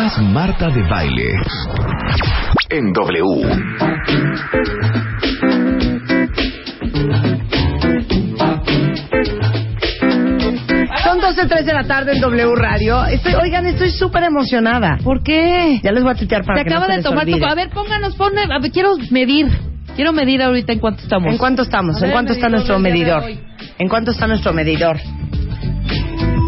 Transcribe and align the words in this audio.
más 0.00 0.18
Marta 0.22 0.70
de 0.70 0.82
baile. 0.88 1.30
En 2.70 2.90
W. 2.94 4.40
Son 11.04 11.18
12.03 11.20 11.64
de 11.64 11.72
la 11.72 11.84
tarde 11.84 12.12
en 12.14 12.20
W 12.20 12.54
Radio. 12.56 13.04
Estoy, 13.06 13.34
oigan, 13.34 13.66
estoy 13.66 13.90
súper 13.90 14.22
emocionada. 14.24 14.98
¿Por 15.02 15.22
qué? 15.22 15.80
Ya 15.82 15.92
les 15.92 16.02
voy 16.02 16.12
a 16.12 16.14
tuitear 16.14 16.44
para 16.44 16.58
Se 16.58 16.64
que 16.64 16.70
no 16.70 16.76
acaba 16.76 16.86
se 16.86 16.92
de 16.92 16.96
les 16.98 17.04
tomar 17.04 17.24
tu... 17.26 17.32
olvide. 17.32 17.46
A 17.46 17.54
ver, 17.54 17.70
pónganos, 17.70 18.16
ponme... 18.16 18.42
A 18.42 18.58
ver, 18.60 18.70
quiero 18.70 18.94
medir. 19.10 19.48
Quiero 19.96 20.12
medir 20.12 20.42
ahorita 20.42 20.72
en 20.72 20.78
cuánto 20.78 21.02
estamos. 21.02 21.32
¿En 21.32 21.38
cuánto 21.38 21.62
estamos? 21.62 21.96
A 21.96 21.98
¿En 21.98 22.04
ver, 22.04 22.12
cuánto 22.12 22.32
está 22.32 22.48
medidor 22.48 22.66
nuestro 22.68 22.74
del 22.80 22.92
día 22.92 22.92
de 22.92 22.98
medidor? 23.00 23.22
hoy. 23.24 23.40
¿En 23.78 23.88
cuánto 23.88 24.10
está 24.12 24.26
nuestro 24.26 24.52
medidor? 24.52 24.96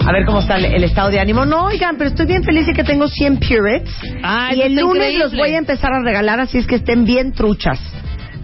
A 0.07 0.13
ver 0.13 0.25
cómo 0.27 0.41
está 0.41 0.57
el, 0.57 0.65
el 0.67 0.85
estado 0.85 1.11
de 1.11 1.21
ánimo. 1.21 1.45
No, 1.47 1.65
oigan, 1.67 1.97
pero 1.97 2.11
estoy 2.11 2.27
bien 2.27 2.43
feliz 2.43 2.67
de 2.67 2.73
que 2.73 2.85
tengo 2.85 3.07
100 3.09 3.39
Purets. 3.39 3.91
Ah, 4.23 4.51
y 4.53 4.59
eso 4.61 4.67
el 4.67 4.75
lunes 4.75 4.95
increíble. 4.97 5.19
los 5.25 5.35
voy 5.37 5.51
a 5.55 5.59
empezar 5.59 5.93
a 5.93 6.03
regalar, 6.03 6.41
así 6.41 6.59
es 6.59 6.67
que 6.67 6.77
estén 6.77 7.05
bien 7.05 7.33
truchas. 7.33 7.79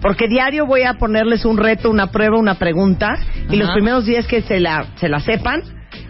Porque 0.01 0.27
diario 0.29 0.65
voy 0.65 0.83
a 0.83 0.93
ponerles 0.93 1.43
un 1.43 1.57
reto, 1.57 1.89
una 1.89 2.07
prueba, 2.07 2.37
una 2.37 2.55
pregunta. 2.55 3.17
Y 3.49 3.57
los 3.57 3.69
primeros 3.71 4.05
días 4.05 4.25
que 4.27 4.41
se 4.41 4.59
la, 4.61 4.85
se 4.95 5.09
la 5.09 5.19
sepan, 5.19 5.61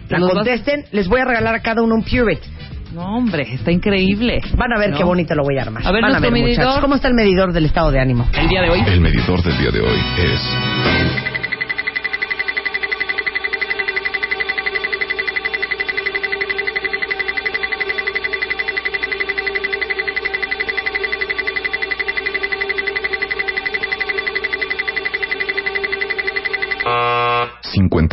la 0.08 0.20
vas- 0.20 0.32
contesten, 0.32 0.84
les 0.92 1.08
voy 1.08 1.20
a 1.20 1.24
regalar 1.24 1.54
a 1.56 1.60
cada 1.60 1.82
uno 1.82 1.96
un 1.96 2.04
Puret. 2.04 2.40
No, 2.94 3.16
hombre, 3.16 3.52
está 3.54 3.70
increíble. 3.72 4.40
Van 4.56 4.72
a 4.72 4.78
ver 4.78 4.90
No. 4.90 4.98
qué 4.98 5.04
bonito 5.04 5.34
lo 5.34 5.42
voy 5.44 5.58
a 5.58 5.62
armar. 5.62 5.84
A 5.86 5.90
ver, 5.92 6.02
Van 6.02 6.10
a 6.10 6.18
nuestro 6.18 6.30
ver, 6.32 6.42
medidor. 6.42 6.64
muchachos. 6.64 6.80
¿Cómo 6.82 6.94
está 6.96 7.08
el 7.08 7.14
medidor 7.14 7.52
del 7.52 7.64
estado 7.66 7.90
de 7.90 8.00
ánimo? 8.00 8.28
El 8.36 8.48
día 8.48 8.62
de 8.62 8.70
hoy. 8.70 8.80
El 8.86 9.00
medidor 9.00 9.42
del 9.42 9.58
día 9.58 9.70
de 9.70 9.80
hoy 9.80 9.98
es... 10.18 11.39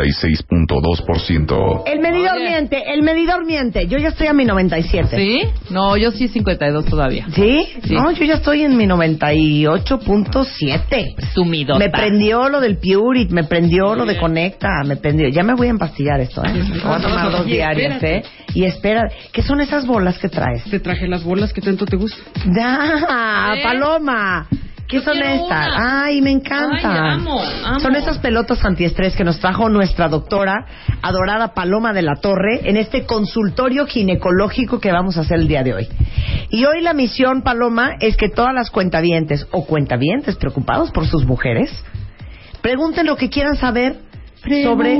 ...56.2%. 0.07 1.83
El 1.85 1.99
medidor 1.99 2.37
Oye. 2.37 2.49
miente, 2.49 2.93
el 2.93 3.03
medidor 3.03 3.45
miente. 3.45 3.87
Yo 3.87 3.97
ya 3.97 4.09
estoy 4.09 4.27
a 4.27 4.33
mi 4.33 4.45
97. 4.45 5.17
¿Sí? 5.17 5.41
No, 5.69 5.97
yo 5.97 6.11
sí 6.11 6.27
52 6.27 6.85
todavía. 6.85 7.27
¿Sí? 7.33 7.67
Sí. 7.83 7.93
No, 7.93 8.11
yo 8.11 8.25
ya 8.25 8.35
estoy 8.35 8.63
en 8.63 8.77
mi 8.77 8.85
98.7. 8.85 11.33
Sumidota. 11.33 11.79
Me 11.79 11.89
prendió 11.89 12.49
lo 12.49 12.59
del 12.59 12.77
Purit, 12.77 13.31
me 13.31 13.43
prendió 13.43 13.95
lo 13.95 14.05
de 14.05 14.17
Conecta, 14.17 14.83
me 14.85 14.97
prendió. 14.97 15.27
Ya 15.29 15.43
me 15.43 15.53
voy 15.53 15.67
a 15.67 15.71
empastillar 15.71 16.19
esto, 16.19 16.43
¿eh? 16.43 16.63
Voy 16.83 16.93
a 16.93 16.99
tomar 16.99 17.31
dos 17.31 17.45
diarias, 17.45 18.01
¿eh? 18.03 18.23
Y 18.53 18.65
espera, 18.65 19.09
¿qué 19.31 19.41
son 19.41 19.61
esas 19.61 19.85
bolas 19.85 20.17
que 20.17 20.29
traes? 20.29 20.63
Te 20.65 20.79
traje 20.79 21.07
las 21.07 21.23
bolas 21.23 21.53
que 21.53 21.61
tanto 21.61 21.85
te 21.85 21.95
gustan. 21.95 22.25
¡Ya! 22.55 23.53
¿Eh? 23.55 23.63
¡Paloma! 23.63 24.47
¿Qué 24.87 24.97
Yo 24.97 25.03
son 25.03 25.17
estas? 25.21 25.67
una. 25.67 26.05
Ay, 26.05 26.21
me 26.21 26.31
encantan. 26.31 26.79
Ay, 26.85 27.13
amo, 27.15 27.41
amo. 27.65 27.79
Son 27.81 27.95
esas 27.95 28.19
pelotas 28.19 28.63
antiestrés 28.63 29.15
que 29.17 29.25
nos 29.25 29.39
trajo 29.39 29.67
nuestra 29.67 30.07
doctora, 30.07 30.65
adorada 31.01 31.53
Paloma 31.53 31.91
de 31.91 32.03
la 32.03 32.15
Torre, 32.15 32.61
en 32.63 32.77
este 32.77 33.05
consultorio 33.05 33.85
ginecológico 33.85 34.79
que 34.79 34.91
vamos 34.91 35.17
a 35.17 35.21
hacer 35.21 35.39
el 35.39 35.47
día 35.47 35.63
de 35.63 35.73
hoy. 35.73 35.87
Y 36.49 36.63
hoy 36.63 36.81
la 36.81 36.93
misión, 36.93 37.41
Paloma, 37.41 37.95
es 37.99 38.15
que 38.15 38.29
todas 38.29 38.53
las 38.53 38.71
cuentavientes 38.71 39.45
o 39.51 39.65
cuentavientes 39.65 40.37
preocupados 40.37 40.91
por 40.91 41.05
sus 41.05 41.25
mujeres 41.25 41.83
pregunten 42.61 43.05
lo 43.05 43.17
que 43.17 43.29
quieran 43.29 43.57
saber 43.57 43.97
sobre. 44.63 44.97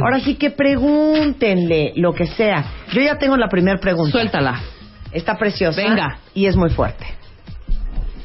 Ahora 0.00 0.20
sí 0.20 0.36
que 0.36 0.50
pregúntenle 0.50 1.92
lo 1.96 2.12
que 2.12 2.26
sea. 2.26 2.64
Yo 2.92 3.00
ya 3.00 3.18
tengo 3.18 3.36
la 3.36 3.48
primera 3.48 3.80
pregunta. 3.80 4.12
Suéltala. 4.12 4.60
Está 5.10 5.36
preciosa. 5.36 5.82
Venga. 5.82 6.18
Y 6.34 6.46
es 6.46 6.56
muy 6.56 6.70
fuerte. 6.70 7.04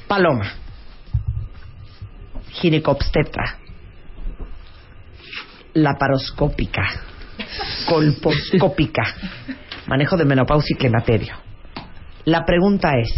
Paloma. 0.08 0.67
Ginecobstetra. 2.62 3.58
Laparoscópica. 5.74 6.84
Colposcópica. 7.88 9.04
Manejo 9.88 10.18
de 10.18 10.26
menopausia 10.26 10.76
y 10.76 10.78
climaterio. 10.78 11.36
La 12.26 12.46
pregunta 12.46 12.92
es, 13.00 13.10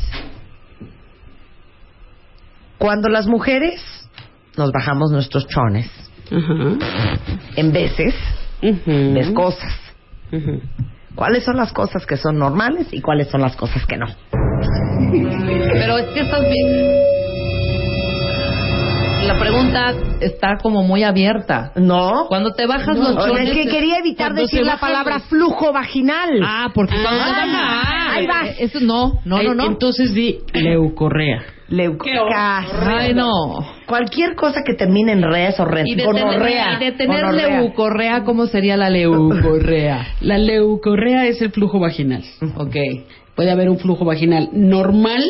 cuando 2.78 3.10
las 3.10 3.28
mujeres 3.28 3.82
nos 4.56 4.72
bajamos 4.72 5.12
nuestros 5.12 5.48
chones, 5.48 5.90
en 7.56 7.72
veces, 7.72 8.14
ves 8.62 9.32
cosas. 9.32 9.74
¿Cuáles 11.16 11.44
son 11.44 11.58
las 11.58 11.74
cosas 11.74 12.06
que 12.06 12.18
son 12.18 12.38
normales 12.38 12.88
y 12.92 13.02
cuáles 13.02 13.30
son 13.30 13.42
las 13.42 13.56
cosas 13.56 13.86
que 13.86 13.98
no? 13.98 14.06
Pero 15.12 15.98
es 15.98 16.14
que 16.14 16.20
estás 16.22 16.42
bien. 16.42 17.19
La 19.26 19.38
pregunta 19.40 19.94
está 20.22 20.58
como 20.62 20.82
muy 20.84 21.04
abierta. 21.04 21.72
¿No? 21.76 22.26
Cuando 22.28 22.52
te 22.54 22.66
bajas 22.66 22.98
No, 22.98 23.12
los 23.14 23.26
chones... 23.26 23.50
es 23.50 23.54
que 23.56 23.68
quería 23.68 23.98
evitar 24.00 24.28
cuando 24.30 24.42
decir 24.42 24.66
la 24.66 24.78
palabra 24.80 25.16
los- 25.16 25.24
flujo 25.26 25.72
vaginal. 25.72 26.40
Ah, 26.44 26.70
porque 26.74 26.96
cuando 27.02 27.24
te 27.24 27.30
Ah, 27.30 27.46
bajas... 27.46 28.18
ahí 28.18 28.28
vas. 28.28 28.46
eh, 28.48 28.56
Eso 28.60 28.80
no, 28.80 29.20
no, 29.26 29.42
no, 29.44 29.52
Eh, 29.52 29.56
no. 29.56 29.66
Entonces 29.66 30.14
di 30.14 30.40
leucorrea. 30.54 31.44
Leucocas. 31.68 32.66
Ay, 32.82 33.14
no. 33.14 33.60
Cualquier 33.86 34.36
cosa 34.36 34.62
que 34.66 34.74
termine 34.74 35.12
en 35.12 35.22
res 35.22 35.60
o 35.60 35.66
ren. 35.66 35.86
Y 35.88 35.94
de 35.96 36.04
gonorrea. 36.06 36.66
tener, 36.66 36.82
y 36.82 36.86
de 36.86 36.92
tener 36.94 37.22
Gonorrea. 37.26 37.60
leucorrea, 37.62 38.24
¿cómo 38.24 38.48
sería 38.48 38.76
la 38.78 38.90
leucorrea? 38.90 40.08
La 40.22 40.38
leucorrea 40.40 41.28
es 41.28 41.40
el 41.44 41.52
flujo 41.52 41.80
vaginal. 41.80 42.24
ok. 42.58 42.76
Puede 43.36 43.52
haber 43.52 43.70
un 43.70 43.78
flujo 43.78 44.04
vaginal 44.04 44.50
normal 44.52 45.22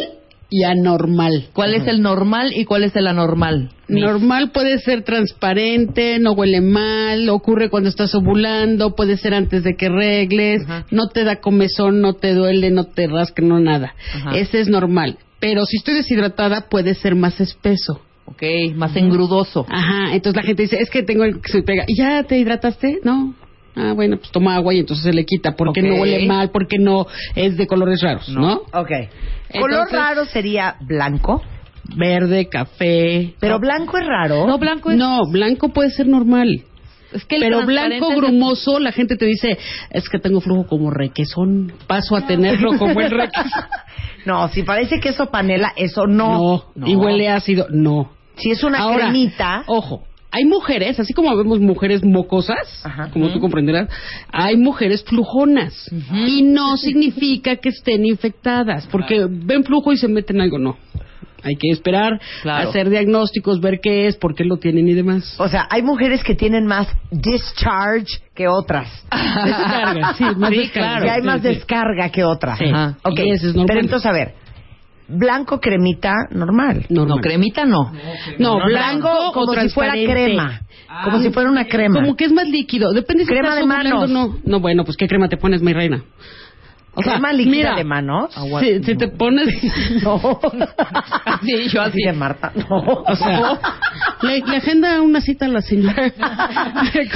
y 0.49 0.63
anormal. 0.63 1.47
¿Cuál 1.53 1.75
es 1.75 1.87
el 1.87 2.01
normal 2.01 2.51
y 2.55 2.65
cuál 2.65 2.83
es 2.83 2.95
el 2.95 3.07
anormal? 3.07 3.71
Normal 3.87 4.51
puede 4.51 4.79
ser 4.79 5.03
transparente, 5.03 6.19
no 6.19 6.33
huele 6.33 6.61
mal, 6.61 7.29
ocurre 7.29 7.69
cuando 7.69 7.89
estás 7.89 8.13
ovulando, 8.15 8.95
puede 8.95 9.17
ser 9.17 9.33
antes 9.33 9.63
de 9.63 9.75
que 9.75 9.89
regles, 9.89 10.63
Ajá. 10.63 10.85
no 10.91 11.07
te 11.07 11.23
da 11.23 11.37
comezón, 11.37 12.01
no 12.01 12.13
te 12.13 12.33
duele, 12.33 12.69
no 12.71 12.85
te 12.85 13.07
rasca, 13.07 13.41
no 13.41 13.59
nada. 13.59 13.95
Ajá. 14.13 14.37
Ese 14.37 14.59
es 14.59 14.67
normal. 14.67 15.17
Pero 15.39 15.65
si 15.65 15.77
estoy 15.77 15.95
deshidratada 15.95 16.67
puede 16.69 16.95
ser 16.95 17.16
más 17.16 17.39
espeso. 17.39 18.01
Ok, 18.25 18.43
más 18.75 18.95
engrudoso. 18.95 19.66
Aja, 19.69 20.13
entonces 20.13 20.35
la 20.35 20.45
gente 20.45 20.63
dice, 20.63 20.77
es 20.79 20.91
que 20.91 21.01
tengo 21.01 21.23
el 21.23 21.41
que 21.41 21.51
se 21.51 21.63
pega. 21.63 21.85
¿Y 21.87 21.97
ya 21.97 22.23
te 22.23 22.37
hidrataste? 22.37 22.99
No. 23.03 23.33
Ah, 23.79 23.94
bueno, 23.94 24.17
pues 24.17 24.31
toma 24.31 24.56
agua 24.56 24.73
y 24.73 24.79
entonces 24.79 25.06
se 25.06 25.13
le 25.13 25.25
quita. 25.25 25.56
Porque 25.56 25.79
Ok. 25.81 25.88
no 25.88 25.95
huele 26.01 26.25
mal, 26.28 26.50
porque 26.51 26.78
no 26.79 27.07
es 27.35 27.56
de 27.57 27.66
colores 27.67 28.01
raros, 28.01 28.28
¿no? 28.29 28.62
Ok. 28.73 28.91
Color 29.59 29.91
raro 29.91 30.25
sería 30.25 30.75
blanco. 30.81 31.41
Verde, 31.95 32.47
café. 32.50 33.34
Pero 33.40 33.59
blanco 33.59 33.97
es 33.97 34.06
raro. 34.06 34.45
No, 34.45 34.57
blanco 34.59 34.91
es... 34.91 34.97
No, 34.97 35.22
blanco 35.31 35.69
puede 35.69 35.90
ser 35.90 36.07
normal. 36.07 36.63
es 37.13 37.25
que 37.25 37.38
el 37.38 37.41
Pero 37.41 37.66
blanco 37.66 38.09
de- 38.09 38.16
grumoso, 38.17 38.79
la 38.79 38.91
gente 38.91 39.16
te 39.16 39.25
dice, 39.25 39.57
es 39.90 40.07
que 40.09 40.19
tengo 40.19 40.40
flujo 40.41 40.67
como 40.67 40.91
requesón, 40.91 41.73
paso 41.88 42.16
a 42.16 42.28
tenerlo 42.28 42.78
como 42.78 43.00
el 43.01 43.09
requesón. 43.11 43.51
No, 44.25 44.50
si 44.50 44.63
parece 44.63 45.00
queso 45.00 45.28
panela, 45.31 45.72
eso 45.78 46.06
no. 46.06 46.66
No, 46.75 46.88
y 46.88 46.94
huele 46.96 47.29
ácido, 47.29 47.67
no. 47.72 48.11
Si 48.35 48.51
es 48.51 48.63
una 48.66 48.79
Ahora, 48.79 49.06
cremita. 49.06 49.63
Ojo, 49.66 50.03
hay 50.31 50.45
mujeres, 50.45 51.00
así 51.00 51.13
como 51.13 51.35
vemos 51.35 51.59
mujeres 51.59 52.03
mocosas, 52.03 52.81
Ajá. 52.85 53.09
como 53.12 53.29
tú 53.29 53.40
comprenderás, 53.40 53.90
hay 54.31 54.57
mujeres 54.57 55.03
flujonas. 55.03 55.90
Y 56.28 56.44
no 56.44 56.78
significa 56.78 57.56
que 57.56 57.69
estén 57.69 58.06
infectadas, 58.06 58.88
porque 58.91 59.25
ven 59.29 59.63
flujo 59.63 59.91
y 59.91 59.97
se 59.97 60.07
meten 60.07 60.40
algo, 60.41 60.57
no. 60.59 60.78
Hay 61.41 61.56
que 61.56 61.69
esperar, 61.72 62.19
Claro. 62.41 62.67
hacer 62.69 62.90
diagnósticos, 62.90 63.62
ver 63.62 63.79
qué 63.81 64.07
es, 64.07 64.17
por 64.17 64.35
qué 64.35 64.44
lo 64.44 64.57
tienen 64.57 64.90
y 64.90 64.94
demás. 64.94 65.35
O 65.40 65.47
sea, 65.47 65.67
hay 65.72 65.81
mujeres 65.81 66.22
que 66.22 66.35
tienen 66.35 66.66
más 66.66 66.88
discharge 67.11 68.19
que 68.35 68.47
otras. 68.50 68.90
Descarga, 69.46 70.13
sí, 70.16 70.23
más 70.38 70.50
Sí, 70.50 70.57
descarga. 70.57 70.90
claro. 71.00 71.06
y 71.06 71.09
hay 71.09 71.22
más 71.22 71.41
sí. 71.41 71.47
descarga 71.47 72.09
que 72.09 72.23
otras. 72.25 72.58
Sí. 72.59 72.66
Ajá. 72.66 72.97
Ok, 73.03 73.20
Y 73.20 73.29
ese 73.31 73.47
es 73.47 73.55
normal. 73.55 73.66
pero 73.67 73.79
entonces, 73.79 74.05
a 74.05 74.11
ver, 74.11 74.34
blanco 75.09 75.59
cremita, 75.59 76.14
normal. 76.32 76.85
Normal. 76.90 77.17
No, 77.17 77.22
cremita 77.22 77.66
no. 77.66 77.91
No, 78.38 78.56
Blanco 78.56 79.09
blanco 79.09 79.32
como 79.34 79.53
si 79.53 79.70
fuera 79.70 79.94
crema. 79.94 80.61
Como 81.03 81.20
si 81.20 81.29
fuera 81.32 81.50
una 81.50 81.66
crema. 81.66 82.02
Como 82.02 82.16
que 82.16 82.26
es 82.26 82.32
más 82.32 82.47
líquido. 82.47 82.91
Depende 82.94 83.23
si 83.23 83.29
Crema 83.29 83.50
estás 83.50 83.61
de 83.61 83.66
manos. 83.67 84.09
no. 84.09 84.38
No, 84.44 84.59
bueno, 84.59 84.84
pues 84.84 84.97
¿qué 84.97 85.08
crema 85.08 85.29
te 85.29 85.38
pones, 85.38 85.61
mi 85.61 85.73
reina? 85.73 86.03
O 86.99 87.03
sea, 87.03 87.13
¿Crema 87.13 87.34
líquida 87.34 87.51
mira, 87.51 87.75
de 87.75 87.84
manos? 87.84 88.34
Si, 88.59 88.84
si 88.84 88.96
te 88.97 89.07
pones... 89.09 89.47
No. 90.03 90.40
Sí, 91.43 91.67
yo 91.69 91.81
así. 91.81 92.01
de 92.03 92.13
Marta. 92.13 92.51
No. 92.69 92.78
O 93.05 93.16
sea, 93.16 93.59
le, 94.22 94.40
le 94.41 94.57
agenda 94.57 95.01
una 95.01 95.22
cita 95.22 95.46
a 95.46 95.49
la 95.49 95.61
señora. 95.61 96.11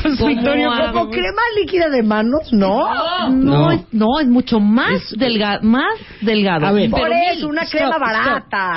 ¿Cómo 0.02 0.18
por 0.18 0.50
hago? 0.50 1.00
¿Como 1.00 1.10
crema 1.12 1.42
líquida 1.60 1.90
de 1.90 2.04
manos? 2.04 2.52
No. 2.52 2.88
No, 3.30 3.30
No. 3.30 3.72
Es, 3.72 3.82
no, 3.92 4.20
es 4.20 4.28
mucho 4.28 4.60
más 4.60 5.14
delgado, 5.18 5.62
más 5.64 5.94
delgado. 6.22 6.68
A 6.68 6.72
ver. 6.72 6.90
Por 6.90 7.02
Pero 7.02 7.14
eso, 7.32 7.36
mil. 7.36 7.46
una 7.46 7.62
Stop, 7.64 7.72
crema 7.80 7.96
stop. 7.96 8.02
barata. 8.02 8.74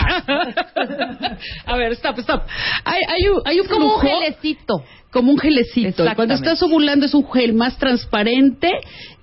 A 1.66 1.76
ver, 1.76 1.92
stop, 1.92 2.18
stop. 2.20 2.42
Hay, 2.84 3.00
hay 3.08 3.28
un, 3.28 3.40
hay 3.44 3.60
un 3.60 3.66
Es 3.66 3.72
como 3.72 3.94
un 3.96 4.00
gelecito. 4.00 4.82
Como 5.16 5.32
un 5.32 5.38
gelecito. 5.38 6.04
Y 6.04 6.14
Cuando 6.14 6.34
estás 6.34 6.62
ovulando 6.62 7.06
es 7.06 7.14
un 7.14 7.26
gel 7.32 7.54
más 7.54 7.78
transparente 7.78 8.70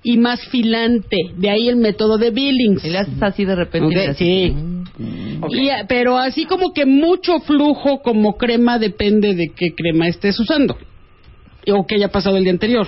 y 0.01 0.18
más 0.18 0.44
filante. 0.48 1.18
De 1.38 1.51
ahí 1.51 1.69
el 1.69 1.75
método 1.75 2.18
de 2.18 2.31
Billings. 2.31 2.84
Y 2.84 2.90
le 2.90 2.98
haces 2.98 3.22
así 3.22 3.45
de 3.45 3.56
repente. 3.56 4.10
Y 4.10 4.13
sí. 4.16 4.56
Y, 5.50 5.69
eh, 5.69 5.86
pero 5.88 6.18
así 6.18 6.45
como 6.45 6.74
que 6.74 6.88
mucho 6.88 7.40
flujo 7.42 8.01
como 8.01 8.38
crema 8.38 8.80
depende 8.80 9.36
de 9.36 9.51
qué 9.56 9.75
crema 9.75 10.07
estés 10.07 10.40
usando. 10.40 10.75
O 11.72 11.86
que 11.86 11.94
haya 11.94 12.07
pasado 12.07 12.38
el 12.38 12.44
día 12.44 12.54
anterior. 12.54 12.88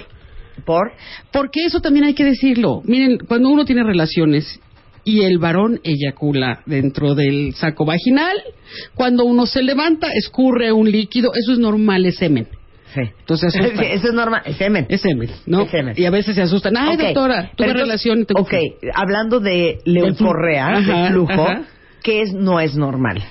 ¿Por? 0.66 0.92
Porque 1.32 1.64
eso 1.64 1.82
también 1.82 2.06
hay 2.06 2.16
que 2.16 2.24
decirlo. 2.26 2.82
Miren, 2.86 3.20
cuando 3.20 3.50
uno 3.50 3.66
tiene 3.66 3.84
relaciones 3.84 4.60
y 5.04 5.22
el 5.22 5.38
varón 5.38 5.80
eyacula 5.84 6.64
dentro 6.66 7.14
del 7.14 7.54
saco 7.54 7.86
vaginal, 7.86 8.36
cuando 8.96 9.26
uno 9.26 9.46
se 9.46 9.62
levanta, 9.62 10.08
escurre 10.12 10.72
un 10.72 10.90
líquido, 10.90 11.30
eso 11.36 11.54
es 11.54 11.60
normal, 11.60 12.08
es 12.08 12.16
semen. 12.16 12.48
Sí. 12.96 13.02
Entonces 13.20 13.54
Sí, 13.54 13.60
asusta. 13.60 13.84
Eso 13.84 14.08
es 14.08 14.14
normal. 14.14 14.42
Es 14.46 14.56
semen. 14.58 14.86
Es 14.90 15.02
semen, 15.02 15.30
¿no? 15.46 15.62
Es 15.64 15.70
semen. 15.72 15.94
Y 15.98 16.06
a 16.06 16.10
veces 16.10 16.34
se 16.36 16.42
asustan. 16.42 16.78
Ay, 16.78 16.96
Ok, 16.96 17.02
doctora, 17.04 17.52
tuve 17.56 17.74
relación. 17.74 18.22
y 18.22 18.26
te 18.26 18.34
Ok, 18.40 18.54
hablando 18.96 19.40
de 19.40 19.80
leucorrea, 19.86 20.80
de 20.80 21.10
flujo. 21.10 21.48
¿qué 22.02 22.22
es, 22.22 22.34
no 22.34 22.60
es 22.60 22.76
normal? 22.76 23.22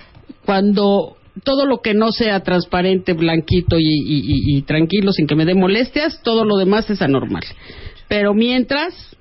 Cuando 0.45 1.17
todo 1.43 1.67
lo 1.67 1.79
que 1.81 1.95
no 1.95 2.13
sea 2.13 2.41
transparente, 2.41 3.13
blanquito 3.15 3.79
y, 3.79 3.83
y- 3.85 4.55
y- 4.55 4.59
y 4.59 4.63
tranquilo, 4.63 5.13
sin 5.13 5.27
que 5.27 5.35
me 5.35 5.45
dé 5.45 5.55
molestias, 5.55 6.21
todo 6.23 6.45
lo 6.45 6.57
demás 6.57 6.89
es 6.91 7.01
anormal. 7.03 7.43
Pero 8.09 8.35
mientras, 8.35 9.17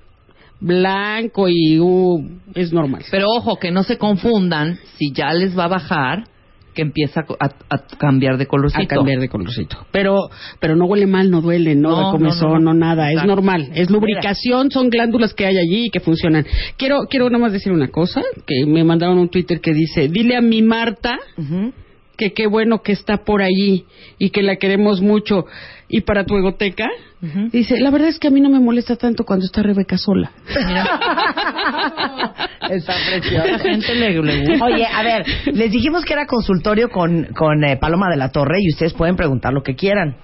blanco 0.60 1.48
y 1.50 1.80
uh, 1.80 2.20
es 2.56 2.72
normal. 2.74 3.04
Pero 3.12 3.28
ojo, 3.30 3.58
que 3.58 3.72
no 3.72 3.84
se 3.84 3.98
confundan 3.98 4.78
si 4.98 5.12
ya 5.14 5.34
les 5.34 5.58
va 5.58 5.66
a 5.66 5.70
bajar, 5.70 6.26
que 6.74 6.82
empieza 6.82 7.26
a, 7.40 7.46
a- 7.70 7.88
cambiar 7.98 8.38
de 8.38 8.48
colorcito. 8.48 8.84
a 8.84 8.88
cambiar 8.88 9.20
de 9.20 9.30
colorcito. 9.30 9.78
Pero, 9.92 10.30
pero 10.60 10.76
no 10.76 10.86
huele 10.86 11.06
mal, 11.08 11.30
no 11.30 11.42
duele, 11.42 11.76
no, 11.76 11.90
No, 12.02 12.12
comezón, 12.12 12.52
no, 12.54 12.60
no, 12.60 12.74
no. 12.74 12.80
nada, 12.80 13.12
es 13.12 13.24
normal, 13.24 13.70
es 13.76 13.90
lubricación, 13.90 14.72
son 14.72 14.90
glándulas 14.90 15.34
que 15.34 15.46
hay 15.46 15.58
allí 15.58 15.86
y 15.86 15.90
que 15.90 16.00
funcionan. 16.00 16.46
Quiero, 16.78 17.02
quiero 17.10 17.30
nada 17.30 17.44
más 17.44 17.54
decir 17.54 17.72
una 17.72 17.90
cosa, 17.90 18.22
que 18.46 18.66
me 18.66 18.84
mandaron 18.84 19.18
un 19.20 19.30
Twitter 19.30 19.60
que 19.62 19.74
dice, 19.74 20.08
dile 20.08 20.36
a 20.36 20.42
mi 20.42 20.62
Marta 20.62 21.20
Ujú. 21.38 21.72
Que 22.18 22.34
qué 22.34 22.48
bueno 22.48 22.82
que 22.82 22.92
está 22.92 23.18
por 23.24 23.42
allí 23.42 23.86
y 24.20 24.30
que 24.30 24.42
la 24.44 24.56
queremos 24.58 25.02
mucho. 25.02 25.46
Y 25.90 26.02
para 26.02 26.26
tu 26.26 26.36
egoteca, 26.38 26.88
dice, 27.52 27.80
la 27.80 27.92
verdad 27.92 28.08
es 28.10 28.18
que 28.20 28.28
a 28.28 28.32
mí 28.32 28.42
no 28.42 28.50
me 28.50 28.60
molesta 28.60 28.96
tanto 28.96 29.24
cuando 29.26 29.46
está 29.46 29.62
Rebeca 29.62 29.98
sola. 29.98 30.32
Está 32.70 32.94
A 32.94 33.00
la 33.00 33.20
precioso. 33.20 33.60
gente 33.60 33.96
le, 33.96 34.22
le 34.22 34.40
gusta. 34.48 34.66
Oye, 34.66 34.86
a 34.86 35.04
ver, 35.04 35.26
les 35.54 35.72
dijimos 35.72 36.04
que 36.06 36.14
era 36.14 36.26
consultorio 36.26 36.90
con, 36.90 37.26
con 37.36 37.64
eh, 37.64 37.78
Paloma 37.78 38.10
de 38.10 38.18
la 38.18 38.30
Torre 38.32 38.58
y 38.62 38.70
ustedes 38.72 38.94
pueden 38.94 39.16
preguntar 39.16 39.54
lo 39.54 39.62
que 39.64 39.76
quieran. 39.76 40.16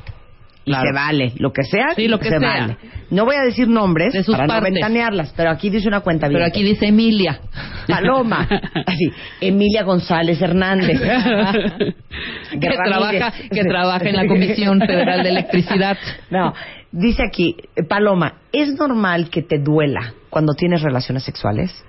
Y 0.69 0.87
se 0.87 0.93
vale, 0.93 1.33
lo 1.37 1.51
que 1.51 1.63
sea, 1.63 1.95
Sí, 1.95 2.07
lo 2.07 2.19
que 2.19 2.29
se 2.29 2.39
sea. 2.39 2.39
vale. 2.39 2.77
No 3.09 3.25
voy 3.25 3.35
a 3.35 3.41
decir 3.41 3.67
nombres 3.67 4.13
De 4.13 4.23
sus 4.23 4.35
para 4.35 4.47
no 4.47 4.61
ventanearlas, 4.61 5.33
pero 5.35 5.49
aquí 5.49 5.69
dice 5.69 5.87
una 5.87 6.01
cuenta 6.01 6.27
bien. 6.27 6.39
Pero 6.39 6.47
aquí 6.47 6.63
dice 6.63 6.87
Emilia. 6.87 7.39
Paloma, 7.87 8.47
así, 8.85 9.11
Emilia 9.41 9.83
González 9.83 10.39
Hernández. 10.41 10.99
que 12.51 12.69
trabaja, 12.69 13.33
que 13.51 13.63
trabaja 13.63 14.07
en 14.09 14.15
la 14.15 14.27
Comisión 14.27 14.79
Federal 14.79 15.23
de 15.23 15.29
Electricidad. 15.29 15.97
No, 16.29 16.53
dice 16.91 17.23
aquí, 17.27 17.55
Paloma, 17.87 18.35
¿es 18.51 18.75
normal 18.75 19.29
que 19.29 19.41
te 19.41 19.57
duela 19.59 20.13
cuando 20.29 20.53
tienes 20.53 20.81
relaciones 20.81 21.23
sexuales? 21.23 21.83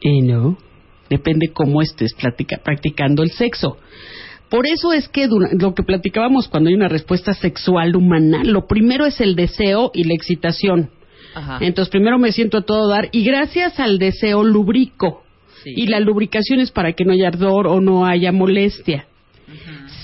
Y 0.00 0.22
no, 0.22 0.58
depende 1.10 1.48
cómo 1.52 1.82
estés 1.82 2.14
practicando 2.62 3.22
el 3.22 3.30
sexo. 3.30 3.78
Por 4.52 4.66
eso 4.66 4.92
es 4.92 5.08
que 5.08 5.26
dura- 5.26 5.48
lo 5.58 5.74
que 5.74 5.82
platicábamos 5.82 6.46
cuando 6.46 6.68
hay 6.68 6.74
una 6.76 6.88
respuesta 6.88 7.32
sexual 7.32 7.96
humana, 7.96 8.42
lo 8.44 8.66
primero 8.66 9.06
es 9.06 9.20
el 9.20 9.34
deseo 9.34 9.90
y 9.94 10.04
la 10.04 10.14
excitación. 10.14 10.90
Ajá. 11.34 11.58
Entonces 11.62 11.90
primero 11.90 12.18
me 12.18 12.30
siento 12.32 12.58
a 12.58 12.62
todo 12.62 12.86
dar 12.88 13.08
y 13.10 13.24
gracias 13.24 13.80
al 13.80 13.98
deseo 13.98 14.44
lubrico. 14.44 15.22
Sí. 15.64 15.72
Y 15.74 15.86
la 15.86 16.00
lubricación 16.00 16.60
es 16.60 16.70
para 16.70 16.92
que 16.92 17.04
no 17.04 17.12
haya 17.12 17.28
ardor 17.28 17.66
o 17.66 17.80
no 17.80 18.04
haya 18.04 18.30
molestia. 18.30 19.06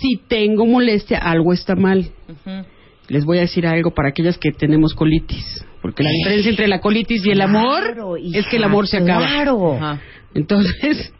Si 0.00 0.16
tengo 0.28 0.64
molestia, 0.66 1.18
algo 1.18 1.52
está 1.52 1.74
mal. 1.74 2.08
Les 3.08 3.24
voy 3.24 3.38
a 3.38 3.42
decir 3.42 3.66
algo 3.66 3.90
para 3.92 4.08
aquellas 4.10 4.38
que 4.38 4.50
tenemos 4.52 4.94
colitis. 4.94 5.64
Porque 5.82 6.02
la 6.02 6.10
diferencia 6.10 6.50
entre 6.50 6.68
la 6.68 6.80
colitis 6.80 7.24
y 7.26 7.30
el 7.30 7.40
amor 7.40 7.82
Claro, 7.84 8.16
es 8.16 8.46
que 8.46 8.56
el 8.56 8.64
amor 8.64 8.86
se 8.88 8.96
acaba. 8.98 9.26
Claro. 9.26 9.78
Entonces, 10.34 11.12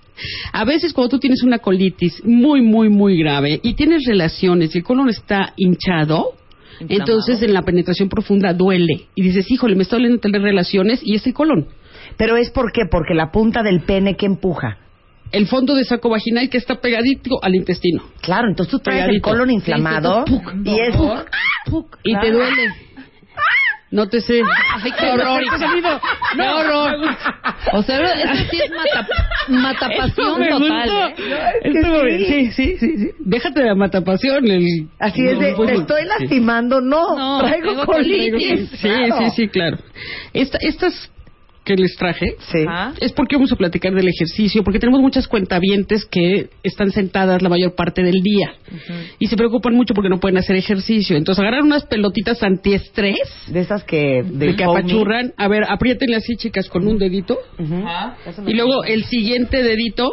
a 0.53 0.65
veces 0.65 0.93
cuando 0.93 1.11
tú 1.11 1.19
tienes 1.19 1.43
una 1.43 1.59
colitis 1.59 2.23
muy, 2.25 2.61
muy, 2.63 2.89
muy 2.89 3.19
grave 3.19 3.61
y 3.63 3.75
tienes 3.75 4.05
relaciones 4.07 4.75
y 4.75 4.79
el 4.79 4.85
colon 4.85 5.09
está 5.09 5.53
hinchado, 5.57 6.35
Inflamado. 6.81 7.01
entonces 7.01 7.43
en 7.43 7.55
la 7.55 7.63
penetración 7.63 8.09
profunda 8.09 8.53
duele. 8.53 9.07
Y 9.15 9.23
dices, 9.23 9.51
híjole, 9.51 9.75
me 9.75 9.83
está 9.83 9.97
doliendo 9.97 10.21
tener 10.21 10.43
relaciones 10.43 11.01
y 11.03 11.15
es 11.17 11.27
el 11.27 11.35
colon. 11.35 11.69
Pero 12.17 12.37
es 12.37 12.51
por 12.51 12.73
qué? 12.73 12.83
Porque 12.91 13.15
la 13.15 13.31
punta 13.31 13.63
del 13.63 13.81
pene 13.81 14.17
que 14.17 14.27
empuja. 14.27 14.79
El 15.31 15.47
fondo 15.47 15.75
de 15.75 15.85
saco 15.85 16.09
vaginal 16.09 16.49
que 16.49 16.57
está 16.57 16.81
pegadito 16.81 17.43
al 17.43 17.55
intestino. 17.55 18.03
Claro, 18.23 18.49
entonces 18.49 18.71
tú 18.71 18.79
traes 18.79 19.09
el 19.09 19.21
colon 19.21 19.51
inflamado 19.51 20.25
Sí, 20.27 20.35
entonces, 20.35 20.65
y 20.65 20.81
es 20.81 20.95
Y 22.03 22.19
te 22.19 22.31
duele. 22.33 22.88
No 23.91 24.07
te 24.09 24.21
sé. 24.21 24.43
Ay, 24.83 24.93
qué 24.99 25.07
horror. 25.07 25.41
Qué 26.37 26.43
horror. 26.43 27.17
O 27.73 27.83
sea, 27.83 27.99
eso 28.13 28.45
sí 28.51 28.61
es 28.63 28.71
mata, 28.71 29.09
matapasión 29.49 30.41
me 30.41 30.49
total. 30.51 30.91
¿eh? 30.91 31.15
Sí. 31.63 32.25
sí, 32.27 32.53
sí, 32.53 32.77
sí, 32.79 32.99
sí. 32.99 33.11
Déjate 33.21 33.63
de 33.63 33.75
matapasión. 33.75 34.47
El... 34.47 34.89
así 34.99 35.27
es 35.27 35.39
de, 35.39 35.51
No, 35.53 35.57
pues, 35.57 35.71
te 35.71 35.75
estoy 35.77 36.03
sí. 36.03 36.09
lastimando, 36.09 36.81
no, 36.81 37.17
No, 37.17 37.39
traigo 37.47 37.87
colitis. 37.87 38.31
colitis. 38.33 38.71
Sí, 38.79 38.89
claro. 38.89 39.19
sí, 39.19 39.31
sí, 39.37 39.49
claro. 39.49 39.79
Esta- 40.35 40.59
estas 40.61 41.11
que 41.69 41.83
les 41.83 41.95
traje 41.97 42.27
Sí. 42.51 42.59
Es 43.01 43.13
porque 43.13 43.37
vamos 43.37 43.53
a 43.53 43.57
platicar 43.57 43.93
del 43.95 44.09
ejercicio, 44.09 44.65
porque 44.65 44.79
tenemos 44.79 45.01
muchas 45.01 45.29
cuentavientes 45.29 46.07
que 46.07 46.49
están 46.63 46.91
sentadas 46.93 47.43
la 47.43 47.49
mayor 47.49 47.75
parte 47.75 48.03
del 48.03 48.23
día 48.23 48.55
y 49.19 49.27
se 49.27 49.37
preocupan 49.37 49.75
mucho 49.75 49.93
porque 49.95 50.09
no 50.09 50.19
pueden 50.19 50.39
hacer 50.39 50.57
ejercicio. 50.57 51.17
Entonces 51.17 51.41
agarran 51.41 51.65
unas 51.67 51.85
pelotitas 51.85 52.43
antiestrés 52.43 53.19
De 53.49 53.61
esas 53.61 53.85
que 53.85 54.23
de 54.25 54.57
que 54.57 54.65
apachurran. 54.65 55.33
A 55.37 55.49
ver, 55.49 55.65
apriétenle 55.69 56.17
así, 56.17 56.37
chicas, 56.37 56.69
con 56.69 56.87
un 56.87 56.99
dedito. 56.99 57.39
Ujú, 57.59 57.85
Y 58.47 58.55
luego 58.55 58.85
el 58.85 59.05
siguiente 59.05 59.63
dedito, 59.63 60.11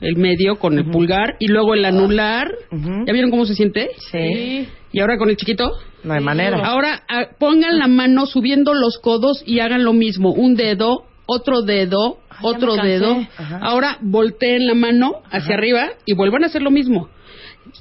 el 0.00 0.16
medio 0.16 0.56
con 0.56 0.78
el 0.78 0.90
pulgar, 0.90 1.36
y 1.38 1.46
luego 1.46 1.74
el 1.74 1.84
anular. 1.84 2.48
ujú. 2.70 3.04
¿Ya 3.06 3.12
vieron 3.12 3.30
cómo 3.30 3.44
se 3.46 3.54
siente? 3.54 3.90
Sí. 4.10 4.66
Y 4.92 5.00
ahora 5.00 5.18
con 5.18 5.30
el 5.30 5.36
chiquito. 5.36 5.72
No 6.04 6.14
hay 6.14 6.22
manera. 6.22 6.58
Ahora 6.64 7.02
ah, 7.08 7.26
pongan 7.38 7.78
la 7.78 7.88
mano 7.88 8.26
subiendo 8.26 8.74
los 8.74 8.98
codos 8.98 9.42
y 9.46 9.60
hagan 9.60 9.84
lo 9.84 9.92
mismo. 9.92 10.32
Un 10.32 10.54
dedo, 10.54 11.04
otro 11.26 11.62
dedo, 11.62 12.18
Ay, 12.28 12.38
otro 12.42 12.76
dedo. 12.76 13.26
Ajá. 13.36 13.58
Ahora 13.62 13.98
volteen 14.00 14.66
la 14.66 14.74
mano 14.74 15.22
hacia 15.30 15.54
arriba 15.54 15.90
y 16.04 16.14
vuelvan 16.14 16.44
a 16.44 16.46
hacer 16.46 16.62
lo 16.62 16.70
mismo. 16.70 17.08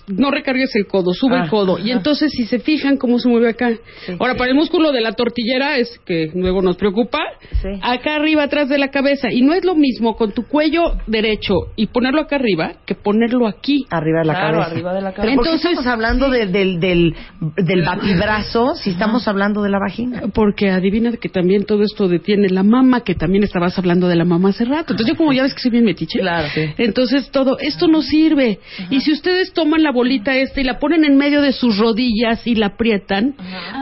No 0.07 0.31
recargues 0.31 0.75
el 0.75 0.87
codo, 0.87 1.13
sube 1.13 1.35
Ah, 1.37 1.43
el 1.43 1.49
codo. 1.49 1.77
Y 1.79 1.91
entonces, 1.91 2.31
si 2.31 2.45
se 2.45 2.59
fijan 2.59 2.97
cómo 2.97 3.19
se 3.19 3.27
mueve 3.29 3.49
acá. 3.49 3.71
Sí. 4.05 4.13
Ahora, 4.19 4.35
para 4.35 4.49
el 4.51 4.55
músculo 4.55 4.91
de 4.91 5.01
la 5.01 5.11
tortillera, 5.13 5.77
es 5.77 5.99
que 6.05 6.29
luego 6.33 6.61
nos 6.61 6.77
preocupa, 6.77 7.19
Sí. 7.61 7.67
acá 7.81 8.15
arriba, 8.15 8.43
atrás 8.43 8.69
de 8.69 8.77
la 8.77 8.89
cabeza. 8.89 9.31
Y 9.31 9.41
no 9.41 9.53
es 9.53 9.63
lo 9.65 9.75
mismo 9.75 10.15
con 10.15 10.31
tu 10.33 10.43
cuello 10.47 10.93
derecho 11.07 11.53
y 11.75 11.87
ponerlo 11.87 12.21
acá 12.21 12.37
arriba 12.37 12.73
que 12.85 12.95
ponerlo 12.95 13.47
aquí. 13.47 13.85
Arriba 13.89 14.19
de 14.21 14.25
la 14.27 14.33
Claro, 14.33 14.51
cabeza. 14.57 14.71
arriba 14.71 14.93
de 14.93 15.01
la 15.01 15.11
Pero 15.11 15.21
¿por 15.21 15.25
qué 15.25 15.33
Entonces- 15.51 15.71
estamos 15.71 15.87
hablando 15.87 16.29
de- 16.29 16.45
del, 16.47 16.79
del, 16.79 17.15
del 17.57 17.81
batibrazo 17.83 18.75
si 18.75 18.91
estamos 18.91 19.27
hablando 19.27 19.61
de 19.61 19.69
la 19.69 19.79
vagina? 19.79 20.23
Porque 20.33 20.69
adivina 20.69 21.11
que 21.17 21.29
también 21.29 21.65
todo 21.65 21.83
esto 21.83 22.07
detiene 22.07 22.49
la 22.49 22.63
mama, 22.63 23.01
que 23.03 23.15
también 23.15 23.43
estabas 23.43 23.77
hablando 23.77 24.07
de 24.07 24.15
la 24.15 24.25
mama 24.25 24.49
hace 24.49 24.65
rato. 24.65 24.93
Entonces 24.93 25.07
yo 25.07 25.15
como 25.17 25.33
ya 25.33 25.43
ves 25.43 25.53
que 25.53 25.61
soy 25.61 25.71
bien 25.71 25.85
metiche. 25.85 26.19
Claro, 26.19 26.47
sí. 26.53 26.61
Entonces 26.77 27.29
todo, 27.31 27.57
esto 27.59 27.87
no 27.87 28.01
sirve. 28.01 28.59
Y 28.89 29.01
si 29.01 29.11
ustedes 29.11 29.53
toman 29.53 29.70
la 29.79 29.91
bolita 29.91 30.35
esta 30.35 30.61
y 30.61 30.63
la 30.63 30.79
ponen 30.79 31.05
en 31.05 31.17
medio 31.17 31.41
de 31.41 31.51
sus 31.53 31.77
rodillas 31.77 32.45
y 32.47 32.55
la 32.55 32.67
aprietan, 32.67 33.35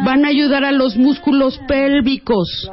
van 0.05 0.25
a 0.25 0.29
ayudar 0.29 0.63
a 0.65 0.71
los 0.71 0.97
músculos 0.97 1.59
pélvicos. 1.67 2.69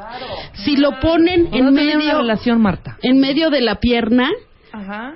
Si 0.65 0.77
lo 0.77 0.99
ponen 1.01 1.47
en 1.47 1.51
¿Puedo 1.51 1.73
tener 1.73 1.97
una 1.97 2.05
medio, 2.05 2.19
relación, 2.19 2.61
Marta? 2.61 2.99
en 3.03 3.19
medio 3.21 3.51
de 3.51 3.61
la 3.61 3.77
pierna, 3.77 4.31
Ajá. 4.73 5.15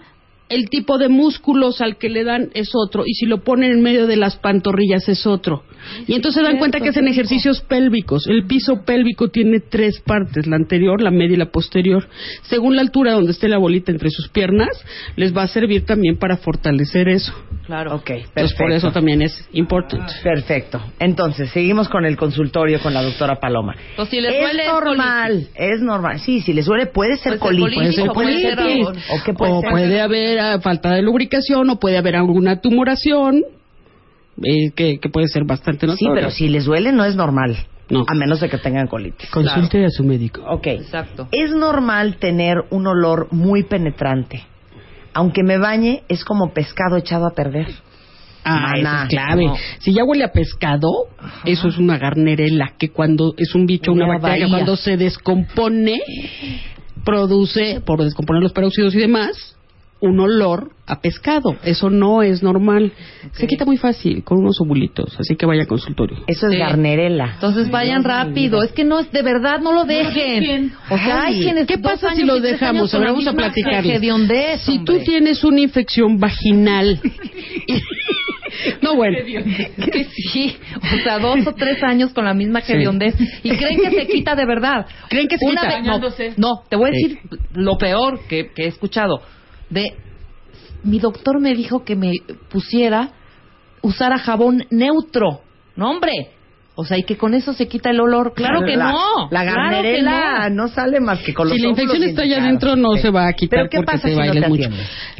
el 0.48 0.68
tipo 0.70 0.98
de 0.98 1.08
músculos 1.08 1.80
al 1.80 1.96
que 1.96 2.08
le 2.10 2.24
dan 2.24 2.50
es 2.54 2.70
otro 2.74 3.04
y 3.06 3.14
si 3.14 3.26
lo 3.26 3.42
ponen 3.44 3.70
en 3.72 3.82
medio 3.82 4.06
de 4.06 4.16
las 4.16 4.36
pantorrillas 4.36 5.08
es 5.08 5.26
otro. 5.26 5.62
Y 6.06 6.14
entonces 6.14 6.42
se 6.42 6.46
dan 6.46 6.58
cuenta 6.58 6.80
que 6.80 6.90
hacen 6.90 7.08
ejercicios 7.08 7.60
pélvicos. 7.62 8.26
El 8.26 8.46
piso 8.46 8.82
pélvico 8.84 9.28
tiene 9.28 9.60
tres 9.60 10.00
partes, 10.00 10.46
la 10.46 10.56
anterior, 10.56 11.00
la 11.00 11.10
media 11.10 11.34
y 11.34 11.38
la 11.38 11.50
posterior. 11.50 12.08
Según 12.42 12.76
la 12.76 12.82
altura 12.82 13.12
donde 13.12 13.32
esté 13.32 13.48
la 13.48 13.58
bolita 13.58 13.90
entre 13.90 14.10
sus 14.10 14.28
piernas, 14.28 14.68
les 15.16 15.36
va 15.36 15.42
a 15.42 15.48
servir 15.48 15.84
también 15.84 16.16
para 16.16 16.36
fortalecer 16.36 17.08
eso. 17.08 17.32
Claro. 17.66 17.94
Ok, 17.96 18.10
Entonces 18.10 18.30
perfecto. 18.34 18.62
por 18.64 18.72
eso 18.72 18.92
también 18.92 19.22
es 19.22 19.48
importante. 19.52 20.12
Perfecto. 20.22 20.82
Entonces, 20.98 21.50
seguimos 21.50 21.88
con 21.88 22.04
el 22.04 22.16
consultorio 22.16 22.80
con 22.80 22.94
la 22.94 23.02
doctora 23.02 23.36
Paloma. 23.38 23.74
Pues 23.96 24.08
si 24.08 24.20
les 24.20 24.34
es 24.34 24.40
duele, 24.40 24.66
normal, 24.66 25.48
es 25.54 25.80
normal. 25.80 26.20
Sí, 26.20 26.40
si 26.40 26.52
les 26.52 26.66
duele 26.66 26.86
puede 26.86 27.16
ser 27.16 27.38
Puede 27.38 27.62
ser 27.62 27.70
colitis. 27.70 27.98
o 27.98 28.12
puede 28.12 29.60
puede 29.70 30.00
haber 30.00 30.38
ah, 30.40 30.60
falta 30.60 30.94
de 30.94 31.02
lubricación 31.02 31.70
o 31.70 31.78
puede 31.78 31.98
haber 31.98 32.16
alguna 32.16 32.60
tumoración. 32.60 33.42
Eh, 34.42 34.70
que, 34.74 34.98
que 34.98 35.08
puede 35.08 35.28
ser 35.28 35.44
bastante 35.44 35.86
Sí, 35.86 36.04
notorio. 36.04 36.14
pero 36.14 36.30
si 36.30 36.48
les 36.48 36.64
duele 36.64 36.92
no 36.92 37.04
es 37.04 37.16
normal. 37.16 37.56
No. 37.88 38.04
A 38.06 38.14
menos 38.14 38.38
de 38.40 38.48
que 38.48 38.56
tengan 38.58 38.86
colitis. 38.86 39.28
Consulte 39.30 39.84
a 39.84 39.90
su 39.90 40.04
médico. 40.04 40.42
Ok. 40.48 40.66
Exacto. 40.68 41.26
Es 41.32 41.50
normal 41.50 42.18
tener 42.18 42.58
un 42.70 42.86
olor 42.86 43.26
muy 43.32 43.64
penetrante. 43.64 44.44
Aunque 45.12 45.42
me 45.42 45.58
bañe, 45.58 46.04
es 46.08 46.24
como 46.24 46.52
pescado 46.52 46.96
echado 46.96 47.26
a 47.26 47.34
perder. 47.34 47.66
Ah, 48.44 48.74
eso 48.76 48.84
Maná. 48.84 49.02
es 49.02 49.08
clave. 49.08 49.44
No. 49.46 49.56
Si 49.80 49.92
ya 49.92 50.04
huele 50.04 50.22
a 50.22 50.30
pescado, 50.30 50.88
eso 51.44 51.66
es 51.66 51.78
una 51.78 51.98
garnerela, 51.98 52.74
que 52.78 52.90
cuando 52.90 53.34
es 53.36 53.56
un 53.56 53.66
bicho, 53.66 53.90
una 53.92 54.04
a 54.04 54.08
bacteria, 54.18 54.46
bahía. 54.46 54.48
cuando 54.48 54.76
se 54.76 54.96
descompone, 54.96 55.98
produce, 57.04 57.80
por 57.84 58.02
descomponer 58.02 58.42
los 58.42 58.52
peróxidos 58.52 58.94
y 58.94 58.98
demás, 58.98 59.56
un 60.00 60.18
olor 60.20 60.70
a 60.86 61.00
pescado. 61.00 61.56
Eso 61.62 61.90
no 61.90 62.22
es 62.22 62.42
normal. 62.42 62.92
Se 63.32 63.46
quita 63.46 63.64
muy 63.64 63.76
fácil 63.76 64.24
con 64.24 64.38
unos 64.38 64.60
ovulitos, 64.60 65.14
así 65.20 65.36
que 65.36 65.46
vaya 65.46 65.62
al 65.62 65.68
consultorio. 65.68 66.18
Eso 66.26 66.46
es 66.46 66.54
Sí. 66.54 66.58
garnerela. 66.58 67.32
Entonces 67.34 67.70
vayan 67.70 68.02
rápido. 68.02 68.62
Es 68.62 68.72
que 68.72 68.84
no 68.84 68.98
es 68.98 69.10
de 69.12 69.22
verdad, 69.22 69.60
no 69.60 69.72
lo 69.72 69.84
dejen. 69.84 70.72
O 70.88 70.96
sea, 70.96 71.24
hay 71.24 71.34
Ay, 71.36 71.42
quienes 71.42 71.66
¿qué 71.66 71.78
pasa 71.78 72.14
si 72.14 72.24
lo 72.24 72.40
dejamos? 72.40 72.82
años 72.82 72.90
con 72.92 73.02
A 73.02 73.12
ver, 73.12 73.24
la 73.24 73.32
vamos 73.32 73.56
a 73.56 73.94
hediondez, 73.94 74.60
Si 74.62 74.78
tú 74.84 74.98
tienes 75.04 75.44
una 75.44 75.60
infección 75.60 76.18
vaginal, 76.18 77.00
no 78.82 78.96
bueno, 78.96 79.18
que 79.24 80.04
sí, 80.32 80.56
o 80.76 81.02
sea, 81.04 81.18
dos 81.18 81.46
o 81.46 81.52
tres 81.54 81.82
años 81.82 82.12
con 82.12 82.24
la 82.24 82.34
misma 82.34 82.60
Sí. 82.62 82.72
hediondez 82.72 83.14
y 83.42 83.50
creen 83.56 83.80
que 83.80 83.90
se 83.90 84.06
quita 84.06 84.34
de 84.34 84.44
verdad. 84.46 84.86
¿Creen 85.08 85.28
que 85.28 85.38
se 85.38 85.46
Una 85.46 85.62
quita? 85.62 85.98
vez- 85.98 86.38
no, 86.38 86.54
no, 86.56 86.62
te 86.68 86.76
voy 86.76 86.90
a 86.90 86.92
Sí. 86.92 87.02
decir 87.02 87.18
lo 87.54 87.78
peor 87.78 88.20
que, 88.28 88.50
que 88.54 88.64
he 88.64 88.68
escuchado. 88.68 89.22
De 89.70 89.94
mi 90.84 90.98
doctor 90.98 91.40
me 91.40 91.54
dijo 91.54 91.84
que 91.84 91.96
me 91.96 92.12
pusiera 92.50 93.10
usara 93.82 94.18
jabón 94.18 94.64
neutro. 94.70 95.40
No, 95.76 95.90
hombre. 95.90 96.12
O 96.74 96.84
sea, 96.84 96.96
y 96.96 97.02
que 97.04 97.16
con 97.18 97.34
eso 97.34 97.52
se 97.52 97.68
quita 97.68 97.90
el 97.90 98.00
olor. 98.00 98.32
Claro 98.34 98.60
que 98.64 98.76
La- 98.76 98.90
no. 98.90 99.28
La 99.30 99.42
claro 99.42 99.68
que 99.70 99.74
garnerela 99.74 100.48
no. 100.50 100.62
no. 100.64 100.68
sale 100.68 101.00
más 101.00 101.18
que 101.20 101.34
con 101.34 101.48
los 101.48 101.56
si 101.56 101.62
la 101.62 101.68
infección 101.70 102.02
está 102.04 102.22
allá 102.22 102.38
adentro 102.38 102.76
no 102.76 102.92
Sí. 102.94 103.02
se 103.02 103.10
va 103.10 103.26
a 103.28 103.32
quitar 103.34 103.60
¿Pero 103.60 103.70
qué 103.70 103.76
porque 103.78 103.86
pasa 103.92 104.02
te 104.04 104.08
si 104.10 104.14
no 104.14 104.18
bailas 104.20 104.44
te 104.44 104.48
mucho. 104.48 104.70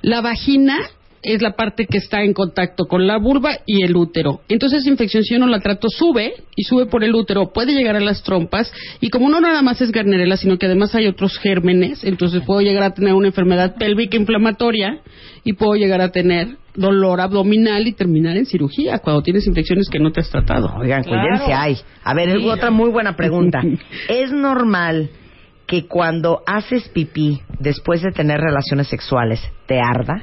La 0.03 0.21
vagina 0.23 0.79
es 1.23 1.43
la 1.43 1.53
parte 1.53 1.87
que 1.87 1.99
está 1.99 2.23
en 2.23 2.33
contacto 2.33 2.85
con 2.87 3.07
la 3.07 3.19
vulva 3.19 3.59
y 3.67 3.85
el 3.85 3.95
útero. 3.97 4.41
Entonces, 4.49 4.81
esa 4.81 4.91
infección, 4.91 5.23
si 5.23 5.35
yo 5.35 5.41
no 5.41 5.47
la 5.47 5.61
trato, 5.61 5.89
sube 5.89 6.33
y 6.57 6.63
sube 6.65 6.87
por 6.87 7.05
el 7.05 7.15
útero, 7.15 7.53
puede 7.53 7.73
llegar 7.75 7.97
a 7.97 8.01
las 8.01 8.23
trompas 8.23 8.73
y 9.01 9.11
como 9.11 9.29
no 9.29 9.41
nada 9.41 9.61
más 9.63 9.81
es 9.81 9.93
garnerela, 9.93 10.37
sino 10.37 10.59
que 10.59 10.67
además 10.67 10.95
hay 10.95 11.07
otros 11.07 11.39
gérmenes, 11.39 12.05
entonces 12.05 12.43
puedo 12.47 12.61
llegar 12.63 12.83
a 12.85 12.95
tener 12.95 13.13
una 13.15 13.29
enfermedad 13.29 13.77
pélvica 13.79 14.17
inflamatoria 14.17 15.01
y 15.45 15.53
puedo 15.53 15.75
llegar 15.75 16.01
a 16.01 16.11
tener 16.11 16.57
dolor 16.75 17.21
abdominal 17.21 17.87
y 17.87 17.93
terminar 17.93 18.37
en 18.37 18.47
cirugía 18.47 18.99
cuando 19.01 19.23
tienes 19.23 19.47
infecciones 19.47 19.89
que 19.91 19.99
no 19.99 20.13
te 20.13 20.21
has 20.21 20.31
tratado. 20.31 20.73
Oigan, 20.79 21.03
Claro. 21.03 21.23
cuídense, 21.23 21.53
hay. 21.53 21.77
A 22.05 22.15
ver, 22.15 22.39
Sí. 22.39 22.49
otra 22.49 22.71
muy 22.71 22.91
buena 22.91 23.17
pregunta. 23.17 23.61
¿Es 24.09 24.33
normal 24.33 25.11
que 25.67 25.87
cuando 25.87 26.43
haces 26.47 26.89
pipí 26.89 27.41
después 27.59 28.03
de 28.03 28.13
tener 28.13 28.41
relaciones 28.41 28.89
sexuales 28.89 29.41
te 29.67 29.79
arda? 29.81 30.23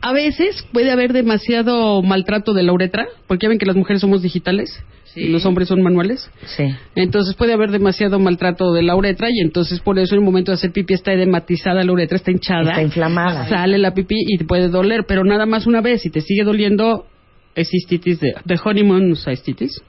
A 0.00 0.12
veces 0.12 0.66
puede 0.72 0.90
haber 0.90 1.12
demasiado 1.12 2.02
maltrato 2.02 2.54
de 2.54 2.64
la 2.64 2.72
uretra, 2.72 3.06
porque 3.28 3.44
ya 3.44 3.48
ven 3.48 3.58
que 3.58 3.66
las 3.66 3.76
mujeres 3.76 4.00
somos 4.00 4.20
digitales 4.20 4.82
Sí. 5.14 5.20
y 5.20 5.28
los 5.28 5.44
hombres 5.44 5.68
son 5.68 5.82
manuales. 5.82 6.28
Sí. 6.56 6.64
Entonces 6.96 7.34
puede 7.36 7.52
haber 7.52 7.70
demasiado 7.70 8.18
maltrato 8.18 8.72
de 8.72 8.82
la 8.82 8.96
uretra 8.96 9.28
y 9.30 9.40
entonces 9.40 9.78
por 9.80 9.98
eso 9.98 10.14
en 10.14 10.20
el 10.20 10.24
momento 10.24 10.50
de 10.50 10.54
hacer 10.54 10.72
pipí 10.72 10.94
está 10.94 11.12
edematizada 11.12 11.84
la 11.84 11.92
uretra, 11.92 12.16
está 12.16 12.30
hinchada. 12.30 12.70
Está 12.70 12.82
inflamada. 12.82 13.46
Sale 13.48 13.78
la 13.78 13.92
pipí 13.94 14.16
y 14.26 14.38
te 14.38 14.44
puede 14.44 14.68
doler, 14.70 15.04
pero 15.06 15.22
nada 15.22 15.44
más 15.46 15.66
una 15.66 15.82
vez. 15.82 16.00
Si 16.02 16.10
te 16.10 16.22
sigue 16.22 16.42
doliendo, 16.44 17.06
es 17.54 17.68
cistitis 17.68 18.18
de, 18.20 18.34
de 18.44 18.60
honeymoon 18.64 19.14
cystitis. 19.14 19.82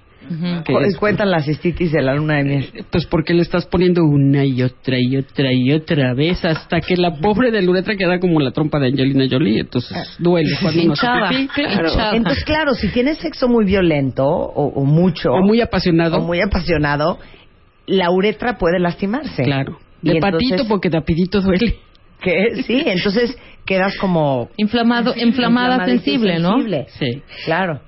Que 0.66 0.74
Cu- 0.74 0.80
es- 0.80 0.98
Cuentan 0.98 1.30
la 1.32 1.42
cistitis 1.42 1.92
de 1.92 2.02
la 2.02 2.14
luna 2.16 2.38
de 2.38 2.44
miel. 2.44 2.70
Pues 2.92 3.06
porque 3.06 3.34
le 3.34 3.42
estás 3.42 3.66
poniendo 3.66 4.04
una 4.04 4.46
y 4.46 4.62
otra 4.64 4.98
y 5.00 5.18
otra 5.18 5.52
y 5.52 5.72
otra 5.72 6.14
vez 6.14 6.44
hasta 6.46 6.80
que 6.82 6.96
la 6.98 7.16
pobre 7.20 7.52
de 7.52 7.62
la 7.62 7.70
uretra 7.70 7.96
queda 7.96 8.20
como 8.20 8.40
la 8.40 8.52
trompa 8.52 8.80
de 8.80 8.88
Angelina 8.88 9.26
Jolie. 9.30 9.60
Entonces 9.62 9.98
duele 10.20 10.50
cuando 10.62 10.82
uno 10.84 10.94
hace 10.94 11.06
Hinchada, 11.06 11.30
pipí. 11.30 11.48
Claro. 11.54 11.88
hinchada. 11.90 12.16
Entonces, 12.16 12.44
claro, 12.46 12.74
si 12.74 12.88
tienes 12.90 13.18
sexo 13.20 13.48
muy 13.48 13.66
violento 13.66 14.26
o, 14.26 14.68
o 14.68 14.86
mucho 14.86 15.32
O 15.34 15.42
muy 15.42 15.62
apasionado. 15.62 16.18
o 16.18 16.22
muy 16.22 16.40
apasionado, 16.42 17.20
la 17.86 18.10
uretra 18.12 18.58
puede 18.58 18.80
lastimarse. 18.80 19.44
Claro. 19.44 19.78
Y 20.02 20.10
De 20.10 20.16
entonces- 20.16 20.50
patito 20.50 20.68
porque 20.70 20.90
de 20.90 20.98
apidito 20.98 21.42
duele. 21.42 21.76
que 22.22 22.64
Sí, 22.64 22.84
entonces 22.86 23.38
quedas 23.66 23.98
como 23.98 24.50
Inflamado, 24.58 25.14
inflamada 25.18 25.84
y 25.86 25.90
sensible, 25.92 26.40
¿no? 26.40 26.52
sensible. 26.56 26.86
Sí. 27.00 27.22
Claro. 27.46 27.82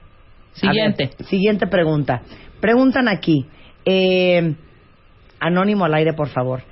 Siguiente. 0.55 1.11
Ver, 1.17 1.27
siguiente 1.27 1.67
pregunta. 1.67 2.21
Preguntan 2.59 3.07
aquí. 3.07 3.45
eh, 3.85 4.55
anónimo 5.39 5.85
al 5.85 5.93
aire, 5.93 6.13
por 6.13 6.29
favor. 6.29 6.63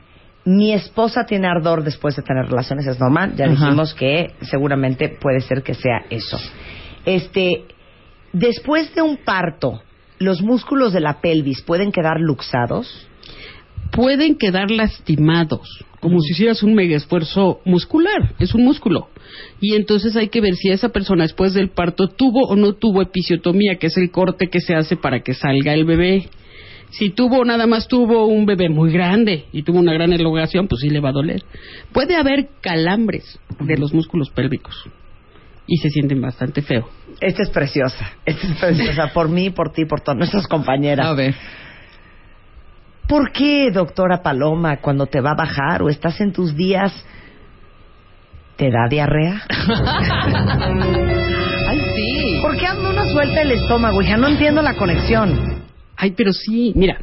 Mi 0.45 0.73
esposa 0.73 1.25
tiene 1.25 1.47
ardor 1.47 1.83
después 1.83 2.15
de 2.15 2.23
tener 2.23 2.45
relaciones, 2.47 2.85
es 2.87 2.99
normal. 2.99 3.33
Ya 3.35 3.47
dijimos 3.47 3.93
que 3.93 4.33
seguramente 4.41 5.09
puede 5.09 5.39
ser 5.39 5.63
que 5.63 5.73
sea 5.73 6.03
eso. 6.09 6.37
Este, 7.05 7.65
después 8.33 8.93
de 8.93 9.01
un 9.01 9.17
parto, 9.17 9.81
los 10.19 10.41
músculos 10.41 10.91
de 10.91 10.99
la 10.99 11.21
pelvis 11.21 11.61
pueden 11.61 11.91
quedar 11.91 12.19
luxados. 12.19 13.07
Pueden 13.91 14.35
quedar 14.37 14.71
lastimados, 14.71 15.85
como 16.03 16.19
si 16.19 16.33
hicieras 16.33 16.61
un 16.63 16.75
mega 16.75 16.97
esfuerzo 16.97 17.61
muscular. 17.63 18.35
Es 18.37 18.53
un 18.53 18.65
músculo. 18.65 19.07
Y 19.61 19.75
entonces 19.75 20.17
hay 20.17 20.27
que 20.27 20.41
ver 20.41 20.55
si 20.55 20.69
esa 20.69 20.89
persona 20.89 21.23
después 21.23 21.53
del 21.53 21.69
parto 21.69 22.09
tuvo 22.09 22.45
o 22.45 22.57
no 22.57 22.73
tuvo 22.73 23.01
episiotomía, 23.01 23.77
que 23.77 23.87
es 23.87 23.95
el 23.95 24.11
corte 24.11 24.49
que 24.49 24.59
se 24.59 24.75
hace 24.75 24.97
para 24.97 25.21
que 25.21 25.33
salga 25.33 25.73
el 25.73 25.85
bebé. 25.85 26.27
Si 26.89 27.09
tuvo 27.09 27.39
o 27.39 27.45
nada 27.45 27.67
más 27.67 27.87
tuvo 27.87 28.25
un 28.25 28.45
bebé 28.45 28.67
muy 28.67 28.91
grande 28.91 29.45
y 29.53 29.63
tuvo 29.63 29.79
una 29.79 29.93
gran 29.93 30.11
elongación, 30.11 30.67
pues 30.67 30.81
sí 30.81 30.89
le 30.89 30.99
va 30.99 31.09
a 31.09 31.13
doler. 31.13 31.41
Puede 31.93 32.17
haber 32.17 32.49
calambres 32.59 33.39
de 33.61 33.77
los 33.77 33.93
músculos 33.93 34.29
pélvicos 34.29 34.75
y 35.65 35.77
se 35.77 35.89
sienten 35.89 36.19
bastante 36.19 36.61
feo. 36.61 36.89
Esta 37.21 37.43
es 37.43 37.49
preciosa. 37.49 38.11
Esta 38.25 38.45
es 38.45 38.59
preciosa. 38.59 39.07
Por 39.13 39.29
mí, 39.29 39.51
por 39.51 39.71
ti, 39.71 39.85
por 39.85 40.01
todas 40.01 40.17
nuestras 40.17 40.47
compañeras. 40.47 41.15
ver. 41.15 41.33
¿Por 43.13 43.31
qué, 43.31 43.69
doctora 43.71 44.23
Paloma, 44.23 44.77
cuando 44.77 45.05
te 45.05 45.21
va 45.21 45.33
a 45.33 45.35
bajar 45.35 45.83
o 45.83 45.89
estás 45.89 46.19
en 46.19 46.33
tus 46.33 46.55
días, 46.55 46.91
te 48.55 48.71
da 48.71 48.87
diarrea? 48.89 49.39
Ay, 51.67 51.79
sí. 51.95 52.39
¿Por 52.41 52.57
qué 52.57 52.65
anda 52.65 52.89
una 52.89 53.05
suelta 53.05 53.43
el 53.43 53.51
estómago, 53.51 54.01
hija? 54.01 54.17
No 54.17 54.29
entiendo 54.29 54.63
la 54.63 54.73
conexión. 54.73 55.61
Ay, 55.95 56.15
pero 56.17 56.33
sí, 56.33 56.73
mira, 56.75 57.01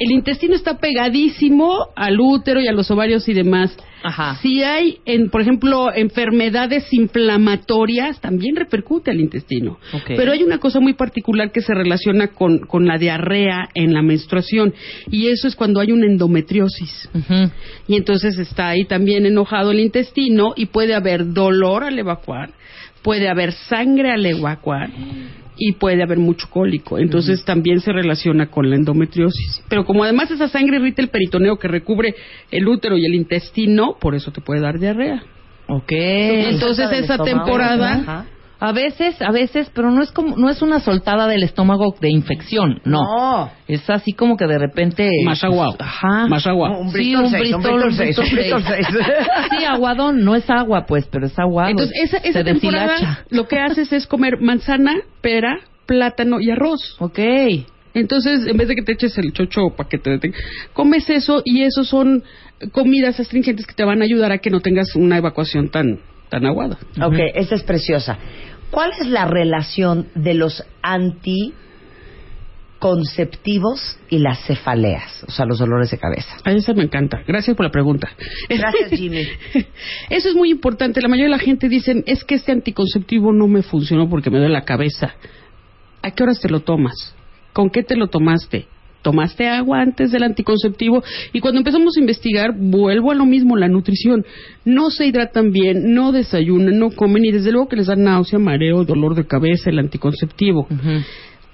el 0.00 0.12
intestino 0.12 0.54
está 0.54 0.78
pegadísimo 0.78 1.88
al 1.94 2.18
útero 2.18 2.58
y 2.58 2.66
a 2.66 2.72
los 2.72 2.90
ovarios 2.90 3.28
y 3.28 3.34
demás. 3.34 3.76
Ajá. 4.02 4.38
Si 4.40 4.62
hay, 4.62 4.96
en, 5.04 5.28
por 5.28 5.42
ejemplo, 5.42 5.92
enfermedades 5.94 6.90
inflamatorias, 6.90 8.18
también 8.18 8.56
repercute 8.56 9.10
al 9.10 9.20
intestino. 9.20 9.78
Pero 10.06 10.32
hay 10.32 10.42
una 10.42 10.56
cosa 10.56 10.80
muy 10.80 10.94
particular 10.94 11.52
que 11.52 11.60
se 11.60 11.74
relaciona 11.74 12.28
con, 12.28 12.60
con 12.60 12.86
la 12.86 12.96
diarrea 12.96 13.68
en 13.74 13.92
la 13.92 14.00
menstruación, 14.00 14.72
y 15.10 15.28
eso 15.28 15.46
es 15.46 15.54
cuando 15.54 15.80
hay 15.80 15.92
una 15.92 16.06
endometriosis. 16.06 17.10
Y 17.86 17.96
entonces 17.96 18.38
está 18.38 18.68
ahí 18.68 18.86
también 18.86 19.26
enojado 19.26 19.70
el 19.70 19.80
intestino 19.80 20.54
y 20.56 20.66
puede 20.66 20.94
haber 20.94 21.34
dolor 21.34 21.84
al 21.84 21.98
evacuar, 21.98 22.52
puede 23.02 23.28
haber 23.28 23.52
sangre 23.52 24.12
al 24.12 24.24
evacuar 24.24 24.88
y 25.62 25.72
puede 25.72 26.02
haber 26.02 26.18
mucho 26.18 26.48
cólico. 26.48 26.98
Entonces 26.98 27.44
también 27.44 27.80
se 27.80 27.92
relaciona 27.92 28.50
con 28.50 28.70
la 28.70 28.76
endometriosis. 28.76 29.62
Pero 29.68 29.84
como 29.84 30.02
además 30.02 30.30
esa 30.30 30.48
sangre 30.48 30.78
irrita 30.78 31.02
el 31.02 31.08
peritoneo 31.08 31.58
que 31.58 31.68
recubre 31.68 32.14
el 32.50 32.66
útero 32.66 32.96
y 32.96 33.04
el 33.04 33.14
intestino, 33.14 33.96
por 34.00 34.14
eso 34.14 34.32
te 34.32 34.40
puede 34.40 34.62
dar 34.62 34.78
diarrea. 34.78 35.22
Ok. 35.68 35.92
Entonces 35.92 36.90
esa 36.92 37.18
temporada 37.18 37.92
ajá. 37.92 38.26
A 38.60 38.72
veces, 38.72 39.20
a 39.22 39.32
veces, 39.32 39.70
pero 39.74 39.90
no 39.90 40.02
es 40.02 40.12
como, 40.12 40.36
no 40.36 40.50
es 40.50 40.60
una 40.60 40.80
soltada 40.80 41.26
del 41.26 41.42
estómago 41.42 41.94
de 42.00 42.10
infección, 42.10 42.80
no. 42.84 43.00
No. 43.02 43.50
Es 43.66 43.88
así 43.88 44.12
como 44.12 44.36
que 44.36 44.46
de 44.46 44.58
repente. 44.58 45.08
Más 45.24 45.42
agua. 45.42 45.74
Ajá. 45.78 46.26
Más 46.28 46.46
agua. 46.46 46.76
Un 46.78 46.92
Sí, 46.92 47.14
un 47.16 47.30
seis, 47.30 47.40
Bristol, 47.54 47.74
un 47.74 47.82
un 47.90 47.96
Bristol 47.96 47.96
seis, 47.96 48.18
un 48.18 48.36
Bristol 48.36 48.62
Bristol 48.62 48.74
seis. 48.74 48.86
seis. 48.90 49.26
Sí, 49.58 49.64
aguadón, 49.64 50.22
no 50.24 50.34
es 50.36 50.48
agua, 50.50 50.84
pues, 50.86 51.06
pero 51.10 51.26
es 51.26 51.38
aguado. 51.38 51.70
Entonces 51.70 51.96
esa, 52.02 52.18
esa 52.18 52.40
Se 52.40 52.44
temporada 52.44 52.92
deshilacha. 52.92 53.24
lo 53.30 53.48
que 53.48 53.58
haces 53.58 53.92
es 53.92 54.06
comer 54.06 54.38
manzana, 54.40 54.94
pera, 55.22 55.58
plátano 55.86 56.38
y 56.40 56.50
arroz. 56.50 56.96
Ok. 57.00 57.18
Entonces, 57.94 58.46
en 58.46 58.56
vez 58.56 58.68
de 58.68 58.76
que 58.76 58.82
te 58.82 58.92
eches 58.92 59.16
el 59.18 59.32
chocho 59.32 59.70
para 59.76 59.88
que 59.88 59.98
te 59.98 60.10
detenga, 60.10 60.36
comes 60.74 61.08
eso 61.10 61.42
y 61.44 61.62
eso 61.62 61.82
son 61.82 62.22
comidas 62.72 63.18
astringentes 63.18 63.66
que 63.66 63.74
te 63.74 63.84
van 63.84 64.00
a 64.02 64.04
ayudar 64.04 64.30
a 64.32 64.38
que 64.38 64.50
no 64.50 64.60
tengas 64.60 64.94
una 64.94 65.16
evacuación 65.16 65.70
tan, 65.70 65.98
tan 66.28 66.46
aguada. 66.46 66.78
Ok, 67.02 67.16
esta 67.34 67.56
es 67.56 67.62
preciosa. 67.64 68.16
¿Cuál 68.70 68.92
es 68.98 69.06
la 69.06 69.26
relación 69.26 70.08
de 70.14 70.34
los 70.34 70.64
anti 70.82 71.54
anticonceptivos 72.80 73.98
y 74.08 74.18
las 74.18 74.44
cefaleas, 74.46 75.24
o 75.28 75.30
sea, 75.30 75.44
los 75.44 75.58
dolores 75.58 75.90
de 75.90 75.98
cabeza. 75.98 76.36
A 76.44 76.52
esa 76.52 76.72
me 76.72 76.82
encanta. 76.82 77.22
Gracias 77.26 77.54
por 77.54 77.66
la 77.66 77.70
pregunta. 77.70 78.08
Gracias, 78.48 78.90
Jimmy. 78.98 79.22
Eso 80.08 80.30
es 80.30 80.34
muy 80.34 80.50
importante. 80.50 81.02
La 81.02 81.08
mayoría 81.08 81.26
de 81.26 81.36
la 81.36 81.44
gente 81.44 81.68
dicen, 81.68 82.02
es 82.06 82.24
que 82.24 82.36
este 82.36 82.52
anticonceptivo 82.52 83.32
no 83.32 83.48
me 83.48 83.62
funcionó 83.62 84.08
porque 84.08 84.30
me 84.30 84.38
duele 84.38 84.54
la 84.54 84.64
cabeza. 84.64 85.14
¿A 86.02 86.10
qué 86.10 86.22
horas 86.22 86.40
te 86.40 86.48
lo 86.48 86.60
tomas? 86.60 87.14
¿Con 87.52 87.68
qué 87.68 87.82
te 87.82 87.96
lo 87.96 88.06
tomaste? 88.06 88.66
¿Tomaste 89.02 89.48
agua 89.48 89.80
antes 89.80 90.12
del 90.12 90.22
anticonceptivo? 90.22 91.02
Y 91.32 91.40
cuando 91.40 91.58
empezamos 91.58 91.96
a 91.96 92.00
investigar, 92.00 92.54
vuelvo 92.56 93.10
a 93.10 93.14
lo 93.14 93.24
mismo, 93.24 93.56
la 93.56 93.68
nutrición. 93.68 94.24
No 94.64 94.90
se 94.90 95.06
hidratan 95.06 95.52
bien, 95.52 95.94
no 95.94 96.12
desayunan, 96.12 96.78
no 96.78 96.90
comen 96.90 97.24
y 97.24 97.32
desde 97.32 97.52
luego 97.52 97.68
que 97.68 97.76
les 97.76 97.86
da 97.86 97.96
náusea, 97.96 98.38
mareo, 98.38 98.84
dolor 98.84 99.14
de 99.14 99.26
cabeza 99.26 99.70
el 99.70 99.78
anticonceptivo. 99.78 100.68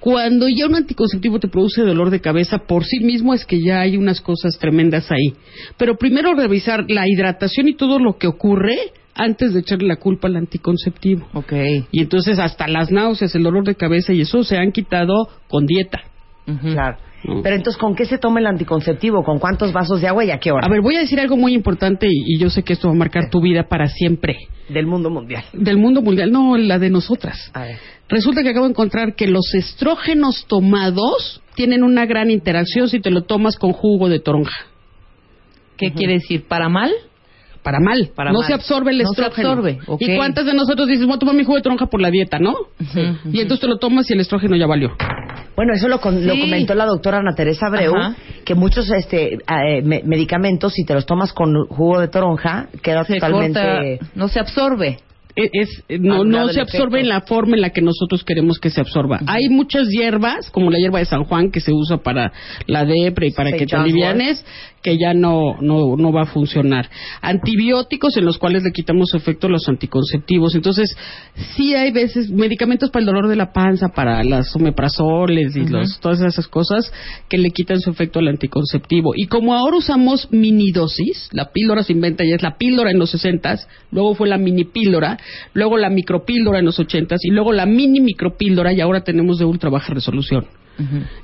Cuando 0.01 0.49
ya 0.49 0.67
un 0.67 0.75
anticonceptivo 0.75 1.41
te 1.41 1.49
produce 1.49 1.83
dolor 1.83 2.11
de 2.11 2.21
cabeza 2.21 2.59
por 2.59 2.85
sí 2.85 3.01
mismo 3.01 3.35
es 3.35 3.45
que 3.45 3.61
ya 3.61 3.81
hay 3.81 3.97
unas 3.97 4.21
cosas 4.21 4.59
tremendas 4.59 5.11
ahí. 5.11 5.35
Pero 5.77 5.97
primero 5.97 6.35
revisar 6.35 6.85
la 6.89 7.09
hidratación 7.09 7.69
y 7.69 7.75
todo 7.75 7.99
lo 7.99 8.17
que 8.19 8.27
ocurre 8.27 8.77
antes 9.15 9.55
de 9.55 9.61
echarle 9.61 9.89
la 9.89 9.97
culpa 9.97 10.29
al 10.29 10.37
anticonceptivo. 10.37 11.27
Ok. 11.33 11.53
Y 11.91 12.03
entonces 12.03 12.39
hasta 12.39 12.69
las 12.69 12.93
náuseas, 12.93 13.35
el 13.35 13.43
dolor 13.43 13.65
de 13.65 13.75
cabeza 13.75 14.13
y 14.13 14.21
eso 14.21 14.45
se 14.45 14.59
han 14.59 14.73
quitado 14.73 15.29
con 15.49 15.67
dieta. 15.67 16.03
Claro. 16.45 16.99
Pero 17.43 17.57
entonces, 17.57 17.81
¿con 17.81 17.95
qué 17.95 18.05
se 18.05 18.19
toma 18.19 18.41
el 18.41 18.47
anticonceptivo? 18.47 19.25
¿Con 19.25 19.39
cuántos 19.39 19.73
vasos 19.73 20.01
de 20.01 20.09
agua 20.09 20.25
y 20.25 20.31
a 20.31 20.39
qué 20.39 20.53
hora? 20.53 20.67
A 20.67 20.71
ver, 20.71 20.81
voy 20.81 20.97
a 20.97 21.01
decir 21.01 21.19
algo 21.21 21.37
muy 21.37 21.55
importante 21.55 22.07
y, 22.09 22.35
y 22.35 22.39
yo 22.39 22.51
sé 22.51 22.63
que 22.63 22.73
esto 22.75 22.89
va 22.89 22.95
a 22.95 22.97
marcar 22.97 23.31
tu 23.31 23.41
vida 23.41 23.65
para 23.69 23.89
siempre. 23.89 24.37
Del 24.69 24.87
mundo 24.87 25.11
mundial. 25.11 25.45
Del 25.53 25.77
mundo 25.79 26.03
mundial, 26.03 26.31
no, 26.33 26.57
la 26.57 26.79
de 26.79 26.91
nosotras. 26.91 27.51
A 27.55 27.63
ver. 27.63 27.79
Resulta 28.09 28.43
que 28.43 28.51
acabo 28.51 28.67
de 28.67 28.71
encontrar 28.71 29.15
que 29.17 29.27
los 29.27 29.55
estrógenos 29.55 30.47
tomados 30.47 31.43
tienen 31.55 31.83
una 31.83 32.07
gran 32.07 32.31
interacción 32.31 32.89
si 32.89 33.01
te 33.01 33.11
lo 33.11 33.23
tomas 33.23 33.57
con 33.57 33.73
jugo 33.73 34.09
de 34.09 34.21
toronja. 34.21 34.67
¿Qué 35.77 35.93
quiere 35.93 36.15
decir? 36.15 36.47
¿Para 36.47 36.69
mal? 36.69 36.91
Para 37.63 37.81
mal. 37.81 38.11
Para 38.15 38.31
no 38.33 38.39
mal. 38.39 38.47
se 38.47 38.55
absorbe 38.55 38.93
el 38.93 38.99
No 38.99 39.09
se 39.13 39.21
estrógeno. 39.23 39.49
absorbe, 39.51 39.79
ok. 39.87 40.01
¿Y 40.03 40.17
cuántas 40.17 40.47
de 40.47 40.55
nosotros 40.55 40.87
dices, 40.87 41.05
voy 41.07 41.17
a 41.17 41.19
tomar 41.19 41.35
mi 41.35 41.43
jugo 41.45 41.57
de 41.57 41.63
toronja 41.63 41.87
por 41.87 42.01
la 42.01 42.11
dieta, 42.11 42.39
no? 42.39 42.55
Y 43.33 43.41
entonces 43.41 43.61
te 43.61 43.67
lo 43.67 43.79
tomas 43.79 44.09
y 44.09 44.13
el 44.15 44.21
estrógeno 44.21 44.57
ya 44.57 44.67
valió. 44.67 44.93
Bueno, 45.57 45.73
eso 45.73 45.89
lo, 45.89 46.01
con- 46.01 46.27
lo 46.27 46.39
comentó 46.39 46.75
la 46.75 46.85
doctora 46.85 47.19
Ana 47.19 47.35
Teresa 47.35 47.67
Abreu, 47.67 47.97
Ajá. 47.97 48.15
que 48.45 48.55
muchos 48.55 48.91
este, 48.91 49.35
eh, 49.35 49.83
me- 49.83 50.03
medicamentos, 50.05 50.75
si 50.75 50.85
te 50.85 50.93
los 50.95 51.07
tomas 51.07 51.33
con 51.33 51.67
jugo 51.67 51.99
de 51.99 52.09
toronja, 52.09 52.67
queda 52.83 53.05
Se 53.05 53.15
totalmente... 53.15 53.61
corta, 53.99 54.07
no 54.15 54.29
se 54.29 54.39
absorbe. 54.39 54.99
E- 55.37 55.51
es, 55.53 55.69
eh, 55.89 55.99
no, 56.01 56.25
no 56.25 56.49
se 56.49 56.61
absorbe 56.63 56.99
efecto. 56.99 56.99
en 56.99 57.09
la 57.09 57.21
forma 57.21 57.55
en 57.57 57.61
la 57.61 57.71
que 57.71 57.83
nosotros 57.83 58.25
queremos 58.25 58.59
que 58.59 58.71
se 58.71 58.81
absorba. 58.81 59.21
Hay 59.27 59.49
muchas 59.51 59.89
hierbas, 59.89 60.51
como 60.51 60.71
la 60.71 60.79
hierba 60.79 60.99
de 60.99 61.05
San 61.05 61.25
Juan, 61.25 61.51
que 61.51 61.61
se 61.61 61.73
usa 61.73 61.99
para 61.99 62.33
la 62.67 62.85
depre 62.85 63.29
y 63.29 63.31
para 63.33 63.51
Saint 63.51 63.61
que 63.61 63.67
te 63.67 63.77
alivianes, 63.77 64.45
que 64.83 64.97
ya 64.99 65.15
no, 65.15 65.57
no, 65.61 65.97
no 65.97 66.13
va 66.13 66.23
a 66.23 66.27
funcionar. 66.27 66.89
Antibióticos 67.21 68.17
en 68.17 68.25
los 68.25 68.39
cuales 68.39 68.63
le 68.63 68.71
quitamos 68.73 69.13
efecto 69.15 69.47
a 69.47 69.51
los 69.51 69.69
anticonceptivos. 69.69 70.55
Entonces, 70.55 70.97
sí 71.57 71.75
hay 71.75 71.91
veces 71.93 72.31
medicamentos 72.31 72.91
para 72.91 73.01
el 73.01 73.07
dolor 73.07 73.29
de 73.29 73.37
la 73.37 73.53
panza, 73.53 73.89
para 73.89 74.23
las 74.25 74.55
omeprazoles 74.57 75.55
y 75.57 75.61
los- 75.69 76.01
todas 76.01 76.21
esas 76.23 76.49
cosas 76.49 76.93
que 77.29 77.37
le 77.39 77.51
quitan 77.51 77.81
su 77.81 77.91
efecto 77.91 78.21
al 78.21 78.29
anticonceptivo. 78.29 79.13
Y 79.15 79.27
como 79.27 79.55
ahora 79.55 79.77
usamos 79.77 80.29
minidosis, 80.33 81.29
la 81.33 81.51
píldora 81.53 81.83
se 81.83 81.93
inventa 81.93 82.25
y 82.25 82.33
es 82.33 82.43
la 82.43 82.57
píldora 82.57 82.91
en 82.91 82.99
los 82.99 83.11
60 83.11 83.37
luego 83.93 84.15
fue 84.15 84.29
la 84.29 84.39
mini 84.39 84.65
píldora, 84.65 85.19
luego 85.55 85.77
la 85.77 85.91
micropíldora 85.91 86.59
en 86.59 86.65
los 86.65 86.79
80 86.79 87.17
y 87.23 87.31
luego 87.31 87.53
la 87.53 87.67
mini 87.67 88.01
micropíldora 88.01 88.73
y 88.73 88.81
ahora 88.81 89.03
tenemos 89.03 89.39
de 89.39 89.45
ultra 89.45 89.71
baja 89.71 89.95
resolución. 89.95 90.47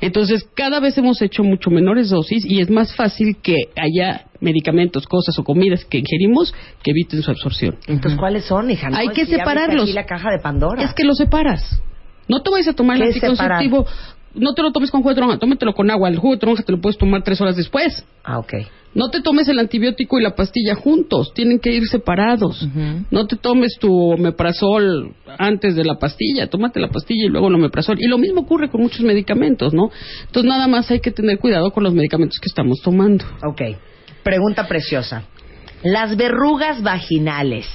Entonces, 0.00 0.49
cada 0.54 0.80
vez 0.80 0.97
hemos 0.97 1.21
hecho 1.21 1.42
mucho 1.44 1.71
menores 1.71 2.09
dosis 2.09 2.44
y 2.49 2.61
es 2.61 2.71
más 2.71 2.94
fácil 2.97 3.37
que 3.42 3.56
haya 3.76 4.26
medicamentos, 4.40 5.06
cosas 5.06 5.38
o 5.38 5.44
comidas 5.44 5.85
que 5.85 5.99
ingerimos 5.99 6.54
que 6.82 6.90
eviten 6.90 7.23
su 7.23 7.30
absorción. 7.30 7.76
Entonces, 7.87 8.18
¿cuáles 8.18 8.44
son, 8.44 8.71
hija? 8.71 8.88
No, 8.88 8.97
Hay 8.97 9.09
que 9.09 9.26
separarlos. 9.26 9.85
aquí 9.85 9.92
la 9.92 10.06
caja 10.06 10.30
de 10.30 10.38
Pandora. 10.38 10.82
Es 10.82 10.94
que 10.94 11.04
lo 11.04 11.14
separas. 11.14 11.80
No 12.28 12.42
te 12.42 12.50
vayas 12.50 12.68
a 12.68 12.73
tomar 12.73 12.97
el 12.97 13.02
¿Qué 13.12 13.18
es 13.18 13.25
anticonceptivo. 13.25 13.87
No 14.35 14.54
te 14.54 14.62
lo 14.62 14.73
tomes 14.73 14.90
con 14.90 15.02
jugo 15.02 15.11
de 15.11 15.16
toronja, 15.16 15.38
tómatelo 15.38 15.75
con 15.75 15.90
agua. 15.90 16.09
El 16.09 16.16
jugo 16.16 16.32
de 16.35 16.40
toronja 16.40 16.62
te 16.62 16.73
lo 16.73 16.80
puedes 16.80 16.97
tomar 16.97 17.23
tres 17.23 17.38
horas 17.40 17.54
después. 17.56 18.06
Ah, 18.25 18.38
ok. 18.38 18.54
No 18.94 19.08
te 19.08 19.22
tomes 19.22 19.49
el 19.49 19.58
antibiótico 19.58 20.18
y 20.18 20.22
la 20.22 20.34
pastilla 20.34 20.75
juntos, 20.75 21.32
tienen 21.34 21.58
que 21.58 21.72
ir 21.72 21.87
separados. 21.87 22.68
No 23.11 23.26
te 23.26 23.37
tomes 23.37 23.78
tu 23.81 24.12
omeprazol 24.12 25.14
antes 25.38 25.74
de 25.74 25.85
la 25.85 25.94
pastilla, 25.98 26.48
tómate 26.48 26.78
la 26.78 26.88
pastilla 26.88 27.26
y 27.26 27.28
luego 27.28 27.48
el 27.48 27.55
omeprazol. 27.55 27.96
Y 27.98 28.07
lo 28.07 28.18
mismo 28.18 28.42
ocurre 28.42 28.68
con 28.68 28.83
muchos 28.83 29.00
medicamentos, 29.00 29.72
¿no? 29.72 29.90
Entonces 30.26 30.48
nada 30.48 30.68
más 30.68 30.90
hay 30.90 31.00
que 31.00 31.11
tener 31.11 31.38
cuidado 31.38 31.70
con 31.70 31.85
los 31.85 31.94
medicamentos 31.94 32.38
que 32.38 32.48
estamos 32.48 32.81
tomando. 32.83 33.24
Ok. 33.46 33.62
Pregunta 34.22 34.68
preciosa. 34.68 35.24
¿Las 35.83 36.16
verrugas 36.16 36.83
vaginales 36.83 37.66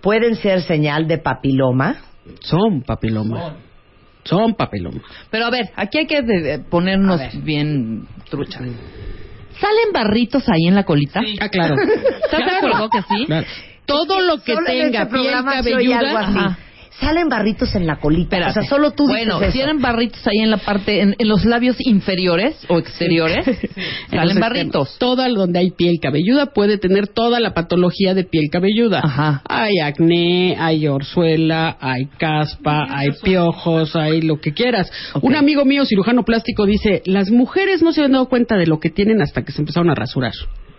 pueden 0.00 0.36
ser 0.36 0.62
señal 0.62 1.08
de 1.08 1.18
papiloma? 1.18 1.96
Son 2.40 2.82
papiloma. 2.82 3.56
Son 4.24 4.54
papiloma. 4.54 5.02
Pero 5.30 5.46
a 5.46 5.50
ver, 5.50 5.70
aquí 5.76 5.98
hay 5.98 6.06
que 6.06 6.60
ponernos 6.70 7.20
bien 7.44 8.06
trucha. 8.30 8.60
¿Salen 9.60 9.92
barritos 9.92 10.48
ahí 10.48 10.66
en 10.68 10.74
la 10.74 10.84
colita? 10.84 11.20
Ah, 11.40 11.48
claro. 11.48 11.76
¿Estás 12.24 12.40
de 12.40 12.56
acuerdo 12.56 12.88
que 12.90 13.02
sí? 13.02 13.24
Claro. 13.26 13.46
Todo 13.86 14.20
lo 14.20 14.42
que 14.42 14.54
Solo 14.54 14.68
en 14.68 14.92
tenga 14.92 15.02
este 15.04 15.18
piel 15.18 15.32
cabelluda, 15.44 16.20
así. 16.20 16.38
ajá. 16.38 16.58
Salen 17.00 17.28
barritos 17.28 17.74
en 17.74 17.86
la 17.86 18.00
colita. 18.00 18.36
Espérate. 18.36 18.50
O 18.58 18.62
sea, 18.62 18.68
solo 18.68 18.92
tú 18.92 19.06
Bueno, 19.06 19.38
dices 19.38 19.54
eran 19.56 19.80
barritos 19.80 20.26
ahí 20.26 20.38
en 20.38 20.50
la 20.50 20.56
parte, 20.56 21.02
en, 21.02 21.14
en 21.18 21.28
los 21.28 21.44
labios 21.44 21.76
inferiores 21.80 22.56
o 22.68 22.78
exteriores, 22.78 23.44
salen 24.10 24.40
barritos. 24.40 24.96
Toda 24.98 25.28
donde 25.28 25.58
hay 25.58 25.70
piel 25.70 25.98
cabelluda 26.00 26.46
puede 26.46 26.78
tener 26.78 27.08
toda 27.08 27.40
la 27.40 27.52
patología 27.52 28.14
de 28.14 28.24
piel 28.24 28.48
cabelluda. 28.50 29.00
Ajá. 29.04 29.42
Hay 29.48 29.78
acné, 29.78 30.56
hay 30.58 30.86
orzuela, 30.88 31.76
hay 31.80 32.06
caspa, 32.18 32.86
hay 32.88 33.08
piojos, 33.22 33.94
hay 33.94 34.22
lo 34.22 34.40
que 34.40 34.52
quieras. 34.52 34.90
Un 35.20 35.34
amigo 35.34 35.64
mío, 35.64 35.84
cirujano 35.84 36.24
plástico, 36.24 36.64
dice, 36.64 37.02
las 37.04 37.30
mujeres 37.30 37.82
no 37.82 37.92
se 37.92 38.02
han 38.02 38.12
dado 38.12 38.28
cuenta 38.28 38.56
de 38.56 38.66
lo 38.66 38.80
que 38.80 38.90
tienen 38.90 39.20
hasta 39.20 39.42
que 39.42 39.52
se 39.52 39.60
empezaron 39.60 39.90
a 39.90 39.94
rasurar. 39.94 40.32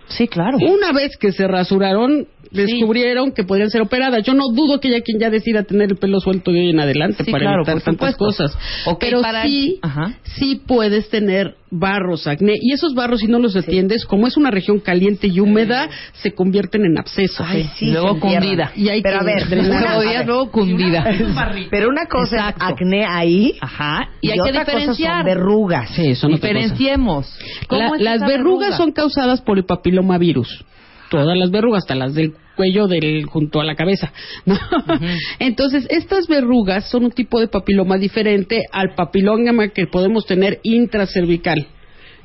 Sí, 0.10 0.28
claro. 0.28 0.58
Una 0.60 0.91
vez 0.93 1.17
que 1.17 1.32
se 1.32 1.48
rasuraron, 1.48 2.28
descubrieron 2.52 3.32
que 3.34 3.43
podrían 3.43 3.70
ser 3.70 3.82
operadas. 3.82 4.24
Yo 4.24 4.34
no 4.34 4.46
dudo 4.54 4.80
que 4.80 4.88
haya 4.88 5.02
quien 5.02 5.20
ya 5.20 5.30
decida 5.30 5.63
tener 5.63 5.89
el 5.91 5.98
pelo 5.98 6.20
suelto 6.20 6.52
de 6.52 6.62
hoy 6.62 6.70
en 6.70 6.80
adelante 6.80 7.24
Sí, 7.26 7.32
para 7.32 7.43
claro, 7.43 7.58
evitar 7.63 7.82
tantas 7.82 8.13
supuesto. 8.13 8.43
cosas. 8.46 8.58
Pero 9.00 9.22
para- 9.22 9.43
sí, 9.43 9.80
Ajá. 9.82 10.13
sí 10.39 10.62
puedes 10.65 11.10
tener 11.10 11.56
barros, 11.69 12.27
acné. 12.27 12.53
Y 12.62 12.73
esos 12.73 12.93
barros, 12.95 13.19
si 13.19 13.27
no 13.27 13.39
los 13.39 13.56
atiendes, 13.56 14.06
como 14.06 14.27
es 14.27 14.38
una 14.38 14.51
región 14.51 14.80
caliente 14.80 15.27
y 15.27 15.39
húmeda, 15.39 15.89
se 16.13 16.34
convierten 16.34 16.86
en 16.86 16.97
abscesos. 16.97 17.45
Ay, 17.47 17.69
sí, 17.77 17.91
Luego 17.91 18.19
cundida. 18.19 18.71
Y 18.75 18.89
hay 18.89 19.01
Pero 19.01 19.17
a 19.17 19.19
que 19.19 19.25
ver, 19.25 19.49
drenar. 19.49 19.69
una- 19.84 19.95
Luego 19.95 20.43
a 20.43 20.51
cundida. 20.51 21.06
Pero 21.69 21.89
una 21.89 22.06
cosa 22.06 22.38
Exacto. 22.49 22.65
es 22.65 22.71
acné 22.73 23.06
ahí 23.06 23.56
Ajá. 23.62 24.10
y, 24.21 24.27
Y, 24.27 24.32
hay 24.32 24.36
que 24.38 24.41
otra 24.49 24.65
cosa 24.65 24.77
diferenciar. 24.77 25.15
son 25.17 25.25
verrugas. 25.25 25.89
Sí, 25.95 26.15
son. 26.15 26.32
Diferenciemos. 26.32 27.38
¿Cómo 27.67 27.95
La- 27.95 27.97
es 27.97 28.01
las 28.03 28.19
verrugas 28.21 28.69
verruga? 28.69 28.77
son 28.77 28.91
causadas 28.91 29.41
por 29.41 29.58
el 29.58 29.65
papilomavirus. 29.65 30.63
Todas 31.10 31.38
las 31.38 31.51
verrugas, 31.51 31.84
hasta 31.84 31.95
las 31.95 32.13
del 32.13 32.34
cuello 32.58 32.88
del 32.88 33.26
junto 33.28 33.62
a 33.62 33.63
la 33.63 33.76
cabeza. 33.76 34.12
¿no? 34.46 34.60
Entonces, 35.39 35.88
estas 35.89 36.28
verrugas 36.28 36.89
son 36.89 37.06
un 37.06 37.12
tipo 37.12 37.39
de 37.39 37.48
papiloma 37.48 37.98
diferente 37.98 38.63
al 38.74 38.96
papiloma 38.96 39.70
que 39.70 39.88
podemos 39.88 40.26
tener 40.26 40.60
intracervical. 40.63 41.67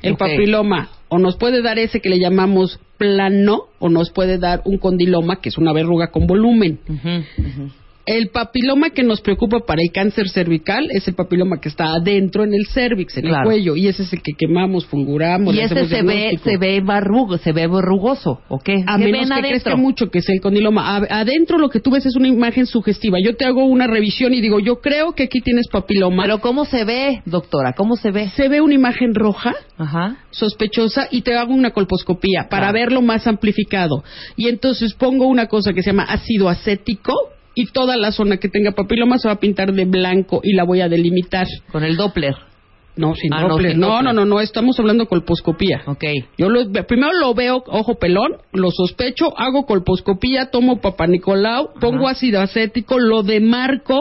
El 0.01 0.17
papiloma 0.17 0.89
o 1.07 1.17
nos 1.17 1.37
puede 1.37 1.61
dar 1.61 1.79
ese 1.79 2.01
que 2.01 2.09
le 2.09 2.19
llamamos 2.19 2.81
plano 2.97 3.67
o 3.79 3.87
nos 3.87 4.11
puede 4.11 4.37
dar 4.37 4.61
un 4.65 4.77
condiloma, 4.77 5.39
que 5.39 5.47
es 5.47 5.57
una 5.57 5.71
verruga 5.71 6.11
con 6.11 6.27
volumen. 6.27 6.79
Ujú. 6.89 7.71
El 8.05 8.29
papiloma 8.29 8.89
que 8.89 9.01
nos 9.03 9.21
preocupa 9.21 9.59
para 9.65 9.81
el 9.81 9.89
cáncer 9.93 10.27
cervical 10.27 10.87
es 10.91 11.07
el 11.07 11.15
papiloma 11.15 11.61
que 11.61 11.69
está 11.69 11.93
adentro 11.93 12.43
en 12.43 12.53
el 12.53 12.65
cervix, 12.67 13.17
en 13.17 13.27
el 13.27 13.35
cuello, 13.45 13.77
y 13.77 13.87
ese 13.87 14.03
es 14.03 14.11
el 14.11 14.21
que 14.21 14.33
quemamos, 14.37 14.85
fulguramos. 14.85 15.55
Y 15.55 15.61
ese 15.61 15.87
se 15.87 16.01
ve, 16.01 16.37
se 16.43 16.57
ve 16.57 16.81
barrugo, 16.81 17.37
se 17.37 17.53
ve 17.53 17.65
verrugoso, 17.67 18.41
¿o 18.49 18.59
qué? 18.59 18.83
A 18.85 18.97
¿Qué 18.97 19.05
menos 19.05 19.19
ven 19.21 19.27
que 19.29 19.33
adentro? 19.35 19.49
crezca 19.51 19.75
mucho, 19.77 20.09
que 20.11 20.19
es 20.19 20.27
el 20.27 20.41
condiloma. 20.41 20.97
Adentro 21.09 21.57
lo 21.57 21.69
que 21.69 21.79
tú 21.79 21.91
ves 21.91 22.05
es 22.05 22.15
una 22.17 22.27
imagen 22.27 22.65
sugestiva. 22.65 23.19
Yo 23.23 23.37
te 23.37 23.45
hago 23.45 23.63
una 23.63 23.87
revisión 23.87 24.33
y 24.33 24.41
digo, 24.41 24.59
yo 24.59 24.81
creo 24.81 25.13
que 25.13 25.23
aquí 25.23 25.39
tienes 25.39 25.67
papiloma. 25.71 26.23
Pero 26.23 26.39
¿cómo 26.41 26.65
se 26.65 26.83
ve, 26.83 27.21
doctora? 27.25 27.71
¿Cómo 27.71 27.95
se 27.95 28.11
ve? 28.11 28.29
se 28.35 28.49
ve 28.49 28.59
una 28.59 28.73
imagen 28.73 29.15
roja, 29.15 29.53
Ajá. 29.77 30.17
sospechosa, 30.31 31.07
y 31.09 31.21
te 31.21 31.35
hago 31.35 31.53
una 31.53 31.71
colposcopía 31.71 32.47
para 32.49 32.63
Claro. 32.67 32.73
verlo 32.73 33.01
más 33.01 33.27
amplificado. 33.27 34.03
Y 34.35 34.47
entonces 34.49 34.93
pongo 34.93 35.27
una 35.27 35.47
cosa 35.47 35.71
que 35.73 35.81
se 35.83 35.91
llama 35.91 36.03
ácido 36.03 36.49
acético 36.49 37.13
y 37.55 37.67
toda 37.67 37.97
la 37.97 38.11
zona 38.11 38.37
que 38.37 38.49
tenga 38.49 38.71
papiloma 38.71 39.17
se 39.17 39.27
va 39.27 39.35
a 39.35 39.39
pintar 39.39 39.73
de 39.73 39.85
blanco 39.85 40.41
y 40.43 40.53
la 40.53 40.63
voy 40.63 40.81
a 40.81 40.89
delimitar. 40.89 41.47
Con 41.71 41.83
el 41.83 41.95
Doppler. 41.97 42.35
No, 42.95 43.15
sin 43.15 43.33
Ah, 43.33 43.41
no, 43.41 43.47
Doppler. 43.49 43.71
sin 43.71 43.79
No, 43.79 43.87
Doppler. 43.87 44.03
no, 44.03 44.13
no, 44.13 44.25
no, 44.25 44.39
estamos 44.39 44.79
hablando 44.79 45.07
colposcopía. 45.07 45.81
Ok. 45.87 46.03
Yo 46.37 46.49
lo, 46.49 46.71
primero 46.85 47.11
lo 47.19 47.33
veo 47.33 47.63
ojo 47.65 47.95
pelón, 47.95 48.33
lo 48.51 48.69
sospecho, 48.69 49.33
hago 49.35 49.65
colposcopía, 49.65 50.51
tomo 50.51 50.79
papanicolau, 50.79 51.73
pongo 51.81 52.07
ácido 52.07 52.39
acético, 52.39 52.99
lo 52.99 53.23
demarco, 53.23 53.97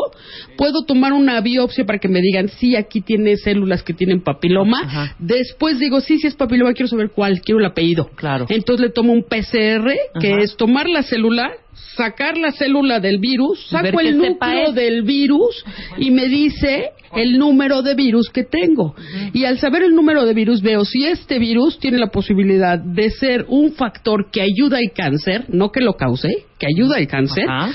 puedo 0.59 0.85
tomar 0.85 1.15
una 1.15 1.41
biopsia 1.41 1.87
para 1.87 1.99
que 2.01 2.09
me 2.09 2.21
digan 2.21 2.49
sí, 2.49 2.77
aquí 2.77 3.01
tiene 3.01 3.37
células 3.39 3.83
que 3.83 3.95
tienen 3.95 4.21
papiloma. 4.23 4.83
Ajá. 4.85 5.17
Después 5.19 5.79
digo 5.79 6.03
sí, 6.03 6.19
si 6.19 6.27
es 6.27 6.35
papiloma, 6.35 6.75
quiero 6.75 6.89
saber 6.89 7.13
cuál, 7.15 7.41
quiero 7.41 7.61
el 7.61 7.67
apellido. 7.67 8.11
Claro. 8.15 8.45
Entonces 8.51 8.87
le 8.89 8.93
tomo 8.93 9.15
un 9.15 9.23
PCR, 9.23 9.91
que 10.21 10.33
Ajá. 10.35 10.43
es 10.43 10.55
tomar 10.59 10.87
la 10.91 11.03
célula, 11.03 11.51
sacar 11.97 12.37
la 12.39 12.53
célula 12.53 13.01
del 13.01 13.19
virus, 13.19 13.67
saco 13.69 14.01
el 14.01 14.17
núcleo 14.17 14.69
es. 14.69 14.75
del 14.75 15.03
virus 15.03 15.65
y 15.99 16.11
me 16.11 16.27
dice 16.29 16.91
el 17.15 17.39
número 17.39 17.83
de 17.83 17.95
virus 17.95 18.31
que 18.31 18.45
tengo. 18.45 18.95
Y 19.33 19.45
al 19.45 19.59
saber 19.59 19.83
el 19.83 19.95
número 19.95 20.25
de 20.25 20.35
virus 20.35 20.63
veo 20.63 20.85
si 20.85 21.07
este 21.07 21.39
virus 21.39 21.79
tiene 21.79 21.99
la 21.99 22.09
posibilidad 22.09 22.79
de 22.79 23.11
ser 23.11 23.47
un 23.49 23.73
factor 23.73 24.31
que 24.31 24.41
ayuda 24.43 24.79
al 24.79 24.93
cáncer, 24.95 25.47
no 25.49 25.71
que 25.71 25.81
lo 25.81 25.95
cause, 25.95 26.47
que 26.59 26.67
ayuda 26.67 26.97
al 26.97 27.07
cáncer, 27.07 27.45
Ajá. 27.49 27.71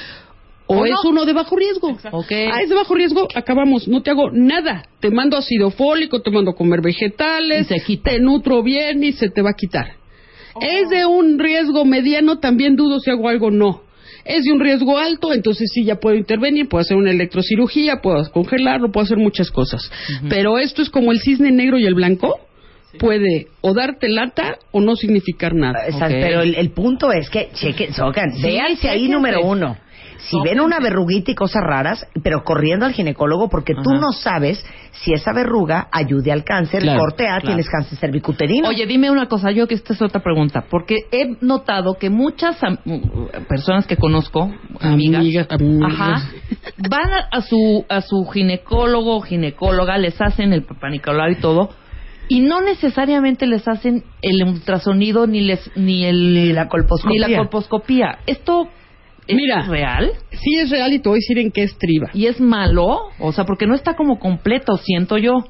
o 0.67 0.77
¿O 0.79 0.86
es 0.86 0.91
no? 1.03 1.10
uno 1.12 1.25
de 1.25 1.33
bajo 1.33 1.55
riesgo. 1.55 1.97
Ok. 2.12 2.31
Ah, 2.51 2.62
es 2.62 2.69
de 2.69 2.75
bajo 2.75 2.93
riesgo, 2.95 3.27
acabamos, 3.36 3.88
no 3.88 4.01
te 4.01 4.12
hago 4.12 4.31
nada. 4.31 4.83
Te 4.99 5.12
mando 5.12 5.38
ácido 5.38 5.69
fólico, 5.71 6.21
te 6.21 6.31
mando 6.31 6.51
a 6.51 6.55
comer 6.55 6.81
vegetales, 6.81 7.67
te 8.03 8.19
nutro 8.19 8.63
bien 8.63 9.03
y 9.03 9.12
se 9.13 9.29
te 9.29 9.41
va 9.41 9.51
a 9.51 9.55
quitar. 9.57 9.93
Es 10.60 10.89
de 10.89 11.05
un 11.05 11.38
riesgo 11.38 11.86
mediano, 11.86 12.39
también 12.39 12.75
dudo 12.75 12.99
si 12.99 13.12
hago 13.12 13.29
algo 13.29 13.47
o 13.47 13.51
no. 13.51 13.87
Es 14.28 14.44
de 14.44 14.52
un 14.52 14.60
riesgo 14.60 14.98
alto, 14.98 15.34
entonces 15.34 15.70
sí 15.74 15.84
ya 15.84 15.96
puedo 15.96 16.16
intervenir, 16.16 16.68
puedo 16.68 16.82
hacer 16.82 16.98
una 16.98 17.12
electrocirugía, 17.12 18.02
puedo 18.02 18.30
congelarlo, 18.32 18.92
puedo 18.92 19.06
hacer 19.06 19.18
muchas 19.18 19.52
cosas. 19.52 19.90
Pero 20.30 20.58
esto 20.58 20.82
es 20.82 20.90
como 20.90 21.12
el 21.12 21.20
cisne 21.20 21.52
negro 21.52 21.78
y 21.78 21.86
el 21.86 21.96
blanco. 21.96 22.40
Puede 23.00 23.48
o 23.62 23.74
darte 23.74 24.08
lata 24.10 24.58
o 24.72 24.82
no 24.82 24.96
significar 24.96 25.54
nada. 25.54 25.86
Exacto. 25.86 26.18
Pero 26.20 26.42
el, 26.42 26.56
el 26.56 26.72
punto 26.72 27.12
es 27.12 27.30
que, 27.30 27.50
chequen, 27.54 27.94
Sí, 27.94 28.42
véanse 28.42 28.90
ahí 28.90 29.08
número 29.08 29.42
uno. 29.44 29.78
Si 30.19 30.38
ven 30.43 30.60
una 30.60 30.80
verruguita 30.80 31.32
y 31.32 31.36
cosas 31.36 31.62
raras, 31.63 32.06
pero 32.23 32.43
corriendo 32.43 32.86
al 32.86 32.93
ginecólogo 32.93 33.49
porque 33.49 33.73
tú 33.73 33.91
Ajá. 33.91 33.99
no 34.01 34.12
sabes 34.12 34.65
si 34.91 35.13
esa 35.13 35.32
verruga 35.34 35.88
ayude 35.91 36.32
al 36.32 36.43
cáncer. 36.43 36.82
Claro, 36.82 36.99
corte 36.99 37.23
A, 37.25 37.38
claro. 37.39 37.45
tienes 37.45 37.69
cáncer 37.69 37.97
cervicuterino. 37.99 38.69
Oye, 38.69 38.86
dime 38.88 39.12
una 39.12 39.27
cosa, 39.27 39.51
yo 39.51 39.67
que 39.67 39.75
esta 39.75 39.93
es 39.93 40.01
otra 40.01 40.21
pregunta, 40.21 40.65
porque 40.69 40.97
he 41.12 41.38
notado 41.41 41.95
que 41.99 42.10
muchas 42.10 42.62
am- 42.63 42.77
personas 43.47 43.86
que 43.86 43.97
conozco, 43.97 44.51
amigas, 44.80 45.21
Amigas, 45.21 45.47
amigas. 45.49 45.91
ajá, 45.93 46.30
van 46.89 47.12
a, 47.12 47.19
a 47.32 47.41
su 47.41 47.86
a 47.89 48.01
su 48.01 48.25
ginecólogo 48.25 49.17
o 49.17 49.21
ginecóloga, 49.21 49.97
les 49.97 50.19
hacen 50.19 50.51
el 50.53 50.63
papanicolau 50.63 51.30
y 51.32 51.36
todo, 51.36 51.69
y 52.30 52.41
no 52.41 52.62
necesariamente 52.62 53.45
les 53.47 53.67
hacen 53.67 54.03
el 54.21 54.43
ultrasonido 54.43 55.27
ni 55.27 55.41
les 55.41 55.69
ni 55.77 56.06
el 56.06 56.34
Ni 56.34 56.53
la 56.53 56.67
colposcopía. 56.67 57.27
ni 57.27 57.32
la 57.34 57.38
colposcopía. 57.38 58.17
Esto 58.25 58.67
es 59.28 59.36
Mira. 59.36 59.66
real 59.68 60.12
Sí 60.32 60.56
es 60.56 60.70
real 60.70 60.94
y 60.94 61.00
te 61.00 61.10
voy 61.10 61.18
a 61.18 61.22
decir 61.22 61.40
en 61.40 61.52
qué 61.52 61.63
estriba. 61.63 62.10
y 62.13 62.28
es 62.28 62.40
malo, 62.40 63.10
o 63.20 63.32
sea, 63.32 63.46
porque 63.46 63.66
no 63.68 63.76
está 63.76 63.96
como 63.96 64.20
completo, 64.20 64.78
siento 64.78 65.18
yo. 65.18 65.46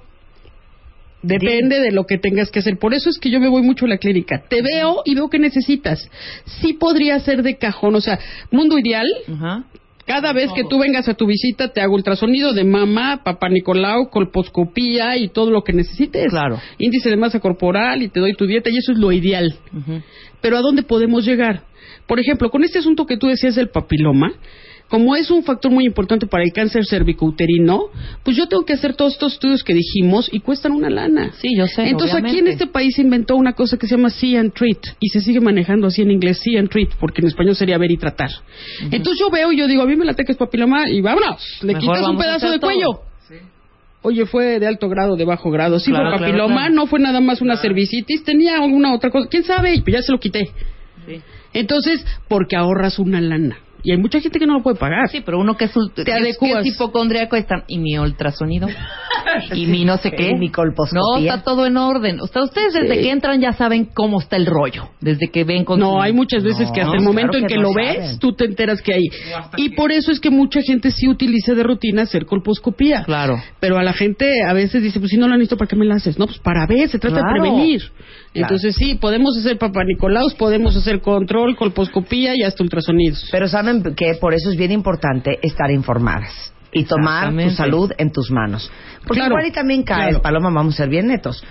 Depende 1.24 1.80
de 1.80 1.92
lo 1.92 2.06
que 2.06 2.18
tengas 2.18 2.52
que 2.52 2.60
hacer. 2.60 2.78
Por 2.78 2.94
eso 2.94 3.10
es 3.10 3.18
que 3.18 3.30
yo 3.30 3.40
me 3.40 3.48
voy 3.48 3.64
mucho 3.64 3.86
a 3.86 3.90
la 3.90 3.98
clínica. 3.98 4.44
Te 4.48 4.62
veo 4.62 5.02
y 5.04 5.16
veo 5.16 5.30
que 5.30 5.40
necesitas. 5.40 6.10
Sí 6.46 6.74
podría 6.74 7.20
ser 7.20 7.42
de 7.42 7.58
cajón. 7.58 7.96
O 7.96 8.02
sea, 8.02 8.20
mundo 8.52 8.78
ideal. 8.78 9.08
Ajá. 9.28 9.66
Cada 10.06 10.32
vez 10.32 10.50
que 10.54 10.64
tú 10.64 10.80
vengas 10.80 11.10
a 11.10 11.16
tu 11.16 11.26
visita 11.26 11.74
te 11.74 11.82
hago 11.82 11.94
ultrasonido 11.96 12.54
de 12.54 12.64
mama, 12.64 13.24
papá 13.26 13.50
Nicolau, 13.50 14.10
colposcopía 14.10 15.18
y 15.18 15.28
todo 15.28 15.52
lo 15.52 15.64
que 15.64 15.74
necesites. 15.74 16.30
Claro. 16.30 16.62
Índice 16.78 17.10
de 17.10 17.18
masa 17.18 17.42
corporal 17.42 18.02
y 18.02 18.08
te 18.08 18.22
doy 18.22 18.34
tu 18.34 18.46
dieta 18.46 18.70
y 18.70 18.78
eso 18.78 18.94
es 18.94 18.98
lo 18.98 19.12
ideal. 19.12 19.54
Pero 20.40 20.58
¿a 20.58 20.62
dónde 20.62 20.84
podemos 20.84 21.26
llegar? 21.26 21.64
Por 22.08 22.20
ejemplo, 22.20 22.50
con 22.50 22.64
este 22.64 22.80
asunto 22.80 23.06
que 23.06 23.18
tú 23.18 23.28
decías 23.28 23.56
del 23.56 23.70
papiloma, 23.70 24.32
como 24.88 25.18
es 25.18 25.30
un 25.30 25.44
factor 25.44 25.70
muy 25.70 25.86
importante 25.86 26.28
para 26.28 26.46
el 26.46 26.54
cáncer 26.54 26.86
cervicouterino, 26.86 27.88
pues 28.24 28.38
yo 28.38 28.48
tengo 28.48 28.64
que 28.64 28.72
hacer 28.72 28.96
todos 28.96 29.14
estos 29.14 29.34
estudios 29.34 29.62
que 29.64 29.74
dijimos 29.74 30.30
y 30.32 30.40
cuestan 30.40 30.72
una 30.72 30.90
lana. 30.90 31.34
Sí, 31.42 31.50
yo 31.58 31.68
sé. 31.68 31.90
Entonces 31.90 32.16
aquí 32.16 32.40
en 32.40 32.48
este 32.48 32.68
país 32.68 32.96
se 32.96 33.02
inventó 33.02 33.36
una 33.36 33.52
cosa 33.52 33.78
que 33.78 33.86
se 33.86 33.98
llama 33.98 34.10
see 34.10 34.38
and 34.38 34.54
treat 34.54 34.78
y 35.02 35.10
se 35.10 35.20
sigue 35.20 35.42
manejando 35.42 35.88
así 35.88 36.02
en 36.02 36.12
inglés, 36.12 36.40
see 36.42 36.58
and 36.58 36.70
treat, 36.70 36.92
porque 37.00 37.20
en 37.22 37.28
español 37.28 37.56
sería 37.58 37.78
ver 37.78 37.92
y 37.92 37.98
tratar. 37.98 38.30
Entonces 38.90 39.20
yo 39.20 39.30
veo 39.30 39.52
y 39.52 39.58
yo 39.58 39.68
digo, 39.68 39.82
a 39.82 39.86
mí 39.86 39.98
me 39.98 40.06
late 40.06 40.24
que 40.24 40.32
es 40.32 40.38
papiloma 40.38 40.90
y 40.90 41.02
vámonos, 41.02 41.42
le 41.64 41.74
Mejor 41.74 41.82
quitas 41.96 42.10
un 42.10 42.18
pedazo 42.18 42.50
de 42.50 42.60
todo. 42.60 42.72
cuello. 42.72 43.02
Oye, 44.04 44.26
fue 44.26 44.58
de 44.60 44.68
alto 44.68 44.88
grado, 44.88 45.18
de 45.18 45.26
bajo 45.26 45.52
grado. 45.52 45.80
Sí, 45.80 45.92
Claro, 45.92 46.12
fue 46.12 46.18
claro, 46.20 46.32
papiloma, 46.32 46.62
claro. 46.62 46.74
no 46.76 46.86
fue 46.88 47.00
nada 47.00 47.20
más 47.20 47.42
una 47.42 47.58
cervicitis, 47.58 48.24
tenía 48.24 48.56
alguna 48.56 48.94
otra 48.94 49.10
cosa. 49.10 49.28
¿Quién 49.30 49.44
sabe? 49.44 49.74
Y 49.74 49.82
pues 49.82 49.96
ya 49.96 50.02
se 50.02 50.14
lo 50.14 50.20
quité. 50.20 50.50
Sí. 51.06 51.20
Entonces, 51.54 52.06
porque 52.28 52.56
ahorras 52.56 53.00
una 53.00 53.22
lana. 53.22 53.58
Y 53.84 53.92
hay 53.92 53.98
mucha 53.98 54.20
gente 54.20 54.38
que 54.40 54.48
no 54.48 54.56
lo 54.56 54.64
puede 54.64 54.76
pagar. 54.76 55.08
Sí, 55.10 55.22
pero 55.24 55.40
uno 55.40 55.56
que 55.56 55.66
es, 55.66 55.72
Te 55.96 56.04
que 56.04 56.12
es, 56.12 56.18
adecuas. 56.18 56.64
que 56.64 56.70
es 56.70 56.76
hipocondríaco 56.76 57.36
está 57.38 57.64
y 57.68 57.78
mi 57.78 57.98
ultrasonido 57.98 58.68
y 59.54 59.66
mi 59.68 59.86
no 59.86 59.98
sé 59.98 60.12
qué. 60.18 60.32
Y 60.32 60.36
mi 60.36 60.50
colposcopía. 60.50 61.00
No, 61.02 61.18
está 61.20 61.44
todo 61.44 61.66
en 61.66 61.78
orden. 61.78 62.20
O 62.20 62.28
sea, 62.28 62.44
ustedes 62.44 62.74
desde 62.74 62.96
Sí. 62.96 63.02
que 63.04 63.12
entran 63.12 63.40
ya 63.40 63.54
saben 63.54 63.86
cómo 63.86 64.20
está 64.20 64.36
el 64.36 64.46
rollo, 64.48 64.90
desde 65.00 65.30
que 65.30 65.44
ven 65.46 65.64
con 65.64 65.80
No, 65.80 65.92
su- 65.94 66.02
hay 66.02 66.12
muchas 66.12 66.44
veces 66.44 66.70
que 66.72 66.82
hasta 66.82 66.94
No, 66.96 67.00
el 67.00 67.06
momento 67.06 67.32
claro 67.34 67.46
en 67.46 67.48
que 67.48 67.56
no 67.56 67.62
lo 67.70 67.74
ves, 67.74 67.96
saben. 67.98 68.20
tú 68.20 68.34
te 68.34 68.46
enteras 68.46 68.82
que 68.82 68.94
hay. 68.96 69.04
Y 69.58 69.70
por 69.70 69.92
eso 69.92 70.12
es 70.12 70.20
que 70.20 70.32
mucha 70.32 70.60
gente 70.64 70.92
sí 70.92 71.08
utiliza 71.08 71.54
de 71.54 71.64
rutina 71.64 72.02
hacer 72.02 72.26
colposcopía. 72.26 73.04
Claro. 73.04 73.42
Pero 73.62 73.78
a 73.78 73.84
la 73.84 73.94
gente 73.94 74.42
a 74.46 74.54
veces 74.54 74.82
dice, 74.84 75.00
pues 75.00 75.12
si 75.12 75.18
no 75.18 75.28
la 75.28 75.36
necesito, 75.36 75.56
¿para 75.56 75.70
qué 75.70 75.76
me 75.78 75.86
la 75.86 75.96
haces? 75.96 76.18
No, 76.20 76.26
pues 76.26 76.40
para 76.40 76.66
ver, 76.68 76.90
se 76.90 77.00
trata 77.00 77.22
Claro. 77.22 77.34
de 77.44 77.50
prevenir. 77.50 77.84
Entonces 78.42 78.76
sí, 78.76 78.96
podemos 78.96 79.38
hacer 79.38 79.58
papanicolaos, 79.58 80.34
podemos 80.36 80.76
hacer 80.76 81.02
control, 81.02 81.56
colposcopía 81.56 82.36
y 82.36 82.44
hasta 82.44 82.64
ultrasonidos. 82.64 83.28
Pero 83.32 83.48
saben 83.48 83.84
que 83.96 84.16
por 84.16 84.34
eso 84.34 84.50
es 84.50 84.58
bien 84.58 84.72
importante 84.72 85.40
estar 85.42 85.72
informadas 85.72 86.54
y 86.72 86.84
tomar 86.84 87.34
tu 87.36 87.50
salud 87.52 87.92
en 87.98 88.12
tus 88.12 88.32
manos. 88.32 88.72
Porque 89.02 89.20
Claro, 89.20 89.36
igual 89.36 89.48
y 89.48 89.52
también 89.52 89.84
cae, 89.84 90.10
claro. 90.10 90.22
Paloma, 90.22 90.50
vamos 90.50 90.76
a 90.76 90.78
ser 90.78 90.90
bien 90.90 91.08
netos, 91.08 91.44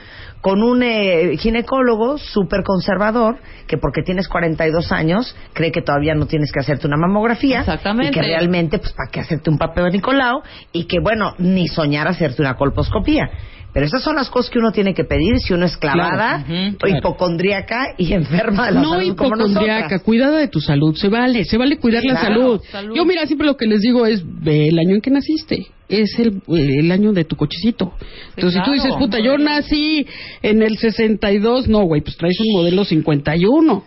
con 0.46 0.62
un 0.62 0.80
eh, 0.84 1.36
ginecólogo 1.38 2.18
súper 2.18 2.62
conservador 2.62 3.36
que 3.66 3.78
porque 3.78 4.02
tienes 4.02 4.28
42 4.28 4.92
años 4.92 5.34
cree 5.52 5.72
que 5.72 5.82
todavía 5.82 6.14
no 6.14 6.26
tienes 6.26 6.52
que 6.52 6.60
hacerte 6.60 6.86
una 6.86 6.96
mamografía 6.96 7.62
Exactamente. 7.62 8.10
y 8.10 8.14
que 8.14 8.22
realmente 8.22 8.78
pues 8.78 8.92
para 8.92 9.10
qué 9.10 9.18
hacerte 9.18 9.50
un 9.50 9.58
papel 9.58 9.90
Nicolau 9.90 10.42
y 10.70 10.84
que 10.84 11.00
bueno, 11.00 11.34
ni 11.38 11.66
soñar 11.66 12.06
hacerte 12.06 12.42
una 12.42 12.54
colposcopía. 12.54 13.28
Pero 13.72 13.86
esas 13.86 14.04
son 14.04 14.14
las 14.14 14.30
cosas 14.30 14.52
que 14.52 14.60
uno 14.60 14.70
tiene 14.70 14.94
que 14.94 15.02
pedir 15.02 15.40
si 15.40 15.52
uno 15.52 15.66
es 15.66 15.76
clavada, 15.76 16.44
Claro, 16.46 16.96
hipocondríaca 16.96 17.94
y 17.98 18.12
enferma 18.12 18.66
de 18.66 18.72
la 18.74 18.80
no 18.82 18.90
salud 18.90 19.16
nosotras. 19.36 20.00
cuidada 20.02 20.38
de 20.38 20.46
tu 20.46 20.60
salud, 20.60 20.94
se 20.94 21.08
vale, 21.08 21.44
se 21.44 21.58
vale 21.58 21.76
cuidar 21.78 22.04
la 22.04 22.20
salud. 22.20 22.62
Yo 22.94 23.04
mira, 23.04 23.26
siempre 23.26 23.48
lo 23.48 23.56
que 23.56 23.66
les 23.66 23.80
digo 23.80 24.06
es, 24.06 24.22
ve 24.24 24.68
el 24.68 24.78
año 24.78 24.94
en 24.94 25.00
que 25.00 25.10
naciste, 25.10 25.66
es 25.88 26.18
el, 26.18 26.42
el 26.48 26.90
año 26.92 27.12
de 27.12 27.24
tu 27.24 27.36
cochecito. 27.36 27.92
Entonces 28.36 28.60
si 28.60 28.64
tú 28.64 28.72
dices, 28.72 28.94
puta, 28.98 29.18
yo 29.20 29.38
nací 29.38 30.06
en 30.42 30.62
el 30.62 30.78
62, 30.78 31.68
no, 31.68 31.84
güey, 31.84 32.00
pues 32.00 32.16
traes 32.16 32.38
un 32.40 32.60
modelo 32.60 32.84
51. 32.84 33.84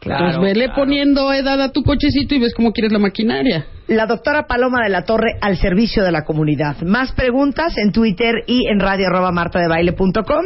Claro, 0.00 0.26
Entonces 0.26 0.42
vele 0.42 0.66
claro. 0.66 0.80
poniendo 0.80 1.32
edad 1.32 1.60
a 1.60 1.72
tu 1.72 1.82
cochecito 1.82 2.34
y 2.34 2.38
ves 2.38 2.54
cómo 2.54 2.72
quieres 2.72 2.92
la 2.92 3.00
maquinaria. 3.00 3.66
La 3.88 4.06
doctora 4.06 4.46
Paloma 4.46 4.84
de 4.84 4.90
la 4.90 5.04
Torre 5.04 5.32
al 5.40 5.56
servicio 5.56 6.04
de 6.04 6.12
la 6.12 6.24
comunidad. 6.24 6.80
Más 6.82 7.12
preguntas 7.12 7.76
en 7.78 7.90
Twitter 7.90 8.44
y 8.46 8.68
en 8.68 8.78
radio 8.78 9.08
arroba 9.08 9.32
martadebaile.com. 9.32 10.44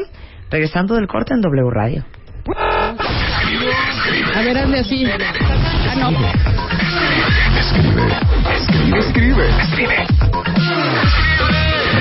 Regresando 0.50 0.94
del 0.94 1.06
corte 1.06 1.34
en 1.34 1.42
W 1.42 1.70
Radio. 1.70 2.04
A 4.34 4.42
ver, 4.42 4.58
hazle 4.58 4.78
así. 4.78 5.04
Ah, 5.06 5.94
no. 5.96 6.10
Escribe, 7.58 8.06
escribe, 8.98 9.48
escribe. 9.60 10.61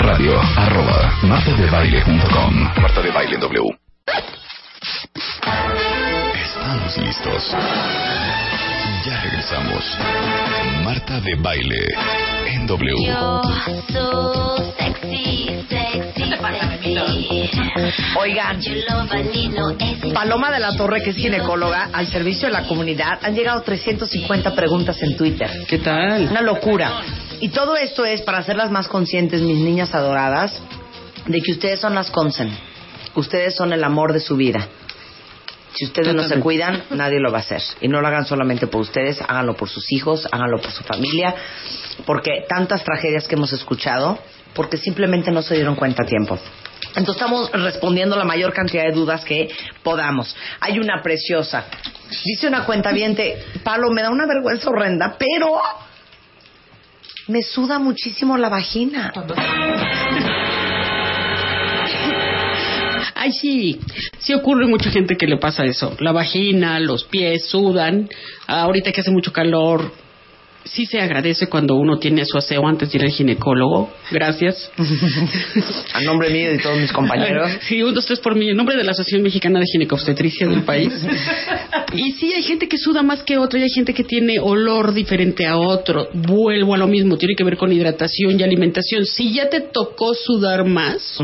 Radio 0.01 0.39
arroba 0.57 1.11
martadebaile.com 1.23 2.53
Marta 2.81 3.01
de 3.01 3.11
Baile 3.11 3.37
W. 3.37 3.77
Estamos 6.43 6.97
listos. 6.97 7.55
Regresamos. 9.41 9.97
Marta 10.83 11.19
de 11.19 11.35
Baile 11.41 11.83
en 12.45 12.67
W. 12.67 13.05
You're 13.07 13.41
so 13.91 14.71
sexy, 14.77 15.65
sexy, 15.67 16.29
sexy. 16.83 16.97
Oigan. 18.19 18.61
Paloma 20.13 20.51
de 20.51 20.59
la 20.59 20.75
Torre, 20.77 21.01
que 21.01 21.09
es 21.09 21.15
ginecóloga, 21.15 21.89
al 21.91 22.05
servicio 22.05 22.49
de 22.49 22.53
la 22.53 22.67
comunidad. 22.67 23.17
Han 23.23 23.33
llegado 23.33 23.63
350 23.63 24.53
preguntas 24.53 25.01
en 25.01 25.17
Twitter. 25.17 25.49
¿Qué 25.67 25.79
tal? 25.79 26.27
Una 26.29 26.41
locura. 26.43 27.01
Y 27.39 27.49
todo 27.49 27.75
esto 27.75 28.05
es 28.05 28.21
para 28.21 28.37
hacerlas 28.37 28.69
más 28.69 28.87
conscientes, 28.87 29.41
mis 29.41 29.57
niñas 29.57 29.95
adoradas, 29.95 30.61
de 31.25 31.41
que 31.41 31.53
ustedes 31.53 31.79
son 31.79 31.95
las 31.95 32.11
consen. 32.11 32.55
Ustedes 33.15 33.55
son 33.55 33.73
el 33.73 33.83
amor 33.83 34.13
de 34.13 34.19
su 34.19 34.35
vida. 34.35 34.67
Si 35.73 35.85
ustedes 35.85 36.13
no 36.13 36.23
se 36.23 36.39
cuidan, 36.39 36.83
nadie 36.91 37.19
lo 37.19 37.31
va 37.31 37.37
a 37.37 37.41
hacer. 37.41 37.61
Y 37.79 37.87
no 37.87 38.01
lo 38.01 38.07
hagan 38.07 38.25
solamente 38.25 38.67
por 38.67 38.81
ustedes, 38.81 39.21
háganlo 39.21 39.55
por 39.55 39.69
sus 39.69 39.91
hijos, 39.91 40.27
háganlo 40.31 40.59
por 40.59 40.71
su 40.71 40.83
familia, 40.83 41.33
porque 42.05 42.45
tantas 42.47 42.83
tragedias 42.83 43.27
que 43.27 43.35
hemos 43.35 43.53
escuchado, 43.53 44.19
porque 44.53 44.77
simplemente 44.77 45.31
no 45.31 45.41
se 45.41 45.55
dieron 45.55 45.75
cuenta 45.75 46.03
a 46.03 46.05
tiempo. 46.05 46.37
Entonces 46.89 47.15
estamos 47.15 47.51
respondiendo 47.51 48.17
la 48.17 48.25
mayor 48.25 48.53
cantidad 48.53 48.83
de 48.83 48.91
dudas 48.91 49.23
que 49.23 49.49
podamos. 49.81 50.35
Hay 50.59 50.77
una 50.79 51.01
preciosa. 51.01 51.65
Dice 52.25 52.47
una 52.47 52.65
cuenta 52.65 52.91
Palo, 53.63 53.91
me 53.91 54.01
da 54.01 54.09
una 54.09 54.25
vergüenza 54.27 54.69
horrenda, 54.69 55.15
pero 55.17 55.61
me 57.27 57.41
suda 57.41 57.79
muchísimo 57.79 58.37
la 58.37 58.49
vagina. 58.49 59.13
Ay, 63.23 63.33
sí, 63.33 63.79
sí 64.17 64.33
ocurre 64.33 64.65
mucha 64.65 64.89
gente 64.89 65.15
que 65.15 65.27
le 65.27 65.37
pasa 65.37 65.63
eso. 65.63 65.95
La 65.99 66.11
vagina, 66.11 66.79
los 66.79 67.03
pies 67.03 67.45
sudan. 67.45 68.09
Ahorita 68.47 68.91
que 68.91 69.01
hace 69.01 69.11
mucho 69.11 69.31
calor, 69.31 69.93
sí 70.63 70.85
se 70.85 70.99
agradece 70.99 71.47
cuando 71.47 71.75
uno 71.75 71.97
tiene 71.97 72.23
su 72.25 72.37
aseo 72.37 72.67
antes 72.67 72.91
de 72.91 72.97
ir 72.97 73.05
al 73.05 73.11
ginecólogo. 73.11 73.91
Gracias. 74.11 74.71
A 75.93 76.01
nombre 76.01 76.29
mío 76.29 76.51
y 76.51 76.57
de 76.57 76.59
todos 76.59 76.77
mis 76.77 76.91
compañeros. 76.91 77.49
Sí, 77.61 77.81
un, 77.81 77.93
dos, 77.93 78.05
tres 78.05 78.19
por 78.19 78.35
mí. 78.35 78.49
En 78.49 78.57
nombre 78.57 78.75
de 78.75 78.83
la 78.83 78.91
Asociación 78.91 79.23
Mexicana 79.23 79.59
de 79.59 79.65
Ginecobstetricia 79.65 80.47
del 80.47 80.63
país. 80.63 80.93
Y 81.93 82.13
sí, 82.13 82.33
hay 82.33 82.43
gente 82.43 82.67
que 82.67 82.77
suda 82.77 83.03
más 83.03 83.23
que 83.23 83.37
otro 83.37 83.59
y 83.59 83.63
hay 83.63 83.69
gente 83.69 83.93
que 83.93 84.03
tiene 84.03 84.39
olor 84.39 84.93
diferente 84.93 85.45
a 85.45 85.57
otro. 85.57 86.07
Vuelvo 86.13 86.73
a 86.73 86.77
lo 86.77 86.87
mismo, 86.87 87.17
tiene 87.17 87.35
que 87.35 87.43
ver 87.43 87.57
con 87.57 87.71
hidratación 87.71 88.39
y 88.39 88.43
alimentación. 88.43 89.05
Si 89.05 89.33
ya 89.33 89.49
te 89.49 89.61
tocó 89.61 90.13
sudar 90.13 90.65
más, 90.65 91.19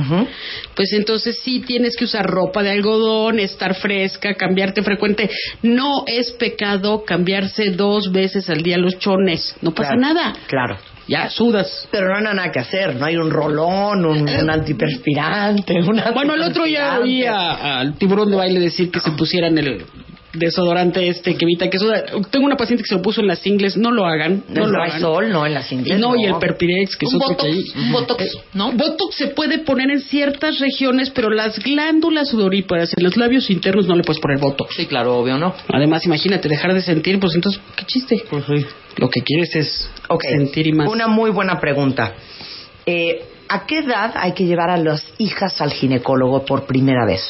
pues 0.75 0.91
entonces 0.93 1.39
sí 1.43 1.61
tienes 1.61 1.95
que 1.95 2.05
usar 2.05 2.25
ropa 2.25 2.63
de 2.63 2.71
algodón, 2.71 3.39
estar 3.39 3.75
fresca, 3.75 4.33
cambiarte 4.33 4.81
frecuente. 4.81 5.29
No 5.61 6.03
es 6.05 6.31
pecado 6.31 7.03
cambiarse 7.05 7.71
dos 7.71 8.11
veces 8.11 8.49
al 8.49 8.61
día 8.61 8.77
los 8.77 8.97
chones 8.99 9.26
no 9.61 9.71
pasa 9.71 9.95
nada. 9.95 10.33
Claro. 10.47 10.77
Ya, 11.07 11.29
sudas. 11.29 11.87
Pero 11.89 12.09
no 12.09 12.17
hay 12.17 12.35
nada 12.35 12.51
que 12.51 12.59
hacer, 12.59 12.95
no 12.95 13.05
hay 13.05 13.15
un 13.15 13.29
rolón, 13.29 14.05
un, 14.05 14.49
antiperspirante, 14.49 15.81
Bueno, 16.13 16.33
el 16.33 16.41
otro 16.41 16.65
ya 16.65 16.99
oía 16.99 17.79
al 17.79 17.93
tiburón 17.93 18.29
de 18.29 18.35
baile 18.35 18.59
decir 18.59 18.91
que 18.91 18.99
se 18.99 19.11
pusieran 19.11 19.57
el 19.57 19.85
desodorante 20.37 21.07
este 21.07 21.35
que 21.35 21.45
evita 21.45 21.69
que 21.69 21.77
suda. 21.77 22.05
Tengo 22.29 22.45
una 22.45 22.57
paciente 22.57 22.83
que 22.83 22.89
se 22.89 22.95
lo 22.95 23.01
puso 23.01 23.21
en 23.21 23.27
las 23.27 23.45
ingles, 23.45 23.77
no 23.77 23.91
lo 23.91 24.05
hagan. 24.05 24.43
No, 24.49 24.67
lo 24.67 24.81
hay 24.81 24.99
sol, 24.99 25.29
no 25.31 25.45
en 25.45 25.53
las 25.53 25.71
ingles. 25.71 25.99
No, 25.99 26.15
y 26.15 26.25
el 26.25 26.35
Perpirex, 26.35 26.95
que 26.95 27.05
es 27.05 27.13
otro 27.13 27.29
botox, 27.29 27.73
que 27.73 27.91
Botox, 27.91 28.23
eh, 28.23 28.41
¿no? 28.53 28.71
Botox 28.71 29.15
se 29.15 29.27
puede 29.27 29.59
poner 29.59 29.89
en 29.91 30.01
ciertas 30.01 30.59
regiones, 30.59 31.09
pero 31.09 31.29
las 31.29 31.59
glándulas 31.59 32.29
sudoríparas 32.29 32.93
en 32.97 33.03
los 33.03 33.17
labios 33.17 33.49
internos 33.49 33.87
no 33.87 33.95
le 33.95 34.03
puedes 34.03 34.21
poner 34.21 34.39
Botox. 34.39 34.75
Sí, 34.75 34.85
claro, 34.85 35.17
obvio, 35.17 35.37
¿no? 35.37 35.53
Además, 35.73 36.05
imagínate, 36.05 36.47
dejar 36.47 36.73
de 36.73 36.81
sentir, 36.81 37.19
pues 37.19 37.35
entonces, 37.35 37.61
¿qué 37.75 37.85
chiste? 37.85 38.23
Pues 38.29 38.43
sí. 38.45 38.65
Lo 38.97 39.09
que 39.09 39.21
quieres 39.21 39.55
es 39.55 39.89
sentir 40.29 40.67
y 40.67 40.73
más. 40.73 40.89
Una 40.89 41.07
muy 41.07 41.29
buena 41.29 41.59
pregunta. 41.59 42.15
Eh, 42.85 43.21
¿A 43.49 43.65
qué 43.65 43.79
edad 43.79 44.13
hay 44.15 44.33
que 44.33 44.45
llevar 44.45 44.69
a 44.69 44.77
las 44.77 45.05
hijas 45.17 45.61
al 45.61 45.71
ginecólogo 45.71 46.45
por 46.45 46.65
primera 46.65 47.05
vez? 47.05 47.21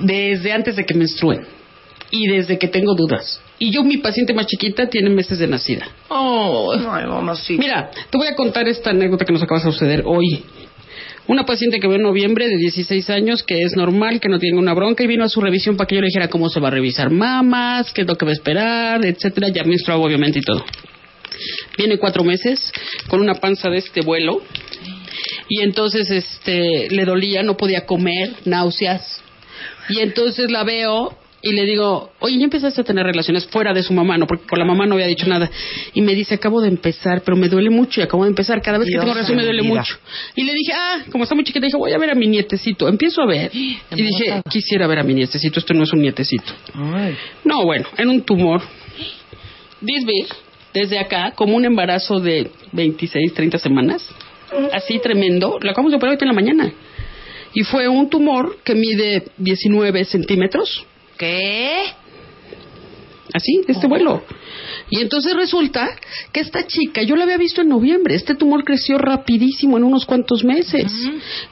Desde 0.00 0.52
antes 0.52 0.76
de 0.76 0.84
que 0.84 0.94
menstruen 0.94 1.46
y 2.10 2.26
desde 2.26 2.58
que 2.58 2.68
tengo 2.68 2.94
dudas. 2.94 3.40
Y 3.58 3.70
yo, 3.70 3.84
mi 3.84 3.98
paciente 3.98 4.34
más 4.34 4.46
chiquita, 4.46 4.88
tiene 4.88 5.10
meses 5.10 5.38
de 5.38 5.46
nacida. 5.46 5.86
Oh, 6.08 6.74
Mira, 7.58 7.90
te 8.10 8.18
voy 8.18 8.26
a 8.26 8.34
contar 8.34 8.68
esta 8.68 8.90
anécdota 8.90 9.24
que 9.24 9.32
nos 9.32 9.42
acaba 9.42 9.60
de 9.60 9.70
suceder 9.70 10.02
hoy. 10.06 10.44
Una 11.28 11.44
paciente 11.44 11.78
que 11.78 11.86
veo 11.86 11.96
en 11.96 12.02
noviembre 12.02 12.48
de 12.48 12.56
16 12.56 13.08
años, 13.10 13.44
que 13.44 13.62
es 13.62 13.76
normal, 13.76 14.18
que 14.20 14.28
no 14.28 14.38
tiene 14.38 14.58
una 14.58 14.74
bronca, 14.74 15.04
y 15.04 15.06
vino 15.06 15.24
a 15.24 15.28
su 15.28 15.40
revisión 15.40 15.76
para 15.76 15.86
que 15.86 15.94
yo 15.94 16.00
le 16.00 16.08
dijera 16.08 16.28
cómo 16.28 16.48
se 16.48 16.58
va 16.58 16.68
a 16.68 16.72
revisar 16.72 17.10
mamas, 17.10 17.92
qué 17.92 18.00
es 18.00 18.08
lo 18.08 18.16
que 18.16 18.24
va 18.24 18.32
a 18.32 18.34
esperar, 18.34 19.04
etcétera. 19.04 19.48
Ya 19.48 19.62
menstruado, 19.62 20.02
obviamente, 20.02 20.40
y 20.40 20.42
todo. 20.42 20.64
Viene 21.78 21.98
cuatro 21.98 22.24
meses 22.24 22.72
con 23.08 23.20
una 23.20 23.34
panza 23.34 23.70
de 23.70 23.78
este 23.78 24.00
vuelo, 24.00 24.42
y 25.48 25.62
entonces 25.62 26.10
este 26.10 26.88
le 26.90 27.04
dolía, 27.04 27.42
no 27.42 27.56
podía 27.56 27.86
comer, 27.86 28.32
náuseas. 28.44 29.22
Y 29.88 30.00
entonces 30.00 30.50
la 30.50 30.64
veo 30.64 31.16
y 31.42 31.52
le 31.52 31.64
digo, 31.64 32.12
oye, 32.18 32.36
ya 32.36 32.44
empezaste 32.44 32.82
a 32.82 32.84
tener 32.84 33.06
relaciones 33.06 33.46
fuera 33.46 33.72
de 33.72 33.82
su 33.82 33.94
mamá, 33.94 34.18
no, 34.18 34.26
porque 34.26 34.46
con 34.46 34.58
la 34.58 34.64
mamá 34.66 34.84
no 34.84 34.94
había 34.94 35.06
dicho 35.06 35.26
nada. 35.26 35.50
Y 35.94 36.02
me 36.02 36.14
dice, 36.14 36.34
acabo 36.34 36.60
de 36.60 36.68
empezar, 36.68 37.22
pero 37.22 37.34
me 37.34 37.48
duele 37.48 37.70
mucho 37.70 38.00
y 38.00 38.04
acabo 38.04 38.24
de 38.24 38.30
empezar. 38.30 38.60
Cada 38.60 38.76
vez 38.76 38.88
que 38.88 38.98
tengo 38.98 39.14
relación 39.14 39.38
me 39.38 39.44
duele 39.44 39.62
mucho. 39.62 39.96
Y 40.34 40.44
le 40.44 40.52
dije, 40.52 40.72
ah, 40.74 40.98
como 41.10 41.24
está 41.24 41.34
muy 41.34 41.44
chiquita, 41.44 41.64
dije, 41.64 41.78
voy 41.78 41.92
a 41.92 41.98
ver 41.98 42.10
a 42.10 42.14
mi 42.14 42.26
nietecito. 42.26 42.88
Empiezo 42.88 43.22
a 43.22 43.26
ver. 43.26 43.50
Y 43.90 44.02
dije, 44.02 44.42
quisiera 44.48 44.86
ver 44.86 45.00
a 45.00 45.02
mi 45.02 45.14
nietecito, 45.14 45.58
esto 45.58 45.74
no 45.74 45.82
es 45.82 45.92
un 45.92 46.00
nietecito. 46.00 46.52
No, 47.44 47.64
bueno, 47.64 47.86
en 47.96 48.08
un 48.08 48.22
tumor. 48.22 48.62
This 49.84 50.04
big, 50.04 50.26
desde 50.72 50.98
acá, 50.98 51.32
como 51.34 51.56
un 51.56 51.64
embarazo 51.64 52.20
de 52.20 52.50
26, 52.72 53.34
30 53.34 53.58
semanas. 53.58 54.06
Así 54.72 54.98
tremendo. 54.98 55.58
Lo 55.60 55.70
acabamos 55.70 55.92
de 55.92 55.96
operar 55.96 56.14
hoy 56.14 56.18
en 56.20 56.28
la 56.28 56.34
mañana. 56.34 56.72
Y 57.52 57.62
fue 57.62 57.88
un 57.88 58.08
tumor 58.08 58.58
que 58.62 58.74
mide 58.74 59.24
19 59.38 60.04
centímetros 60.04 60.86
¿Qué? 61.20 61.84
Así, 63.34 63.60
de 63.66 63.74
este 63.74 63.86
vuelo. 63.86 64.22
Y 64.90 65.00
entonces 65.00 65.34
resulta 65.34 65.88
que 66.32 66.40
esta 66.40 66.66
chica, 66.66 67.02
yo 67.02 67.16
la 67.16 67.24
había 67.24 67.36
visto 67.36 67.62
en 67.62 67.68
noviembre, 67.68 68.14
este 68.14 68.34
tumor 68.34 68.64
creció 68.64 68.98
rapidísimo 68.98 69.78
en 69.78 69.84
unos 69.84 70.04
cuantos 70.04 70.44
meses. 70.44 70.92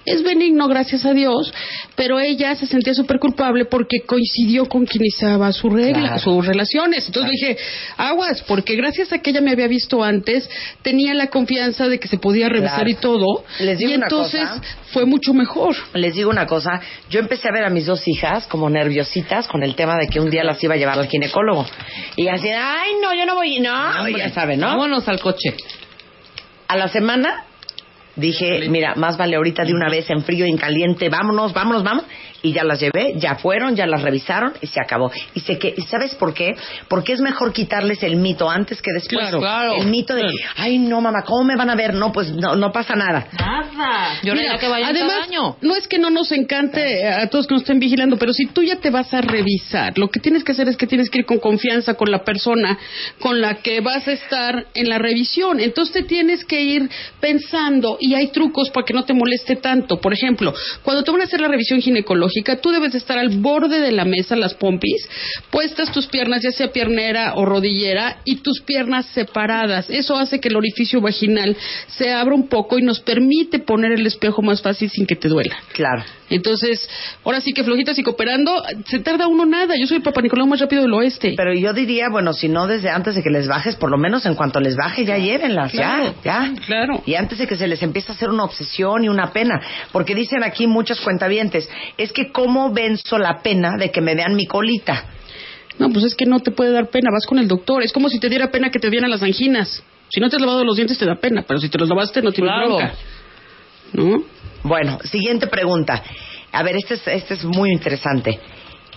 Es 0.05 0.23
benigno, 0.23 0.67
gracias 0.67 1.05
a 1.05 1.15
Dios, 1.15 1.53
pero 1.95 2.19
ella 2.19 2.55
se 2.57 2.67
sentía 2.67 2.95
súper 2.95 3.19
culpable 3.19 3.65
porque 3.65 4.01
coincidió 4.01 4.67
con 4.67 4.85
quien 4.85 5.03
iniciaba 5.05 5.53
su 5.53 5.71
regla, 5.71 6.19
sus 6.19 6.45
relaciones. 6.45 7.07
Entonces 7.07 7.31
dije, 7.33 7.57
aguas, 7.97 8.43
porque 8.43 8.75
gracias 8.75 9.13
a 9.13 9.19
que 9.19 9.31
ella 9.31 9.41
me 9.41 9.53
había 9.53 9.69
visto 9.69 10.03
antes, 10.03 10.49
tenía 10.83 11.15
la 11.15 11.29
confianza 11.29 11.89
de 11.89 12.01
que 12.01 12.09
se 12.09 12.19
podía 12.19 12.49
revisar 12.49 12.89
y 12.89 12.95
todo. 12.95 13.45
Les 13.61 13.79
digo 13.79 13.93
y 13.93 13.95
entonces 13.95 14.41
una 14.41 14.61
cosa, 14.61 14.63
fue 14.93 15.05
mucho 15.07 15.33
mejor. 15.33 15.77
Les 15.95 16.15
digo 16.15 16.31
una 16.31 16.47
cosa, 16.47 16.81
yo 17.09 17.21
empecé 17.21 17.49
a 17.49 17.53
ver 17.53 17.65
a 17.65 17.71
mis 17.71 17.87
dos 17.87 18.07
hijas 18.09 18.47
como 18.47 18.69
nerviositas 18.69 19.47
con 19.47 19.63
el 19.63 19.75
tema 19.77 19.97
de 19.97 20.09
que 20.09 20.19
un 20.19 20.31
día 20.31 20.43
las 20.43 20.63
iba 20.63 20.75
a 20.75 20.77
llevar 20.77 20.99
al 20.99 21.07
ginecólogo. 21.07 21.67
Y 22.17 22.29
así, 22.29 22.49
ay, 22.49 22.93
no, 23.01 23.15
yo 23.15 23.28
no 23.29 23.35
voy, 23.35 23.61
no, 23.61 24.09
ya 24.09 24.31
saben, 24.31 24.61
¿no? 24.61 24.69
Vámonos 24.69 25.07
al 25.07 25.21
coche. 25.21 25.55
A 26.67 26.77
la 26.77 26.89
semana 26.89 27.45
dije, 28.19 28.69
mira, 28.69 28.95
más 28.95 29.17
vale 29.17 29.37
ahorita 29.37 29.65
de 29.65 29.73
una 29.73 29.89
vez 29.89 30.09
en 30.11 30.23
frío 30.23 30.47
y 30.47 30.51
en 30.51 30.59
caliente, 30.59 31.09
vámonos, 31.09 31.53
vámonos, 31.53 31.83
vamos 31.83 32.05
y 32.43 32.53
ya 32.53 32.65
las 32.65 32.81
llevé, 32.81 33.15
ya 33.17 33.37
fueron, 33.37 33.75
ya 33.75 33.87
las 33.87 34.03
revisaron 34.03 34.53
y 34.61 34.67
se 34.67 34.81
acabó. 34.81 35.11
Y 35.35 35.41
sé 35.41 35.59
que, 35.59 35.75
¿y 35.77 35.83
sabes 35.83 36.15
por 36.15 36.35
qué? 36.35 36.55
Porque 36.89 37.13
es 37.13 37.21
mejor 37.21 37.53
quitarles 37.53 38.03
el 38.03 38.17
mito 38.17 38.49
antes 38.49 38.81
que 38.81 38.93
después. 38.93 39.31
Claro, 39.31 39.75
El 39.77 39.89
mito 39.89 40.15
de, 40.15 40.23
ay 40.57 40.79
no 40.79 41.01
mamá, 41.01 41.23
¿cómo 41.25 41.45
me 41.45 41.57
van 41.57 41.71
a 41.71 41.75
ver? 41.75 41.95
No, 41.95 42.13
pues 42.13 42.31
no, 42.33 42.55
no 42.55 42.71
pasa 42.73 42.95
nada. 42.95 43.27
Nada. 43.39 44.21
Yo 44.23 44.35
Mira, 44.35 44.59
que 44.59 44.69
vayan 44.69 44.91
además, 44.91 45.13
cada 45.13 45.25
año. 45.25 45.57
no 45.61 45.75
es 45.77 45.89
que 45.89 45.99
no 45.99 46.11
nos 46.11 46.31
encante 46.33 47.07
a 47.09 47.29
todos 47.29 47.47
que 47.47 47.55
nos 47.55 47.63
estén 47.63 47.79
vigilando, 47.79 48.17
pero 48.19 48.33
si 48.33 48.47
tú 48.47 48.63
ya 48.63 48.77
te 48.77 48.91
vas 48.91 49.13
a 49.13 49.21
revisar, 49.21 49.99
lo 49.99 50.09
que 50.09 50.21
tienes 50.21 50.45
que 50.45 50.53
hacer 50.53 50.69
es 50.69 50.77
que 50.77 50.87
tienes 50.87 51.11
que 51.11 51.19
ir 51.21 51.27
con 51.27 51.39
confianza 51.39 51.95
con 51.95 52.11
la 52.11 52.25
persona 52.25 52.79
con 53.21 53.41
la 53.41 53.55
que 53.57 53.81
vas 53.81 54.07
a 54.07 54.13
estar 54.13 54.67
en 54.75 54.89
la 54.89 54.99
revisión. 54.99 55.61
Entonces 55.61 55.93
te 55.93 56.03
tienes 56.03 56.45
que 56.45 56.61
ir 56.61 56.89
pensando 57.21 57.97
y 58.01 58.08
hay 58.15 58.29
trucos 58.29 58.71
para 58.71 58.85
que 58.85 58.95
no 58.95 59.05
te 59.05 59.15
moleste 59.15 59.57
tanto. 59.57 60.01
Por 60.01 60.13
ejemplo, 60.13 60.55
cuando 60.83 61.03
te 61.03 61.11
van 61.11 61.21
a 61.21 61.25
hacer 61.25 61.41
la 61.41 61.49
revisión 61.49 61.81
ginecológica, 61.81 62.57
tú 62.61 62.71
debes 62.71 62.95
estar 62.95 63.19
al 63.19 63.31
borde 63.39 63.81
de 63.81 63.93
la 63.93 64.05
mesa, 64.05 64.37
las 64.37 64.55
pompis, 64.55 65.09
puestas 65.51 65.93
tus 65.93 66.07
piernas, 66.07 66.43
ya 66.43 66.51
sea 66.51 66.73
piernera 66.73 67.35
o 67.35 67.45
rodillera, 67.45 68.19
y 68.25 68.37
tus 68.37 68.61
piernas 68.61 69.07
separadas. 69.07 69.91
Eso 69.91 70.17
hace 70.17 70.41
que 70.41 70.49
el 70.49 70.57
orificio 70.57 71.01
vaginal 71.01 71.57
se 71.89 72.13
abra 72.13 72.35
un 72.35 72.49
poco 72.49 72.79
y 72.79 72.83
nos 72.83 73.01
permite 73.01 73.59
poner 73.59 73.93
el 73.93 74.07
espejo 74.07 74.43
más 74.43 74.63
fácil 74.63 74.91
sin 74.91 75.07
que 75.07 75.17
te 75.17 75.29
duela. 75.29 75.57
Claro. 75.73 76.05
Entonces, 76.31 76.89
ahora 77.25 77.41
sí 77.41 77.53
que 77.53 77.65
flojitas 77.65 77.99
y 77.99 78.03
cooperando, 78.03 78.63
se 78.87 78.99
tarda 78.99 79.27
uno 79.27 79.47
nada. 79.47 79.75
Yo 79.81 79.87
soy 79.87 79.99
el 79.99 80.03
papá 80.03 80.21
Nicolau 80.21 80.47
más 80.47 80.61
rápido 80.61 80.83
del 80.83 80.93
oeste. 80.93 81.35
Pero 81.37 81.55
yo 81.55 81.73
diría, 81.73 82.09
bueno, 82.11 82.33
si 82.33 82.49
no 82.49 82.67
desde 82.67 82.91
antes 82.91 83.15
de 83.15 83.23
que 83.23 83.31
les 83.31 83.49
bajes, 83.49 83.77
por 83.77 83.91
lo 83.91 83.97
menos 83.97 84.27
en 84.27 84.35
cuanto 84.35 84.61
les 84.61 84.77
baje, 84.77 85.05
ya 85.05 85.17
llévenlas, 85.17 85.73
ya, 85.73 86.15
ya. 86.25 86.53
Claro. 86.67 87.03
Y 87.07 87.15
antes 87.15 87.39
de 87.39 87.47
que 87.47 87.57
se 87.57 87.67
les 87.67 87.83
empiece 87.83 87.98
a 88.07 88.13
hacer 88.13 88.31
una 88.31 88.45
obsesión 88.45 89.05
y 89.05 89.09
una 89.09 89.33
pena. 89.33 89.61
Porque 89.93 90.15
dicen 90.15 90.43
aquí 90.45 90.67
muchos 90.67 91.01
cuentavientes, 91.01 91.69
es 91.97 92.13
que 92.13 92.31
cómo 92.31 92.73
venzo 92.73 93.19
la 93.19 93.43
pena 93.43 93.77
de 93.79 93.91
que 93.91 94.01
me 94.01 94.15
vean 94.15 94.35
mi 94.35 94.47
colita. 94.47 95.05
No, 95.79 95.91
pues 95.91 96.05
es 96.05 96.15
que 96.15 96.27
no 96.27 96.41
te 96.41 96.51
puede 96.51 96.73
dar 96.73 96.89
pena, 96.91 97.11
vas 97.13 97.27
con 97.27 97.39
el 97.39 97.49
doctor. 97.49 97.83
Es 97.83 97.93
como 97.93 98.09
si 98.09 98.19
te 98.19 98.29
diera 98.29 98.51
pena 98.51 98.71
que 98.71 98.79
te 98.79 98.91
dieran 98.91 99.11
las 99.11 99.23
anginas. 99.23 99.83
Si 100.09 100.21
no 100.21 100.29
te 100.29 100.37
has 100.37 100.41
lavado 100.43 100.65
los 100.65 100.77
dientes 100.77 100.99
te 100.99 101.05
da 101.07 101.17
pena, 101.17 101.45
pero 101.47 101.61
si 101.61 101.69
te 101.69 101.79
los 101.79 101.89
lavaste 101.89 102.23
no 102.23 102.33
tienes 102.33 102.53
Claro. 102.53 102.77
bronca. 102.77 102.95
¿No? 103.93 104.23
Bueno, 104.65 104.99
siguiente 105.05 105.47
pregunta. 105.47 106.03
A 106.51 106.63
ver, 106.63 106.77
este 106.77 106.95
es, 106.95 107.07
este 107.07 107.35
es 107.35 107.45
muy 107.45 107.71
interesante. 107.71 108.39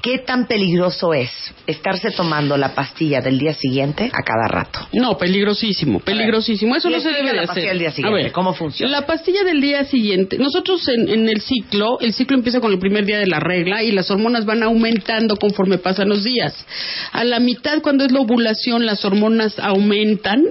¿Qué 0.01 0.17
tan 0.17 0.47
peligroso 0.47 1.13
es 1.13 1.29
estarse 1.67 2.09
tomando 2.09 2.57
la 2.57 2.73
pastilla 2.73 3.21
del 3.21 3.37
día 3.37 3.53
siguiente 3.53 4.05
a 4.11 4.23
cada 4.23 4.47
rato? 4.47 4.79
No, 4.93 5.15
peligrosísimo, 5.17 5.99
peligrosísimo. 5.99 6.75
Eso 6.75 6.89
no 6.89 6.99
se 6.99 7.09
debe 7.11 7.33
la 7.33 7.41
de 7.41 7.47
pastilla 7.47 7.67
hacer. 7.67 7.69
del 7.69 7.79
día 7.79 7.91
siguiente, 7.91 8.19
A 8.19 8.23
ver, 8.23 8.31
¿cómo 8.31 8.55
funciona? 8.55 8.91
La 8.91 9.05
pastilla 9.05 9.43
del 9.43 9.61
día 9.61 9.83
siguiente, 9.85 10.39
nosotros 10.39 10.87
en, 10.87 11.07
en 11.07 11.29
el 11.29 11.41
ciclo, 11.41 11.99
el 11.99 12.13
ciclo 12.13 12.35
empieza 12.35 12.59
con 12.59 12.71
el 12.71 12.79
primer 12.79 13.05
día 13.05 13.19
de 13.19 13.27
la 13.27 13.39
regla 13.39 13.83
y 13.83 13.91
las 13.91 14.09
hormonas 14.09 14.45
van 14.45 14.63
aumentando 14.63 15.35
conforme 15.35 15.77
pasan 15.77 16.09
los 16.09 16.23
días. 16.23 16.65
A 17.11 17.23
la 17.23 17.39
mitad, 17.39 17.81
cuando 17.83 18.03
es 18.03 18.11
la 18.11 18.21
ovulación, 18.21 18.87
las 18.87 19.05
hormonas 19.05 19.59
aumentan 19.59 20.43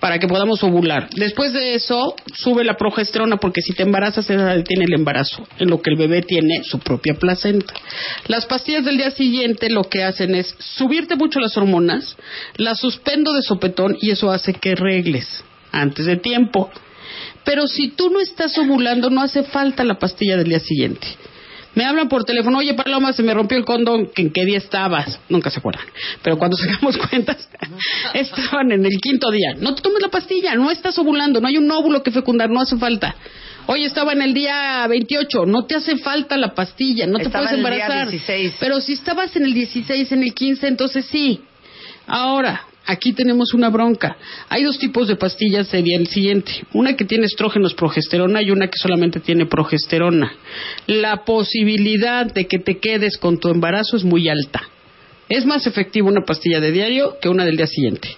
para 0.00 0.18
que 0.18 0.28
podamos 0.28 0.62
ovular. 0.62 1.08
Después 1.16 1.54
de 1.54 1.74
eso, 1.74 2.14
sube 2.34 2.62
la 2.62 2.74
progesterona 2.76 3.38
porque 3.38 3.62
si 3.62 3.72
te 3.72 3.84
embarazas 3.84 4.26
se 4.26 4.36
detiene 4.36 4.84
el 4.84 4.92
embarazo, 4.94 5.46
en 5.58 5.70
lo 5.70 5.80
que 5.80 5.90
el 5.90 5.96
bebé 5.96 6.20
tiene 6.20 6.62
su 6.62 6.78
propia 6.78 7.14
placenta. 7.14 7.72
Las 8.28 8.44
pastillas 8.44 8.65
del 8.72 8.98
día 8.98 9.10
siguiente 9.10 9.70
lo 9.70 9.84
que 9.84 10.02
hacen 10.02 10.34
es 10.34 10.54
subirte 10.58 11.16
mucho 11.16 11.40
las 11.40 11.56
hormonas, 11.56 12.16
las 12.56 12.80
suspendo 12.80 13.32
de 13.32 13.42
sopetón 13.42 13.96
y 14.00 14.10
eso 14.10 14.30
hace 14.30 14.54
que 14.54 14.74
regles 14.74 15.44
antes 15.72 16.06
de 16.06 16.16
tiempo. 16.16 16.70
Pero 17.44 17.66
si 17.66 17.88
tú 17.88 18.10
no 18.10 18.20
estás 18.20 18.58
ovulando, 18.58 19.08
no 19.08 19.22
hace 19.22 19.44
falta 19.44 19.84
la 19.84 19.98
pastilla 19.98 20.36
del 20.36 20.48
día 20.48 20.60
siguiente. 20.60 21.06
Me 21.76 21.84
hablan 21.84 22.08
por 22.08 22.24
teléfono, 22.24 22.58
oye 22.58 22.74
Paloma, 22.74 23.12
se 23.12 23.22
me 23.22 23.34
rompió 23.34 23.58
el 23.58 23.64
condón, 23.64 24.10
¿en 24.16 24.32
qué 24.32 24.46
día 24.46 24.56
estabas? 24.56 25.20
Nunca 25.28 25.50
se 25.50 25.58
acuerdan. 25.58 25.84
Pero 26.22 26.38
cuando 26.38 26.56
sacamos 26.56 26.96
cuentas, 26.96 27.48
estaban 28.14 28.72
en 28.72 28.84
el 28.84 28.98
quinto 29.00 29.30
día. 29.30 29.54
No 29.58 29.74
te 29.74 29.82
tomes 29.82 30.02
la 30.02 30.08
pastilla, 30.08 30.54
no 30.54 30.70
estás 30.70 30.98
ovulando, 30.98 31.40
no 31.40 31.48
hay 31.48 31.58
un 31.58 31.70
óvulo 31.70 32.02
que 32.02 32.10
fecundar, 32.10 32.50
no 32.50 32.60
hace 32.60 32.76
falta. 32.78 33.14
Oye, 33.66 33.86
estaba 33.86 34.12
en 34.12 34.22
el 34.22 34.32
día 34.32 34.86
28, 34.88 35.46
no 35.46 35.64
te 35.64 35.74
hace 35.74 35.96
falta 35.96 36.36
la 36.36 36.54
pastilla, 36.54 37.06
no 37.06 37.18
te 37.18 37.28
puedes 37.28 37.50
en 37.50 37.56
el 37.56 37.64
día 37.64 37.86
embarazar. 37.86 38.10
16. 38.10 38.54
Pero 38.60 38.80
si 38.80 38.92
estabas 38.92 39.34
en 39.36 39.44
el 39.44 39.54
16, 39.54 40.12
en 40.12 40.22
el 40.22 40.34
15, 40.34 40.68
entonces 40.68 41.06
sí. 41.06 41.40
Ahora, 42.06 42.62
aquí 42.86 43.12
tenemos 43.12 43.52
una 43.54 43.68
bronca. 43.68 44.16
Hay 44.48 44.62
dos 44.62 44.78
tipos 44.78 45.08
de 45.08 45.16
pastillas 45.16 45.66
sería 45.66 45.98
el 45.98 46.06
siguiente. 46.06 46.52
Una 46.72 46.94
que 46.96 47.04
tiene 47.04 47.26
estrógenos 47.26 47.74
progesterona 47.74 48.40
y 48.42 48.52
una 48.52 48.68
que 48.68 48.78
solamente 48.78 49.18
tiene 49.18 49.46
progesterona. 49.46 50.32
La 50.86 51.24
posibilidad 51.24 52.26
de 52.26 52.46
que 52.46 52.60
te 52.60 52.78
quedes 52.78 53.18
con 53.18 53.38
tu 53.40 53.48
embarazo 53.48 53.96
es 53.96 54.04
muy 54.04 54.28
alta. 54.28 54.62
Es 55.28 55.44
más 55.44 55.66
efectiva 55.66 56.06
una 56.08 56.24
pastilla 56.24 56.60
de 56.60 56.70
diario 56.70 57.16
que 57.20 57.28
una 57.28 57.44
del 57.44 57.56
día 57.56 57.66
siguiente. 57.66 58.08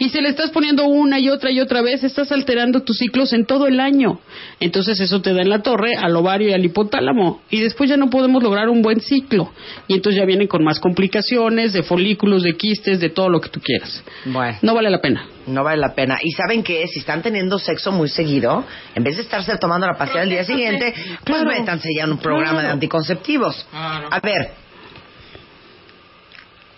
Y 0.00 0.08
si 0.08 0.20
le 0.20 0.30
estás 0.30 0.50
poniendo 0.50 0.86
una 0.86 1.20
y 1.20 1.28
otra 1.28 1.52
y 1.52 1.60
otra 1.60 1.82
vez, 1.82 2.02
estás 2.02 2.32
alterando 2.32 2.82
tus 2.82 2.96
ciclos 2.98 3.32
en 3.32 3.44
todo 3.44 3.66
el 3.68 3.78
año. 3.78 4.18
Entonces 4.58 4.98
eso 4.98 5.20
te 5.22 5.32
da 5.34 5.42
en 5.42 5.50
la 5.50 5.62
torre, 5.62 5.94
al 5.94 6.16
ovario 6.16 6.48
y 6.48 6.52
al 6.54 6.64
hipotálamo. 6.64 7.42
Y 7.50 7.60
después 7.60 7.88
ya 7.88 7.96
no 7.96 8.10
podemos 8.10 8.42
lograr 8.42 8.68
un 8.70 8.82
buen 8.82 9.00
ciclo. 9.00 9.52
Y 9.86 9.94
entonces 9.94 10.18
ya 10.18 10.26
vienen 10.26 10.48
con 10.48 10.64
más 10.64 10.80
complicaciones 10.80 11.72
de 11.72 11.82
folículos, 11.84 12.42
de 12.42 12.56
quistes, 12.56 12.98
de 12.98 13.10
todo 13.10 13.28
lo 13.28 13.40
que 13.40 13.50
tú 13.50 13.60
quieras. 13.60 14.02
Bueno. 14.24 14.58
No 14.62 14.74
vale 14.74 14.90
la 14.90 15.00
pena. 15.00 15.26
No 15.46 15.62
vale 15.62 15.80
la 15.80 15.94
pena. 15.94 16.18
Y 16.22 16.32
saben 16.32 16.64
que 16.64 16.88
si 16.88 16.98
están 17.00 17.22
teniendo 17.22 17.58
sexo 17.60 17.92
muy 17.92 18.08
seguido, 18.08 18.64
en 18.96 19.04
vez 19.04 19.16
de 19.16 19.22
estarse 19.22 19.56
tomando 19.58 19.86
la 19.86 19.96
pastilla 19.96 20.22
el 20.24 20.30
día 20.30 20.44
siguiente, 20.44 20.92
pues 21.24 21.42
Claro. 21.42 21.50
métanse 21.50 21.88
ya 21.96 22.04
en 22.04 22.12
un 22.12 22.18
programa 22.18 22.54
de 22.58 22.64
Claro. 22.64 22.72
anticonceptivos. 22.74 23.66
A 23.72 24.18
ver, 24.22 24.50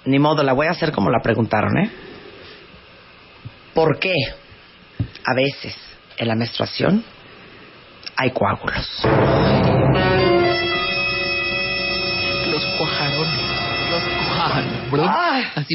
ni 0.05 0.19
modo, 0.19 0.43
la 0.43 0.53
voy 0.53 0.67
a 0.67 0.71
hacer 0.71 0.93
como 0.93 1.11
la 1.11 1.21
preguntaron, 1.23 1.77
¿eh? 1.79 1.91
¿Por 3.75 3.99
qué 3.99 4.15
a 5.25 5.35
veces 5.35 5.77
en 6.17 6.29
la 6.29 6.35
menstruación 6.35 7.05
hay 8.17 8.31
coágulos? 8.31 9.03
Los 12.51 12.65
cuajarones. 12.79 13.41
Los 13.91 14.03
cuajarones. 14.03 15.11
Ay. 15.11 15.45
Así. 15.55 15.75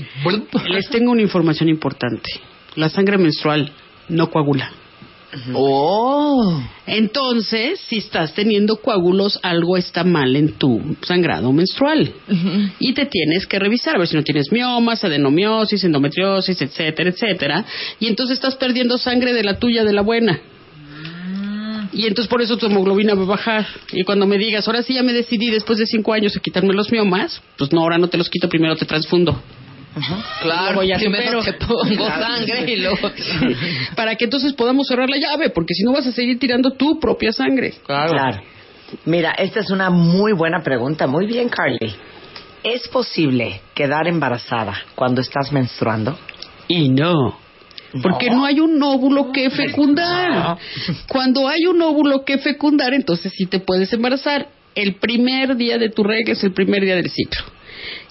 Les 0.69 0.89
tengo 0.89 1.11
una 1.11 1.21
información 1.21 1.69
importante. 1.69 2.29
La 2.75 2.89
sangre 2.89 3.17
menstrual 3.17 3.71
no 4.09 4.29
coagula. 4.29 4.71
Oh. 5.53 6.61
Entonces, 6.87 7.79
si 7.87 7.97
estás 7.97 8.33
teniendo 8.33 8.77
coágulos, 8.77 9.39
algo 9.41 9.77
está 9.77 10.03
mal 10.03 10.35
en 10.35 10.53
tu 10.53 10.95
sangrado 11.01 11.51
menstrual. 11.51 12.13
Y 12.79 12.93
te 12.93 13.05
tienes 13.05 13.45
que 13.47 13.59
revisar, 13.59 13.95
a 13.95 13.99
ver 13.99 14.07
si 14.07 14.15
no 14.15 14.23
tienes 14.23 14.51
miomas, 14.51 15.03
adenomiosis, 15.03 15.83
endometriosis, 15.83 16.61
etcétera, 16.61 17.09
etcétera. 17.09 17.65
Y 17.99 18.07
entonces 18.07 18.35
estás 18.35 18.55
perdiendo 18.55 18.97
sangre 18.97 19.33
de 19.33 19.43
la 19.43 19.57
tuya, 19.59 19.83
de 19.83 19.93
la 19.93 20.01
buena. 20.01 20.39
Y 21.91 22.07
entonces 22.07 22.27
por 22.29 22.41
eso 22.41 22.57
tu 22.57 22.65
hemoglobina 22.65 23.13
va 23.15 23.23
a 23.23 23.25
bajar. 23.25 23.67
Y 23.93 24.03
cuando 24.03 24.27
me 24.27 24.37
digas, 24.37 24.67
ahora 24.67 24.83
sí 24.83 24.93
ya 24.93 25.03
me 25.03 25.13
decidí 25.13 25.49
después 25.49 25.79
de 25.79 25.85
cinco 25.85 26.13
años 26.13 26.35
a 26.35 26.39
quitarme 26.39 26.73
los 26.73 26.91
miomas, 26.91 27.41
pues 27.57 27.71
no, 27.71 27.81
ahora 27.81 27.97
no 27.97 28.09
te 28.09 28.17
los 28.17 28.29
quito, 28.29 28.49
primero 28.49 28.75
te 28.75 28.85
transfundo. 28.85 29.41
Claro, 30.41 30.84
ya 30.84 30.97
primero 30.97 31.41
te 31.43 31.53
pongo 31.53 32.08
sangre 32.08 32.65
y 32.67 32.75
luego... 32.77 33.12
Para 33.95 34.15
que 34.15 34.25
entonces 34.25 34.53
podamos 34.53 34.88
cerrar 34.88 35.10
la 35.10 35.17
llave, 35.17 35.49
porque 35.49 35.73
si 35.73 35.84
no 35.84 35.93
vas 35.93 36.05
a 36.08 36.12
seguir 36.12 36.38
tirando 36.38 36.71
tu 36.71 36.99
propia 36.99 37.31
sangre. 37.31 37.73
Claro. 37.86 38.41
Mira, 39.05 39.31
esta 39.31 39.62
es 39.62 39.69
una 39.71 39.89
muy 39.89 40.34
buena 40.34 40.62
pregunta. 40.62 41.08
Muy 41.08 41.25
bien, 41.25 41.49
Carly. 41.49 41.95
¿Es 42.63 42.88
posible 42.88 43.62
quedar 43.73 44.08
embarazada 44.08 44.73
cuando 44.95 45.21
estás 45.21 45.51
menstruando? 45.51 46.17
Y 46.67 46.89
no. 46.89 47.38
Porque 48.01 48.29
no. 48.29 48.45
hay 48.45 48.60
un 48.60 48.81
óvulo 48.81 49.31
que 49.31 49.49
fecundar. 49.49 50.58
Cuando 51.08 51.47
hay 51.47 51.65
un 51.65 51.81
óvulo 51.81 52.25
que 52.25 52.38
fecundar, 52.38 52.93
entonces 52.93 53.31
sí 53.36 53.45
te 53.45 53.60
puedes 53.60 53.93
embarazar. 53.93 54.49
El 54.73 54.95
primer 54.95 55.55
día 55.55 55.77
de 55.77 55.89
tu 55.89 56.03
regla 56.03 56.34
es 56.34 56.43
el 56.43 56.51
primer 56.51 56.84
día 56.84 56.95
del 56.95 57.10
ciclo. 57.10 57.45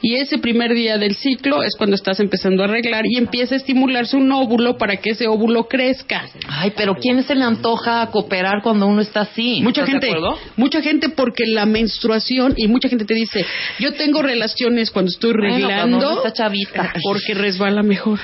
Y 0.00 0.16
ese 0.16 0.38
primer 0.38 0.74
día 0.74 0.98
del 0.98 1.14
ciclo 1.14 1.62
es 1.62 1.74
cuando 1.76 1.96
estás 1.96 2.20
empezando 2.20 2.62
a 2.62 2.66
arreglar 2.66 3.04
y 3.08 3.16
empieza 3.16 3.54
a 3.54 3.58
estimularse 3.58 4.16
un 4.16 4.30
óvulo 4.32 4.76
para 4.76 4.96
que 4.96 5.10
ese 5.10 5.26
óvulo 5.26 5.66
crezca. 5.68 6.26
Ay, 6.48 6.72
pero 6.76 6.94
¿quién 6.96 7.22
se 7.22 7.34
le 7.34 7.44
antoja 7.44 8.06
cooperar 8.10 8.62
cuando 8.62 8.86
uno 8.86 9.00
está 9.00 9.22
así? 9.22 9.60
Mucha 9.62 9.82
¿Estás 9.82 10.00
de 10.00 10.06
gente, 10.08 10.18
acuerdo? 10.18 10.38
mucha 10.56 10.82
gente 10.82 11.08
porque 11.08 11.44
la 11.46 11.64
menstruación 11.66 12.54
y 12.56 12.68
mucha 12.68 12.88
gente 12.88 13.04
te 13.04 13.14
dice, 13.14 13.44
yo 13.78 13.94
tengo 13.94 14.22
relaciones 14.22 14.90
cuando 14.90 15.10
estoy 15.10 15.32
Bueno, 15.32 15.48
cuando 15.48 15.68
reglando 15.68 15.96
uno 15.98 16.16
está 16.18 16.32
chavita. 16.32 16.92
porque 17.02 17.34
resbala 17.34 17.82
mejor. 17.82 18.18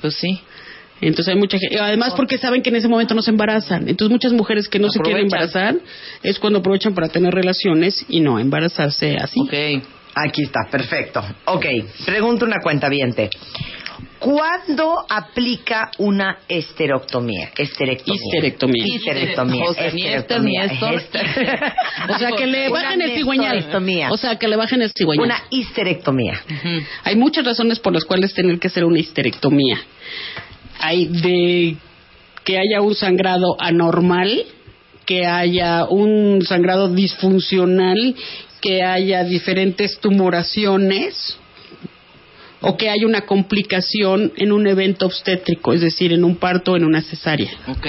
Pues 0.00 0.14
sí. 0.14 0.40
Entonces 1.00 1.34
hay 1.34 1.38
mucha 1.38 1.58
gente, 1.58 1.78
además 1.78 2.14
porque 2.16 2.38
saben 2.38 2.62
que 2.62 2.70
en 2.70 2.76
ese 2.76 2.88
momento 2.88 3.14
no 3.14 3.22
se 3.22 3.30
embarazan. 3.30 3.88
Entonces 3.88 4.10
muchas 4.10 4.32
mujeres 4.32 4.68
que 4.68 4.78
no 4.78 4.88
se 4.88 5.00
quieren 5.00 5.24
embarazar 5.24 5.76
es 6.22 6.38
cuando 6.38 6.60
aprovechan 6.60 6.94
para 6.94 7.08
tener 7.08 7.34
relaciones 7.34 8.04
y 8.08 8.20
no 8.20 8.38
embarazarse 8.38 9.16
así. 9.20 9.40
Aquí 10.14 10.42
está, 10.44 10.60
perfecto. 10.70 11.22
Ok, 11.46 11.66
pregunta 12.04 12.44
una 12.44 12.60
cuenta 12.62 12.88
¿Cuándo 14.18 15.04
aplica 15.08 15.90
una 15.98 16.38
esterectomía? 16.48 17.50
Esterectomía. 17.56 18.14
Histerectomía. 18.14 18.86
Histerectomía. 18.86 19.64
O 19.68 19.74
sea, 19.74 19.90
ni 19.92 20.06
esta 20.06 20.38
ni 20.38 20.56
esto. 20.56 20.86
Ester- 20.86 21.74
O 22.14 22.18
sea, 22.18 22.30
que 22.32 22.46
le 22.46 22.68
bajen 22.70 23.02
el 23.02 23.16
cigüeñal. 23.16 23.66
O 24.10 24.16
sea, 24.16 24.36
que 24.36 24.48
le 24.48 24.56
bajen 24.56 24.80
el 24.82 24.90
cigüeñal. 24.96 25.26
Una 25.26 25.42
histerectomía. 25.50 26.40
Hay 27.02 27.16
muchas 27.16 27.44
razones 27.44 27.78
por 27.80 27.92
las 27.92 28.04
cuales 28.04 28.32
tener 28.32 28.58
que 28.58 28.68
hacer 28.68 28.84
una 28.84 28.98
histerectomía. 28.98 29.78
Hay 30.80 31.06
de 31.06 31.76
que 32.44 32.58
haya 32.58 32.80
un 32.80 32.94
sangrado 32.94 33.56
anormal, 33.60 34.44
que 35.04 35.26
haya 35.26 35.84
un 35.84 36.40
sangrado 36.46 36.88
disfuncional, 36.88 38.14
que 38.64 38.82
haya 38.82 39.22
diferentes 39.24 39.98
tumoraciones 39.98 41.36
o 42.62 42.78
que 42.78 42.88
haya 42.88 43.06
una 43.06 43.26
complicación 43.26 44.32
en 44.38 44.52
un 44.52 44.66
evento 44.66 45.04
obstétrico, 45.04 45.74
es 45.74 45.82
decir, 45.82 46.14
en 46.14 46.24
un 46.24 46.36
parto 46.36 46.72
o 46.72 46.76
en 46.78 46.84
una 46.84 47.02
cesárea. 47.02 47.50
Ok. 47.68 47.86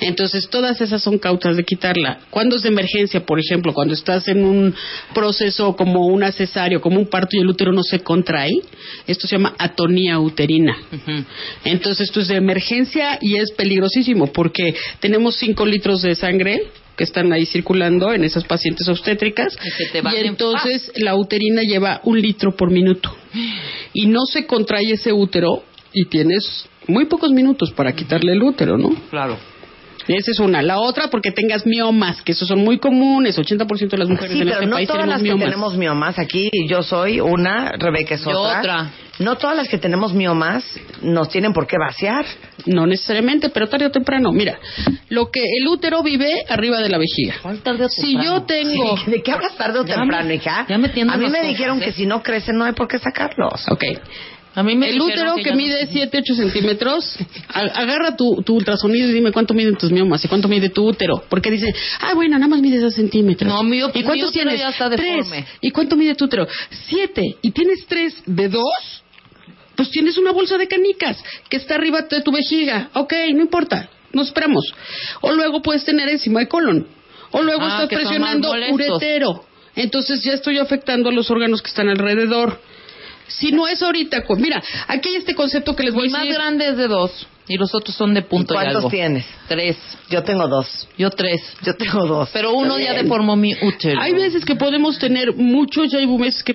Entonces, 0.00 0.48
todas 0.48 0.80
esas 0.80 1.04
son 1.04 1.18
causas 1.18 1.56
de 1.56 1.62
quitarla. 1.62 2.18
Cuando 2.30 2.56
es 2.56 2.62
de 2.62 2.70
emergencia, 2.70 3.24
por 3.24 3.38
ejemplo, 3.38 3.72
cuando 3.72 3.94
estás 3.94 4.26
en 4.26 4.42
un 4.44 4.74
proceso 5.14 5.76
como 5.76 6.08
una 6.08 6.32
cesárea, 6.32 6.80
como 6.80 6.98
un 6.98 7.06
parto 7.06 7.36
y 7.36 7.40
el 7.40 7.46
útero 7.46 7.72
no 7.72 7.84
se 7.84 8.00
contrae, 8.00 8.50
esto 9.06 9.28
se 9.28 9.36
llama 9.36 9.54
atonía 9.56 10.18
uterina. 10.18 10.76
Entonces, 11.62 12.08
esto 12.08 12.18
es 12.18 12.26
de 12.26 12.34
emergencia 12.34 13.20
y 13.20 13.36
es 13.36 13.52
peligrosísimo 13.52 14.32
porque 14.32 14.74
tenemos 14.98 15.36
5 15.36 15.64
litros 15.64 16.02
de 16.02 16.16
sangre 16.16 16.62
que 16.98 17.04
están 17.04 17.32
ahí 17.32 17.46
circulando 17.46 18.12
en 18.12 18.24
esas 18.24 18.44
pacientes 18.44 18.86
obstétricas 18.88 19.56
Y 19.64 19.70
se 19.70 19.86
te 19.92 20.02
van 20.02 20.14
y 20.14 20.18
en 20.18 20.26
entonces 20.26 20.92
la 20.96 21.14
uterina 21.16 21.62
lleva 21.62 22.00
un 22.04 22.20
litro 22.20 22.54
por 22.56 22.70
minuto 22.70 23.16
y 23.94 24.06
no 24.06 24.26
se 24.30 24.44
contrae 24.46 24.92
ese 24.92 25.12
útero 25.12 25.62
y 25.94 26.04
tienes 26.06 26.68
muy 26.88 27.06
pocos 27.06 27.30
minutos 27.30 27.70
para 27.72 27.92
quitarle 27.94 28.32
el 28.32 28.42
útero, 28.42 28.76
¿no? 28.76 28.90
Claro. 29.10 29.38
Esa 30.08 30.30
es 30.30 30.38
una. 30.40 30.62
La 30.62 30.78
otra, 30.80 31.08
porque 31.10 31.32
tengas 31.32 31.66
miomas, 31.66 32.22
que 32.22 32.32
esos 32.32 32.48
son 32.48 32.60
muy 32.60 32.78
comunes. 32.78 33.38
80% 33.38 33.90
de 33.90 33.98
las 33.98 34.08
mujeres 34.08 34.32
Sí, 34.32 34.38
en 34.40 34.44
pero 34.48 34.54
este 34.60 34.66
no 34.66 34.76
país 34.76 34.88
todas 34.88 35.02
tenemos 35.02 35.14
las 35.14 35.18
que 35.22 35.28
miomas. 35.28 35.44
tenemos 35.44 35.76
miomas. 35.76 36.18
Aquí 36.18 36.50
yo 36.66 36.82
soy 36.82 37.20
una, 37.20 37.72
Rebeca 37.72 38.14
es 38.14 38.24
Yo 38.24 38.30
otra. 38.30 38.58
otra. 38.60 38.90
No 39.18 39.36
todas 39.36 39.56
las 39.56 39.68
que 39.68 39.78
tenemos 39.78 40.12
miomas 40.12 40.64
nos 41.02 41.28
tienen 41.28 41.52
por 41.52 41.66
qué 41.66 41.76
vaciar. 41.78 42.24
No 42.66 42.86
necesariamente, 42.86 43.48
pero 43.50 43.68
tarde 43.68 43.86
o 43.86 43.90
temprano. 43.90 44.30
Mira, 44.32 44.58
lo 45.08 45.30
que 45.30 45.40
el 45.40 45.66
útero 45.68 46.02
vive 46.02 46.44
arriba 46.48 46.78
de 46.80 46.88
la 46.88 46.98
vejiga. 46.98 47.34
¿Cuál 47.42 47.58
tarde 47.60 47.84
o 47.84 47.88
Si 47.88 48.02
temprano? 48.14 48.24
yo 48.24 48.42
tengo... 48.44 48.96
Sí, 48.98 49.10
¿De 49.10 49.22
qué 49.22 49.32
hablas 49.32 49.56
tarde 49.56 49.80
o 49.80 49.84
Ya 49.84 49.96
temprano, 49.96 50.28
me- 50.28 50.34
hija? 50.36 50.66
ya 50.68 50.78
me 50.78 50.88
A 50.88 51.16
mí 51.16 51.24
me 51.26 51.28
cosas, 51.30 51.46
dijeron 51.46 51.82
¿eh? 51.82 51.86
que 51.86 51.92
si 51.92 52.06
no 52.06 52.22
crecen 52.22 52.56
no 52.56 52.64
hay 52.64 52.72
por 52.72 52.86
qué 52.88 52.98
sacarlos. 52.98 53.66
Ok. 53.70 53.84
A 54.54 54.62
mí 54.64 54.74
me 54.74 54.88
el 54.90 55.00
útero 55.00 55.36
que, 55.36 55.42
ya 55.44 55.50
no- 55.52 55.56
mide 55.56 55.86
7, 55.86 56.18
8 56.18 56.34
centímetros, 56.34 57.16
agarra 57.52 58.16
tu, 58.16 58.42
tu 58.42 58.54
ultrasonido 58.56 59.08
y 59.08 59.12
dime 59.12 59.30
cuánto 59.30 59.54
miden 59.54 59.76
tus 59.76 59.92
miomas 59.92 60.24
y 60.24 60.28
cuánto 60.28 60.48
mide 60.48 60.70
tu 60.70 60.84
útero. 60.88 61.22
Porque 61.28 61.50
dice, 61.50 61.72
ah, 62.00 62.14
bueno, 62.14 62.36
nada 62.38 62.48
más 62.48 62.60
mide 62.60 62.78
2 62.80 62.92
centímetros. 62.92 63.48
No, 63.52 63.62
mi- 63.62 63.78
¿Y 63.78 63.82
mi 63.82 64.02
cuántos 64.02 64.30
útero 64.30 64.30
tienes? 64.32 64.58
ya 64.60 64.70
está 64.70 64.90
Tres. 64.90 65.00
deforme. 65.16 65.44
¿Y 65.60 65.70
cuánto 65.70 65.94
mide 65.96 66.14
tu 66.16 66.24
útero? 66.24 66.46
7. 66.88 67.22
¿Y 67.42 67.50
tienes 67.52 67.84
3 67.86 68.14
de 68.26 68.48
2? 68.48 68.62
Pues 69.78 69.90
tienes 69.92 70.18
una 70.18 70.32
bolsa 70.32 70.58
de 70.58 70.66
canicas 70.66 71.16
que 71.48 71.56
está 71.56 71.76
arriba 71.76 72.02
de 72.02 72.20
tu 72.20 72.32
vejiga. 72.32 72.90
Ok, 72.94 73.12
no 73.32 73.42
importa, 73.42 73.88
nos 74.12 74.26
esperamos. 74.26 74.74
O 75.20 75.30
luego 75.32 75.62
puedes 75.62 75.84
tener 75.84 76.08
encima 76.08 76.40
de 76.40 76.48
colon. 76.48 76.84
O 77.30 77.42
luego 77.42 77.62
Ah, 77.62 77.84
estás 77.84 77.88
presionando 78.00 78.52
más 78.52 78.72
uretero. 78.72 79.44
Entonces 79.76 80.24
ya 80.24 80.32
estoy 80.32 80.58
afectando 80.58 81.10
a 81.10 81.12
los 81.12 81.30
órganos 81.30 81.62
que 81.62 81.68
están 81.68 81.88
alrededor. 81.88 82.60
Si 83.28 83.52
no 83.52 83.68
es 83.68 83.80
ahorita, 83.80 84.24
mira, 84.38 84.60
aquí 84.88 85.10
hay 85.10 85.16
este 85.16 85.36
concepto 85.36 85.76
que 85.76 85.84
les 85.84 85.94
voy 85.94 86.08
a 86.08 86.10
más 86.10 86.22
decir. 86.22 86.34
grande 86.34 86.68
es 86.70 86.76
de 86.76 86.88
dos 86.88 87.28
y 87.48 87.56
los 87.56 87.74
otros 87.74 87.96
son 87.96 88.14
de 88.14 88.22
punto 88.22 88.54
y, 88.54 88.56
¿Cuántos 88.56 88.76
algo. 88.76 88.90
tienes? 88.90 89.24
Tres. 89.48 89.76
Yo 90.10 90.22
tengo 90.22 90.46
dos. 90.48 90.88
Yo 90.98 91.10
tres. 91.10 91.40
Yo 91.62 91.74
tengo 91.74 92.06
dos. 92.06 92.28
Pero 92.32 92.52
uno 92.52 92.76
Está 92.76 92.92
ya 92.92 93.02
deformó 93.02 93.36
mi 93.36 93.54
útero. 93.54 94.00
Hay 94.00 94.12
veces 94.12 94.44
que 94.44 94.54
podemos 94.56 94.98
tener 94.98 95.34
muchos, 95.34 95.90
ya 95.90 95.98
hay 95.98 96.06
meses 96.06 96.42
que 96.42 96.54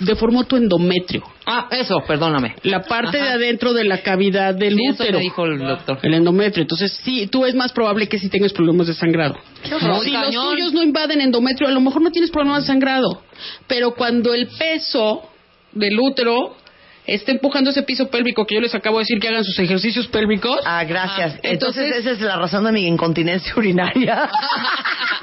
deformó 0.00 0.44
tu 0.44 0.56
endometrio. 0.56 1.22
Ah, 1.46 1.68
eso, 1.70 2.00
perdóname. 2.06 2.54
La 2.62 2.82
parte 2.82 3.18
Ajá. 3.18 3.26
de 3.26 3.32
adentro 3.32 3.72
de 3.72 3.84
la 3.84 3.98
cavidad 4.02 4.54
del 4.54 4.74
Sí, 4.76 4.82
eso 4.90 5.02
útero. 5.02 5.18
me 5.18 5.24
dijo 5.24 5.44
el 5.46 5.58
doctor. 5.58 5.98
El 6.02 6.14
endometrio. 6.14 6.62
Entonces, 6.62 7.00
sí, 7.04 7.26
tú 7.26 7.44
es 7.46 7.54
más 7.54 7.72
probable 7.72 8.06
que 8.08 8.18
si 8.18 8.28
tengas 8.28 8.52
problemas 8.52 8.86
de 8.86 8.94
sangrado. 8.94 9.34
horror. 9.72 10.04
Si 10.04 10.10
los 10.10 10.24
Cañón. 10.26 10.50
tuyos 10.50 10.72
no 10.74 10.82
invaden 10.82 11.20
endometrio, 11.22 11.68
a 11.68 11.72
lo 11.72 11.80
mejor 11.80 12.02
no 12.02 12.10
tienes 12.10 12.30
problemas 12.30 12.62
de 12.62 12.66
sangrado. 12.66 13.22
Pero 13.66 13.94
cuando 13.94 14.34
el 14.34 14.46
peso 14.48 15.22
del 15.72 15.98
útero 15.98 16.56
está 17.08 17.32
empujando 17.32 17.70
ese 17.70 17.82
piso 17.82 18.08
pélvico 18.08 18.46
que 18.46 18.54
yo 18.56 18.60
les 18.60 18.74
acabo 18.74 18.98
de 18.98 19.02
decir 19.02 19.18
que 19.18 19.28
hagan 19.28 19.44
sus 19.44 19.58
ejercicios 19.58 20.06
pélvicos, 20.08 20.60
Ah, 20.64 20.84
gracias. 20.84 21.34
Ah, 21.36 21.40
entonces, 21.42 21.84
entonces- 21.84 22.06
esa 22.06 22.10
es 22.12 22.20
la 22.20 22.36
razón 22.36 22.64
de 22.64 22.72
mi 22.72 22.86
incontinencia 22.86 23.52
urinaria. 23.56 24.30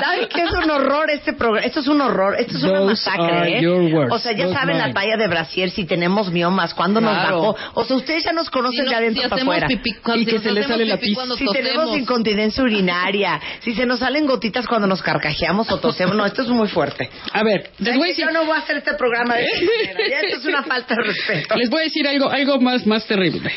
¿Saben 0.00 0.28
qué 0.32 0.42
es 0.42 0.52
un 0.52 0.70
horror 0.70 1.10
este 1.10 1.32
programa? 1.32 1.66
Esto 1.66 1.80
es 1.80 1.86
un 1.88 2.00
horror, 2.00 2.36
esto 2.38 2.56
es 2.56 2.62
una 2.64 2.80
masacre. 2.82 3.58
¿eh? 3.58 3.62
your 3.62 3.82
words, 3.92 4.12
O 4.12 4.18
sea, 4.18 4.32
ya 4.32 4.48
saben 4.52 4.78
la 4.78 4.92
talla 4.92 5.16
de 5.16 5.28
brasier, 5.28 5.70
si 5.70 5.84
tenemos 5.84 6.30
miomas, 6.30 6.74
cuándo 6.74 7.00
nos 7.00 7.14
bajó. 7.16 7.56
O 7.74 7.84
sea, 7.84 7.96
ustedes 7.96 8.24
ya 8.24 8.32
nos 8.32 8.50
conocen 8.50 8.80
Si 8.80 8.84
no- 8.84 8.90
de 8.90 8.96
adentro 8.96 9.22
si 9.22 9.28
para 9.28 9.42
afuera. 9.42 9.66
pipí, 9.68 9.92
cuando 9.94 10.22
Y 10.22 10.26
que 10.26 10.32
nos 10.34 10.42
se 10.42 10.52
le 10.52 10.60
hacemos 10.60 10.76
sale 10.78 10.84
la 10.86 10.96
pipí 10.96 11.14
pis. 11.14 11.38
Si 11.38 11.46
tenemos 11.52 11.96
incontinencia 11.96 12.62
urinaria, 12.62 13.40
si 13.60 13.74
se 13.74 13.86
nos 13.86 14.00
salen 14.00 14.26
gotitas 14.26 14.66
cuando 14.66 14.86
nos 14.86 15.02
carcajeamos 15.02 15.70
o 15.70 15.78
tosemos, 15.78 16.16
no, 16.16 16.24
esto 16.26 16.42
es 16.42 16.48
muy 16.48 16.68
fuerte. 16.68 17.08
a 17.32 17.42
ver, 17.42 17.70
les 17.78 17.96
voy 17.96 18.04
a 18.04 18.08
decir, 18.08 18.24
Yo 18.26 18.32
no 18.32 18.44
voy 18.44 18.56
a 18.56 18.60
hacer 18.60 18.76
este 18.78 18.94
programa 18.94 19.34
de 19.36 19.44
esta 19.44 19.64
manera. 19.64 20.08
Ya 20.10 20.20
esto 20.20 20.38
es 20.40 20.44
una 20.46 20.62
falta 20.62 20.94
de 20.94 21.02
respeto. 21.02 21.56
les 21.56 21.70
voy 21.70 21.80
a 21.80 21.84
decir 21.84 22.06
algo, 22.08 22.28
algo 22.30 22.60
más, 22.60 22.86
más 22.86 23.06
terrible 23.06 23.50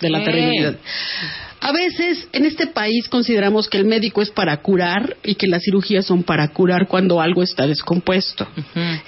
de 0.00 0.10
la 0.10 0.18
¿Qué? 0.20 0.24
terribilidad. 0.24 0.74
A 1.66 1.72
veces 1.72 2.28
en 2.32 2.46
este 2.46 2.68
país 2.68 3.08
consideramos 3.08 3.68
que 3.68 3.76
el 3.76 3.86
médico 3.86 4.22
es 4.22 4.30
para 4.30 4.56
curar 4.58 5.16
y 5.24 5.34
que 5.34 5.48
las 5.48 5.64
cirugías 5.64 6.06
son 6.06 6.22
para 6.22 6.46
curar 6.52 6.86
cuando 6.86 7.20
algo 7.20 7.42
está 7.42 7.66
descompuesto. 7.66 8.46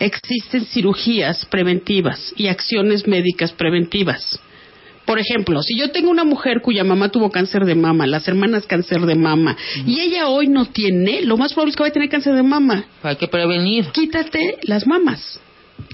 Existen 0.00 0.64
cirugías 0.64 1.46
preventivas 1.46 2.34
y 2.36 2.48
acciones 2.48 3.06
médicas 3.06 3.52
preventivas. 3.52 4.40
Por 5.06 5.20
ejemplo, 5.20 5.62
si 5.62 5.78
yo 5.78 5.92
tengo 5.92 6.10
una 6.10 6.24
mujer 6.24 6.60
cuya 6.60 6.82
mamá 6.82 7.10
tuvo 7.10 7.30
cáncer 7.30 7.64
de 7.64 7.76
mama, 7.76 8.08
las 8.08 8.26
hermanas 8.26 8.66
cáncer 8.66 9.02
de 9.02 9.14
mama, 9.14 9.56
y 9.86 10.00
ella 10.00 10.26
hoy 10.26 10.48
no 10.48 10.66
tiene, 10.66 11.22
lo 11.22 11.36
más 11.36 11.52
probable 11.52 11.70
es 11.70 11.76
que 11.76 11.82
vaya 11.84 11.90
a 11.90 11.92
tener 11.92 12.08
cáncer 12.08 12.34
de 12.34 12.42
mama. 12.42 12.86
Hay 13.04 13.14
que 13.14 13.28
prevenir. 13.28 13.86
Quítate 13.92 14.58
las 14.62 14.84
mamas. 14.84 15.38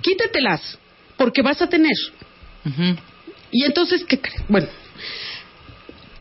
Quítatelas, 0.00 0.78
porque 1.18 1.42
vas 1.42 1.60
a 1.60 1.68
tener. 1.68 1.92
Y 3.50 3.64
entonces, 3.64 4.02
¿qué 4.06 4.18
crees? 4.18 4.42
Bueno, 4.48 4.66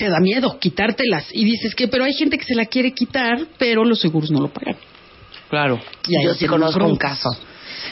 te 0.04 0.10
da 0.10 0.20
miedo 0.20 0.58
quitártelas. 0.60 1.28
Y 1.32 1.46
dices 1.46 1.74
que, 1.76 1.88
pero 1.88 2.04
hay 2.04 2.14
gente 2.14 2.38
que 2.38 2.44
se 2.44 2.56
la 2.56 2.66
quiere 2.66 2.92
quitar, 2.92 3.46
pero 3.58 3.86
los 3.86 4.02
seguros 4.02 4.30
no 4.32 4.42
lo 4.42 4.50
pagan. 4.50 4.76
Claro. 5.50 5.80
Y 6.06 6.18
ahí 6.18 6.26
Yo 6.26 6.34
sí 6.34 6.46
conozco 6.46 6.84
un 6.86 6.98
caso. 6.98 7.30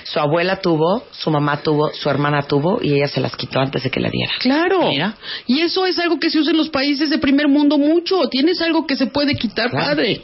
Su 0.03 0.19
abuela 0.19 0.59
tuvo, 0.59 1.05
su 1.11 1.31
mamá 1.31 1.61
tuvo, 1.63 1.89
su 1.93 2.09
hermana 2.09 2.41
tuvo 2.41 2.79
y 2.81 2.95
ella 2.95 3.07
se 3.07 3.21
las 3.21 3.33
quitó 3.37 3.59
antes 3.61 3.83
de 3.83 3.89
que 3.89 4.01
le 4.01 4.09
diera. 4.09 4.33
Claro. 4.39 4.89
Mira. 4.89 5.15
Y 5.47 5.61
eso 5.61 5.85
es 5.85 5.97
algo 5.99 6.19
que 6.19 6.29
se 6.29 6.39
usa 6.39 6.51
en 6.51 6.57
los 6.57 6.67
países 6.69 7.09
de 7.09 7.17
primer 7.17 7.47
mundo 7.47 7.77
mucho. 7.77 8.27
Tienes 8.29 8.61
algo 8.61 8.85
que 8.85 8.97
se 8.97 9.07
puede 9.07 9.35
quitar, 9.35 9.69
Claro. 9.69 9.85
padre. 9.85 10.19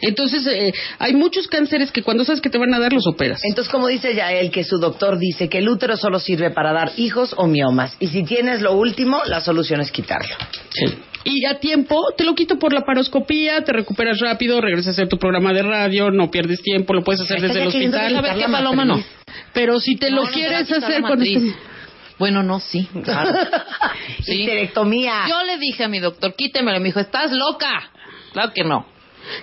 Entonces, 0.00 0.46
eh, 0.46 0.72
hay 0.98 1.14
muchos 1.14 1.48
cánceres 1.48 1.90
que 1.90 2.02
cuando 2.02 2.24
sabes 2.24 2.40
que 2.40 2.50
te 2.50 2.58
van 2.58 2.72
a 2.74 2.78
dar, 2.78 2.92
los 2.92 3.06
operas. 3.06 3.40
Entonces, 3.44 3.70
como 3.70 3.88
dice 3.88 4.14
Yael, 4.14 4.50
que 4.50 4.64
su 4.64 4.78
doctor 4.78 5.18
dice 5.18 5.48
que 5.48 5.58
el 5.58 5.68
útero 5.68 5.96
solo 5.96 6.18
sirve 6.18 6.50
para 6.50 6.72
dar 6.72 6.92
hijos 6.96 7.34
o 7.36 7.46
miomas. 7.46 7.96
Y 8.00 8.08
si 8.08 8.22
tienes 8.24 8.60
lo 8.60 8.74
último, 8.74 9.20
la 9.26 9.40
solución 9.40 9.80
es 9.80 9.90
quitarlo. 9.90 10.34
Sí. 10.70 10.94
Y 11.24 11.44
a 11.46 11.58
tiempo, 11.58 12.00
te 12.16 12.24
lo 12.24 12.34
quito 12.34 12.58
por 12.58 12.72
la 12.72 12.82
paroscopía, 12.82 13.64
te 13.64 13.72
recuperas 13.72 14.20
rápido, 14.20 14.60
regresas 14.60 14.88
a 14.88 14.90
hacer 14.92 15.08
tu 15.08 15.18
programa 15.18 15.52
de 15.52 15.62
radio, 15.62 16.10
no 16.10 16.30
pierdes 16.30 16.62
tiempo, 16.62 16.94
lo 16.94 17.02
puedes 17.02 17.20
hacer 17.22 17.40
desde 17.40 17.54
el 17.54 17.64
ya 17.64 17.68
hospital. 17.68 17.90
quitar 17.90 18.12
¿Sabes 18.12 18.36
la 18.38 18.46
qué, 18.46 18.52
Paloma? 18.52 18.84
No. 18.84 19.02
Pero 19.52 19.80
si 19.80 19.96
te 19.96 20.10
No, 20.10 20.16
lo 20.16 20.24
no 20.24 20.30
quieres 20.30 20.70
hacer 20.70 21.02
matriz. 21.02 21.36
estés... 21.36 21.56
Bueno, 22.18 22.42
no, 22.42 22.60
sí. 22.60 22.88
Claro. 23.02 23.38
Sí. 24.22 24.40
Histerectomía. 24.40 25.24
Yo 25.28 25.42
le 25.44 25.58
dije 25.58 25.84
a 25.84 25.88
mi 25.88 25.98
doctor, 25.98 26.34
quítemelo. 26.34 26.78
Me 26.80 26.86
dijo, 26.86 27.00
¿estás 27.00 27.30
loca? 27.32 27.90
Claro 28.32 28.52
que 28.54 28.64
no. 28.64 28.86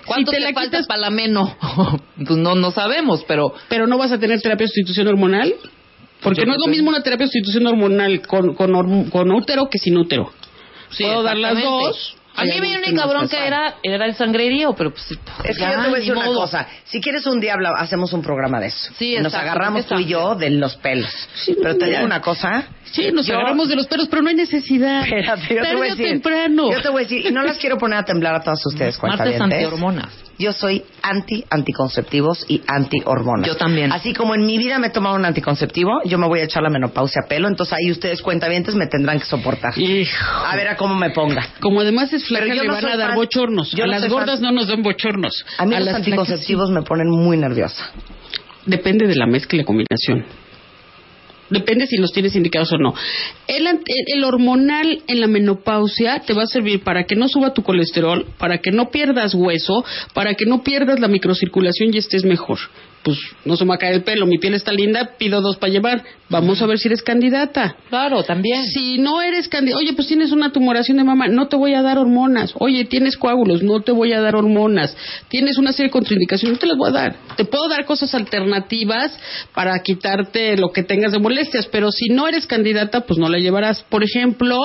¿Cuánto 0.06 0.30
te 0.30 0.38
te, 0.38 0.42
la 0.42 0.52
falta 0.52 0.78
quitas- 0.78 0.86
para 0.86 1.00
la 1.00 1.10
meno? 1.10 1.56
pues 2.16 2.38
no, 2.38 2.54
no 2.54 2.70
sabemos, 2.70 3.24
pero... 3.26 3.54
Pero 3.68 3.86
no 3.86 3.98
vas 3.98 4.12
a 4.12 4.18
tener 4.18 4.40
terapia 4.40 4.64
de 4.64 4.68
sustitución 4.68 5.08
hormonal. 5.08 5.54
Porque 6.22 6.40
Yo 6.40 6.46
no 6.46 6.52
es 6.54 6.58
lo 6.58 6.68
mismo 6.70 6.88
una 6.88 7.02
terapia 7.02 7.26
de 7.26 7.32
sustitución 7.32 7.66
hormonal 7.66 8.22
con, 8.26 8.54
con, 8.54 9.32
útero 9.32 9.68
que 9.68 9.78
sin 9.78 9.96
útero. 9.98 10.32
Sí, 10.90 11.04
Puedo 11.04 11.22
dar 11.22 11.36
las 11.36 11.60
dos. 11.60 12.16
A 12.36 12.44
mí 12.44 12.60
mi 12.60 12.74
única 12.76 13.06
bronca 13.06 13.46
era, 13.46 13.76
era 13.82 14.06
el 14.06 14.14
sangrerío, 14.14 14.74
pero 14.74 14.90
pues... 14.92 15.04
Es 15.44 15.56
que 15.56 15.62
ya, 15.62 15.72
yo 15.72 15.82
te 15.82 15.88
voy 15.88 15.96
a 15.96 15.98
decir 16.00 16.12
una 16.12 16.24
modo. 16.26 16.40
cosa. 16.40 16.66
Si 16.84 17.00
quieres 17.00 17.24
un 17.26 17.38
día 17.40 17.54
hacemos 17.76 18.12
un 18.12 18.22
programa 18.22 18.58
de 18.60 18.66
eso. 18.66 18.92
Sí, 18.98 19.14
Nos 19.16 19.26
exacto, 19.32 19.50
agarramos 19.50 19.86
tú 19.86 19.98
y 20.00 20.06
yo 20.06 20.34
de 20.34 20.50
los 20.50 20.76
pelos. 20.76 21.10
Sí, 21.34 21.56
Pero 21.62 21.76
te 21.76 21.86
digo 21.86 22.04
una 22.04 22.20
cosa. 22.20 22.66
Sí, 22.84 23.10
nos 23.12 23.26
Yo- 23.26 23.34
agarramos 23.34 23.68
de 23.68 23.76
los 23.76 23.86
pelos, 23.86 24.08
pero 24.08 24.22
no 24.22 24.28
hay 24.28 24.34
necesidad. 24.36 25.02
Espérate, 25.04 25.42
yo 25.42 25.48
te 25.48 25.54
Tarde 25.62 25.74
voy 25.76 25.88
a 25.88 25.90
decir. 25.90 26.06
temprano. 26.06 26.70
Yo 26.72 26.80
te 26.82 26.88
voy 26.90 27.02
a 27.02 27.06
decir, 27.06 27.26
y 27.26 27.30
no 27.32 27.42
las 27.42 27.58
quiero 27.58 27.76
poner 27.76 27.98
a 27.98 28.04
temblar 28.04 28.34
a 28.36 28.40
todas 28.40 28.64
ustedes, 28.66 29.00
Martes 29.02 29.18
cuentavientes. 29.18 29.42
antihormonas. 29.64 30.12
Yo 30.38 30.52
soy 30.52 30.82
anti 31.02 31.44
anticonceptivos 31.50 32.44
y 32.48 32.62
anti 32.66 32.98
hormonas. 33.04 33.46
Yo 33.46 33.56
también. 33.56 33.92
Así 33.92 34.12
como 34.14 34.34
en 34.34 34.44
mi 34.46 34.58
vida 34.58 34.78
me 34.78 34.88
he 34.88 34.90
tomado 34.90 35.16
un 35.16 35.24
anticonceptivo, 35.24 36.00
yo 36.04 36.18
me 36.18 36.26
voy 36.26 36.40
a 36.40 36.44
echar 36.44 36.62
la 36.62 36.70
menopausia 36.70 37.22
a 37.24 37.28
pelo, 37.28 37.46
entonces 37.48 37.72
ahí 37.74 37.90
ustedes 37.90 38.20
cuentavientes 38.22 38.74
me 38.74 38.86
tendrán 38.86 39.18
que 39.18 39.26
soportar. 39.26 39.78
Hijo. 39.78 40.24
A 40.46 40.56
ver 40.56 40.68
a 40.68 40.76
cómo 40.76 40.94
me 40.94 41.10
ponga. 41.10 41.46
Como 41.60 41.80
además 41.80 42.12
es 42.12 42.26
flaca, 42.26 42.46
yo 42.46 42.62
le 42.62 42.66
no 42.68 42.74
van 42.74 42.86
a 42.86 42.96
dar 42.96 43.08
fan- 43.08 43.16
bochornos. 43.16 43.70
yo 43.72 43.84
a 43.84 43.86
no 43.86 43.92
las 43.92 44.08
gordas 44.08 44.40
fan- 44.40 44.42
no 44.42 44.52
nos 44.52 44.68
dan 44.68 44.82
bochornos. 44.82 45.44
A 45.58 45.66
mí 45.66 45.76
los 45.76 45.84
las 45.84 45.94
anticonceptivos 45.96 46.70
me 46.70 46.82
ponen 46.82 47.08
muy 47.08 47.36
nerviosa. 47.36 47.90
Depende 48.66 49.06
de 49.06 49.14
la 49.16 49.26
mezcla 49.26 49.56
y 49.56 49.60
la 49.60 49.66
combinación. 49.66 50.24
Depende 51.50 51.86
si 51.86 51.96
los 51.96 52.12
tienes 52.12 52.34
indicados 52.36 52.72
o 52.72 52.78
no. 52.78 52.94
El, 53.46 53.66
el 53.86 54.24
hormonal 54.24 55.02
en 55.06 55.20
la 55.20 55.26
menopausia 55.26 56.20
te 56.20 56.32
va 56.32 56.42
a 56.42 56.46
servir 56.46 56.82
para 56.82 57.04
que 57.04 57.16
no 57.16 57.28
suba 57.28 57.52
tu 57.52 57.62
colesterol, 57.62 58.26
para 58.38 58.58
que 58.58 58.70
no 58.70 58.90
pierdas 58.90 59.34
hueso, 59.34 59.84
para 60.14 60.34
que 60.34 60.46
no 60.46 60.62
pierdas 60.62 61.00
la 61.00 61.08
microcirculación 61.08 61.92
y 61.92 61.98
estés 61.98 62.24
mejor. 62.24 62.58
Pues 63.04 63.18
no 63.44 63.56
se 63.56 63.64
me 63.64 63.68
va 63.68 63.74
a 63.74 63.78
caer 63.78 63.94
el 63.94 64.02
pelo, 64.02 64.26
mi 64.26 64.38
piel 64.38 64.54
está 64.54 64.72
linda, 64.72 65.12
pido 65.18 65.42
dos 65.42 65.58
para 65.58 65.70
llevar. 65.70 66.02
Vamos 66.30 66.62
a 66.62 66.66
ver 66.66 66.78
si 66.78 66.88
eres 66.88 67.02
candidata. 67.02 67.76
Claro, 67.90 68.24
también. 68.24 68.64
Si 68.64 68.98
no 68.98 69.20
eres 69.20 69.46
candidata, 69.48 69.78
oye, 69.78 69.92
pues 69.92 70.08
tienes 70.08 70.32
una 70.32 70.50
tumoración 70.50 70.96
de 70.96 71.04
mama, 71.04 71.28
no 71.28 71.46
te 71.48 71.56
voy 71.56 71.74
a 71.74 71.82
dar 71.82 71.98
hormonas. 71.98 72.54
Oye, 72.58 72.86
tienes 72.86 73.18
coágulos, 73.18 73.62
no 73.62 73.80
te 73.80 73.92
voy 73.92 74.14
a 74.14 74.20
dar 74.20 74.34
hormonas. 74.34 74.96
Tienes 75.28 75.58
una 75.58 75.72
serie 75.72 75.88
de 75.88 75.92
contraindicaciones, 75.92 76.56
no 76.56 76.60
te 76.60 76.66
las 76.66 76.78
voy 76.78 76.88
a 76.88 76.92
dar. 76.92 77.16
Te 77.36 77.44
puedo 77.44 77.68
dar 77.68 77.84
cosas 77.84 78.14
alternativas 78.14 79.16
para 79.54 79.78
quitarte 79.80 80.56
lo 80.56 80.72
que 80.72 80.82
tengas 80.82 81.12
de 81.12 81.18
molestias, 81.18 81.66
pero 81.66 81.92
si 81.92 82.08
no 82.08 82.26
eres 82.26 82.46
candidata, 82.46 83.02
pues 83.02 83.18
no 83.18 83.28
la 83.28 83.38
llevarás. 83.38 83.82
Por 83.82 84.02
ejemplo, 84.02 84.58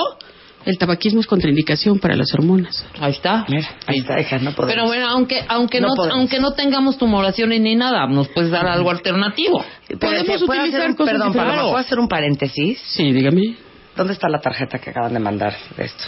el 0.66 0.78
tabaquismo 0.78 1.20
es 1.22 1.28
contraindicación 1.28 2.00
para 2.00 2.16
las 2.16 2.34
hormonas. 2.34 2.86
Ahí 3.00 3.12
está. 3.12 3.46
Ahí 3.88 4.00
está, 4.00 4.20
hija, 4.20 4.38
no 4.40 4.52
podemos. 4.54 4.74
Pero 4.76 4.86
bueno, 4.88 5.08
aunque 5.10 5.44
aunque 5.48 5.80
No 5.82 5.90
aunque 6.12 6.40
no 6.40 6.52
tengamos 6.52 6.98
tumoraciones 6.98 7.62
ni 7.62 7.76
nada, 7.76 8.06
nos 8.08 8.28
puedes 8.30 8.52
dar 8.52 8.68
algo 8.68 8.90
alternativo. 8.92 9.64
Pero, 9.88 10.00
podemos 10.00 10.44
¿puedo 10.44 10.62
hacer 10.62 10.66
utilizar 10.66 10.90
un- 10.90 10.96
cosas 10.96 11.14
Perdón, 11.14 11.34
Paloma. 11.34 11.62
¿puedo 11.64 11.78
hacer 11.78 12.00
un 12.00 12.08
paréntesis? 12.08 12.80
Sí, 12.86 13.12
dígame. 13.12 13.56
¿Dónde 13.96 14.14
está 14.14 14.30
la 14.30 14.40
tarjeta 14.40 14.80
que 14.80 14.92
acaban 14.92 15.14
de 15.14 15.20
mandar 15.20 15.54
de 15.76 15.86
esto? 15.86 16.04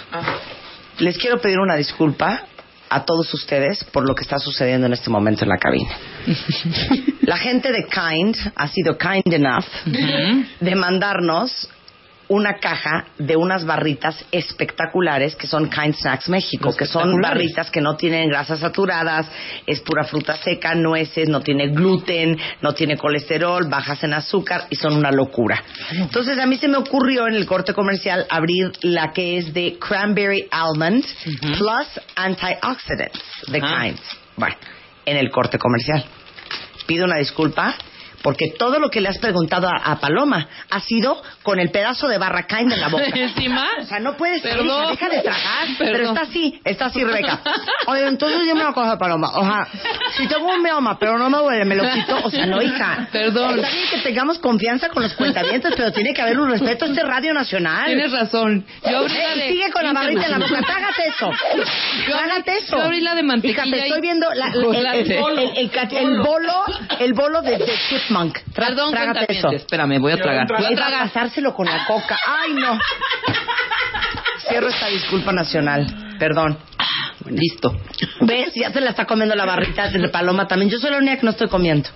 Les 1.00 1.18
quiero 1.18 1.40
pedir 1.42 1.60
una 1.60 1.76
disculpa 1.76 2.44
a 2.90 3.06
todos 3.06 3.34
ustedes 3.34 3.84
por 3.86 4.08
lo 4.08 4.14
que 4.14 4.22
está 4.24 4.38
sucediendo 4.38 4.86
en 4.88 4.94
este 4.94 5.10
momento 5.10 5.44
en 5.46 5.50
la 5.50 5.58
cabina. 5.58 5.90
La 7.22 7.38
gente 7.38 7.72
de 7.72 7.86
Kind 7.86 8.36
ha 8.56 8.68
sido 8.68 8.98
kind 8.98 9.34
enough 9.34 9.64
de 10.60 10.76
mandarnos 10.76 11.70
una 12.32 12.60
caja 12.60 13.08
de 13.18 13.36
unas 13.36 13.66
barritas 13.66 14.24
espectaculares 14.32 15.36
que 15.36 15.48
son 15.48 15.70
Kind 15.70 15.96
Snacks 15.96 16.30
México, 16.30 16.74
que 16.74 16.86
son 16.86 17.20
barritas 17.22 17.70
que 17.70 17.82
no 17.82 17.98
tienen 17.98 18.30
grasas 18.30 18.60
saturadas, 18.60 19.30
es 19.68 19.82
pura 19.82 20.06
fruta 20.06 20.38
seca, 20.38 20.74
nueces, 20.74 21.28
no 21.28 21.42
tiene 21.42 21.68
gluten, 21.68 22.40
no 22.62 22.74
tiene 22.74 22.96
colesterol, 22.96 23.68
bajas 23.68 24.02
en 24.06 24.14
azúcar 24.14 24.68
y 24.70 24.78
son 24.78 24.96
una 24.96 25.12
locura. 25.12 25.62
Entonces 25.92 26.40
a 26.40 26.46
mí 26.46 26.56
se 26.56 26.70
me 26.70 26.78
ocurrió 26.78 27.28
en 27.28 27.36
el 27.36 27.46
corte 27.46 27.74
comercial 27.74 28.26
abrir 28.30 28.72
la 28.82 29.12
que 29.12 29.38
es 29.38 29.54
de 29.54 29.78
Cranberry 29.78 30.48
Almond 30.52 31.04
plus 31.58 32.02
Antioxidants 32.16 33.20
de 33.48 33.58
Ajá. 33.58 33.84
Kind. 33.84 34.00
Bueno, 34.38 34.56
en 35.06 35.18
el 35.18 35.30
corte 35.30 35.58
comercial. 35.58 36.06
Pido 36.88 37.04
una 37.04 37.18
disculpa 37.18 37.76
porque 38.22 38.52
todo 38.58 38.80
lo 38.80 38.90
que 38.90 39.02
le 39.02 39.10
has 39.10 39.18
preguntado 39.20 39.68
a, 39.68 39.76
a 39.92 40.00
Paloma 40.00 40.48
ha 40.70 40.80
sido 40.82 41.22
con 41.44 41.60
el 41.60 41.72
pedazo 41.72 42.08
de 42.08 42.18
barra 42.18 42.48
Kind 42.48 42.72
en 42.72 42.80
la 42.82 42.88
boca. 42.90 43.04
Encima. 43.16 43.68
O 43.80 43.86
sea, 43.86 44.00
no 44.00 44.16
puedes 44.18 44.42
Perdón. 44.42 44.90
deja 44.92 45.10
de 45.10 45.22
tragar. 45.22 45.68
Pero 45.78 45.92
Perdón. 45.98 46.18
está 46.18 46.30
así, 46.30 46.62
está 46.64 46.86
así, 46.88 47.04
Rebeca. 47.04 47.40
Oye, 47.88 48.08
entonces 48.08 48.40
dime 48.42 48.62
una 48.62 48.74
cosa, 48.74 48.98
Paloma. 48.98 49.30
O 49.36 49.44
sea, 49.44 49.68
si 50.18 50.28
tengo 50.28 50.48
un 50.48 50.62
mioma, 50.62 50.98
pero 51.00 51.18
no 51.18 51.30
me 51.30 51.38
duele, 51.38 51.66
me 51.66 51.76
lo 51.76 51.90
quito. 51.92 52.20
O 52.24 52.30
sea, 52.30 52.46
no, 52.46 52.62
hija. 52.62 53.08
Perdón. 53.12 53.56
Está 53.60 53.70
bien 53.72 53.86
que 53.90 53.98
tengamos 54.00 54.40
confianza 54.40 54.90
con 54.90 55.04
los 55.04 55.14
cuentavientes, 55.14 55.74
pero 55.76 55.92
tiene 55.92 56.14
que 56.14 56.22
haber 56.22 56.40
un 56.40 56.50
respeto 56.50 56.86
a 56.86 56.88
este 56.90 57.04
Radio 57.04 57.34
Nacional. 57.34 57.86
Tienes 57.88 58.12
razón. 58.12 58.66
Yo 58.90 58.98
abrí 59.00 59.14
la 59.14 59.34
Eh, 59.34 59.38
de 59.38 59.50
sigue 59.50 59.72
con 59.72 59.84
la 59.84 59.94
barrita 59.94 60.26
en 60.26 60.32
la 60.32 60.38
boca. 60.38 60.62
Trágate 60.62 61.08
eso. 61.08 61.32
Yo 62.08 62.16
Trágate 62.18 62.58
eso. 62.58 62.78
yo 62.78 62.84
abrí 62.84 63.02
la 63.02 63.16
de 63.16 63.24
mantequilla 63.24 63.66
Hija, 63.66 63.72
te 63.72 63.78
y- 63.78 63.82
estoy 63.90 64.02
viendo 64.02 64.28
la- 64.34 64.48
el, 64.48 64.76
el, 64.76 65.58
el, 65.58 65.98
el 65.98 66.20
bolo, 66.22 66.64
el 67.00 67.14
bolo 67.14 67.42
de, 67.42 67.58
de 67.58 67.78
chipmunk. 68.12 68.38
Tra- 68.54 68.68
Perdón, 68.68 68.92
trágate 68.92 69.26
eso. 69.38 69.52
Espérame, 69.52 70.00
voy 70.00 70.12
a 70.12 70.18
tragar. 70.18 70.48
Voy 70.48 70.74
a 70.74 71.00
pasárselo 71.04 71.54
con 71.54 71.66
la 71.66 71.86
coca. 71.86 72.18
Ay, 72.28 72.54
no. 72.54 72.78
Cierro 74.48 74.68
esta 74.68 74.88
disculpa 74.88 75.32
nacional. 75.32 76.16
Perdón. 76.20 76.58
Listo. 77.30 77.78
¿Ves? 78.22 78.52
Ya 78.56 78.72
se 78.72 78.82
la 78.82 78.90
está 78.90 79.06
comiendo 79.06 79.36
la 79.36 79.46
barrita 79.46 79.90
de 79.90 80.10
paloma 80.10 80.48
también. 80.48 80.70
Yo 80.72 80.80
soy 80.80 80.92
la 80.92 80.98
única 80.98 81.18
que 81.18 81.24
no 81.26 81.32
estoy 81.32 81.48
comiendo. 81.48 81.90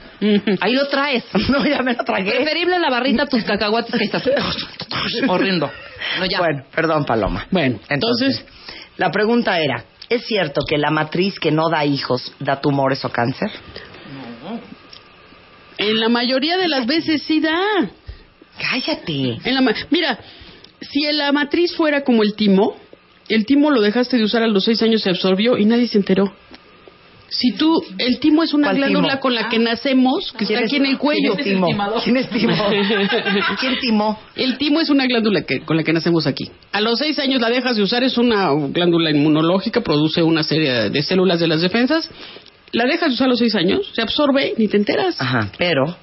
Ahí 0.61 0.73
lo 0.73 0.87
traes. 0.87 1.23
No, 1.49 1.65
ya 1.65 1.81
me 1.81 1.93
lo 1.93 2.03
tragué. 2.03 2.31
Preferible 2.31 2.79
la 2.79 2.89
barrita 2.89 3.23
a 3.23 3.25
tus 3.25 3.43
cacahuates 3.43 3.95
que 3.97 4.05
estás. 4.05 4.23
Horrendo. 5.27 5.69
No, 6.19 6.25
ya. 6.25 6.39
Bueno, 6.39 6.63
perdón, 6.73 7.05
Paloma. 7.05 7.47
Bueno, 7.51 7.79
Entonces, 7.89 8.39
entonces, 8.39 8.45
la 8.97 9.11
pregunta 9.11 9.59
era, 9.59 9.83
¿es 10.09 10.25
cierto 10.25 10.61
que 10.67 10.77
la 10.77 10.91
matriz 10.91 11.39
que 11.39 11.51
no 11.51 11.69
da 11.69 11.83
hijos 11.85 12.31
da 12.39 12.61
tumores 12.61 13.03
o 13.03 13.09
cáncer? 13.09 13.51
En 15.77 15.99
la 15.99 16.09
mayoría 16.09 16.57
de 16.57 16.67
las 16.67 16.85
veces 16.85 17.21
sí 17.23 17.39
da. 17.39 17.59
Cállate. 18.59 19.37
En 19.43 19.53
la 19.55 19.61
ma- 19.61 19.73
Mira, 19.89 20.19
si 20.81 21.01
la 21.11 21.31
matriz 21.31 21.73
fuera 21.75 22.03
como 22.03 22.23
el 22.23 22.35
timo, 22.35 22.75
el 23.27 23.45
timo 23.45 23.71
lo 23.71 23.81
dejaste 23.81 24.17
de 24.17 24.23
usar 24.23 24.43
a 24.43 24.47
los 24.47 24.63
seis 24.63 24.81
años, 24.81 25.01
se 25.01 25.09
absorbió 25.09 25.57
y 25.57 25.65
nadie 25.65 25.87
se 25.87 25.97
enteró. 25.97 26.33
Si 27.27 27.51
tú, 27.53 27.83
el 27.97 28.19
timo 28.19 28.43
es 28.43 28.53
una 28.53 28.67
¿Cuál 28.67 28.77
glándula 28.77 29.07
timo? 29.13 29.19
con 29.19 29.33
la 29.35 29.49
que 29.49 29.57
nacemos, 29.57 30.31
que 30.37 30.43
está 30.43 30.59
¿Quién 30.59 30.65
aquí 30.65 30.75
es- 30.75 30.81
en 30.81 30.85
el 30.85 30.97
cuello. 30.99 31.35
¿Quién 31.35 31.39
es 31.39 31.45
timo? 31.65 31.67
¿Quién 32.03 32.17
es 32.17 32.29
timo? 32.29 32.53
¿Quién 33.59 33.79
timó? 33.81 34.19
El 34.35 34.57
timo 34.57 34.79
es 34.79 34.89
una 34.89 35.05
glándula 35.07 35.41
que, 35.41 35.61
con 35.61 35.75
la 35.75 35.83
que 35.83 35.91
nacemos 35.91 36.27
aquí. 36.27 36.51
A 36.71 36.79
los 36.81 36.99
seis 36.99 37.17
años 37.19 37.41
la 37.41 37.49
dejas 37.49 37.75
de 37.75 37.81
usar, 37.81 38.03
es 38.03 38.17
una 38.17 38.51
glándula 38.69 39.09
inmunológica, 39.09 39.81
produce 39.81 40.21
una 40.21 40.43
serie 40.43 40.89
de 40.91 41.03
células 41.03 41.39
de 41.39 41.47
las 41.47 41.61
defensas. 41.61 42.09
La 42.75 42.83
dejas 42.85 43.07
de 43.07 43.13
usar 43.13 43.27
a 43.27 43.29
los 43.29 43.39
seis 43.39 43.55
años, 43.55 43.89
se 43.93 44.01
absorbe, 44.01 44.53
ni 44.57 44.67
te 44.67 44.75
enteras. 44.75 45.15
Ajá, 45.17 45.49
pero... 45.57 45.95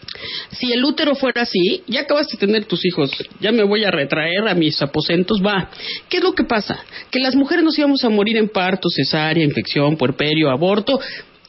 Si 0.52 0.72
el 0.72 0.82
útero 0.82 1.14
fuera 1.14 1.42
así, 1.42 1.82
ya 1.86 2.00
acabaste 2.00 2.38
de 2.38 2.46
tener 2.46 2.64
tus 2.64 2.82
hijos, 2.86 3.10
ya 3.40 3.52
me 3.52 3.62
voy 3.62 3.84
a 3.84 3.90
retraer 3.90 4.48
a 4.48 4.54
mis 4.54 4.80
aposentos, 4.80 5.42
va. 5.44 5.68
¿Qué 6.08 6.16
es 6.16 6.22
lo 6.22 6.32
que 6.32 6.44
pasa? 6.44 6.82
Que 7.10 7.18
las 7.18 7.34
mujeres 7.34 7.62
nos 7.62 7.78
íbamos 7.78 8.02
a 8.04 8.08
morir 8.08 8.38
en 8.38 8.48
parto, 8.48 8.88
cesárea, 8.88 9.44
infección, 9.44 9.98
puerperio, 9.98 10.50
aborto, 10.50 10.98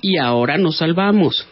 y 0.02 0.18
ahora 0.18 0.58
nos 0.58 0.80
salvamos. 0.80 1.48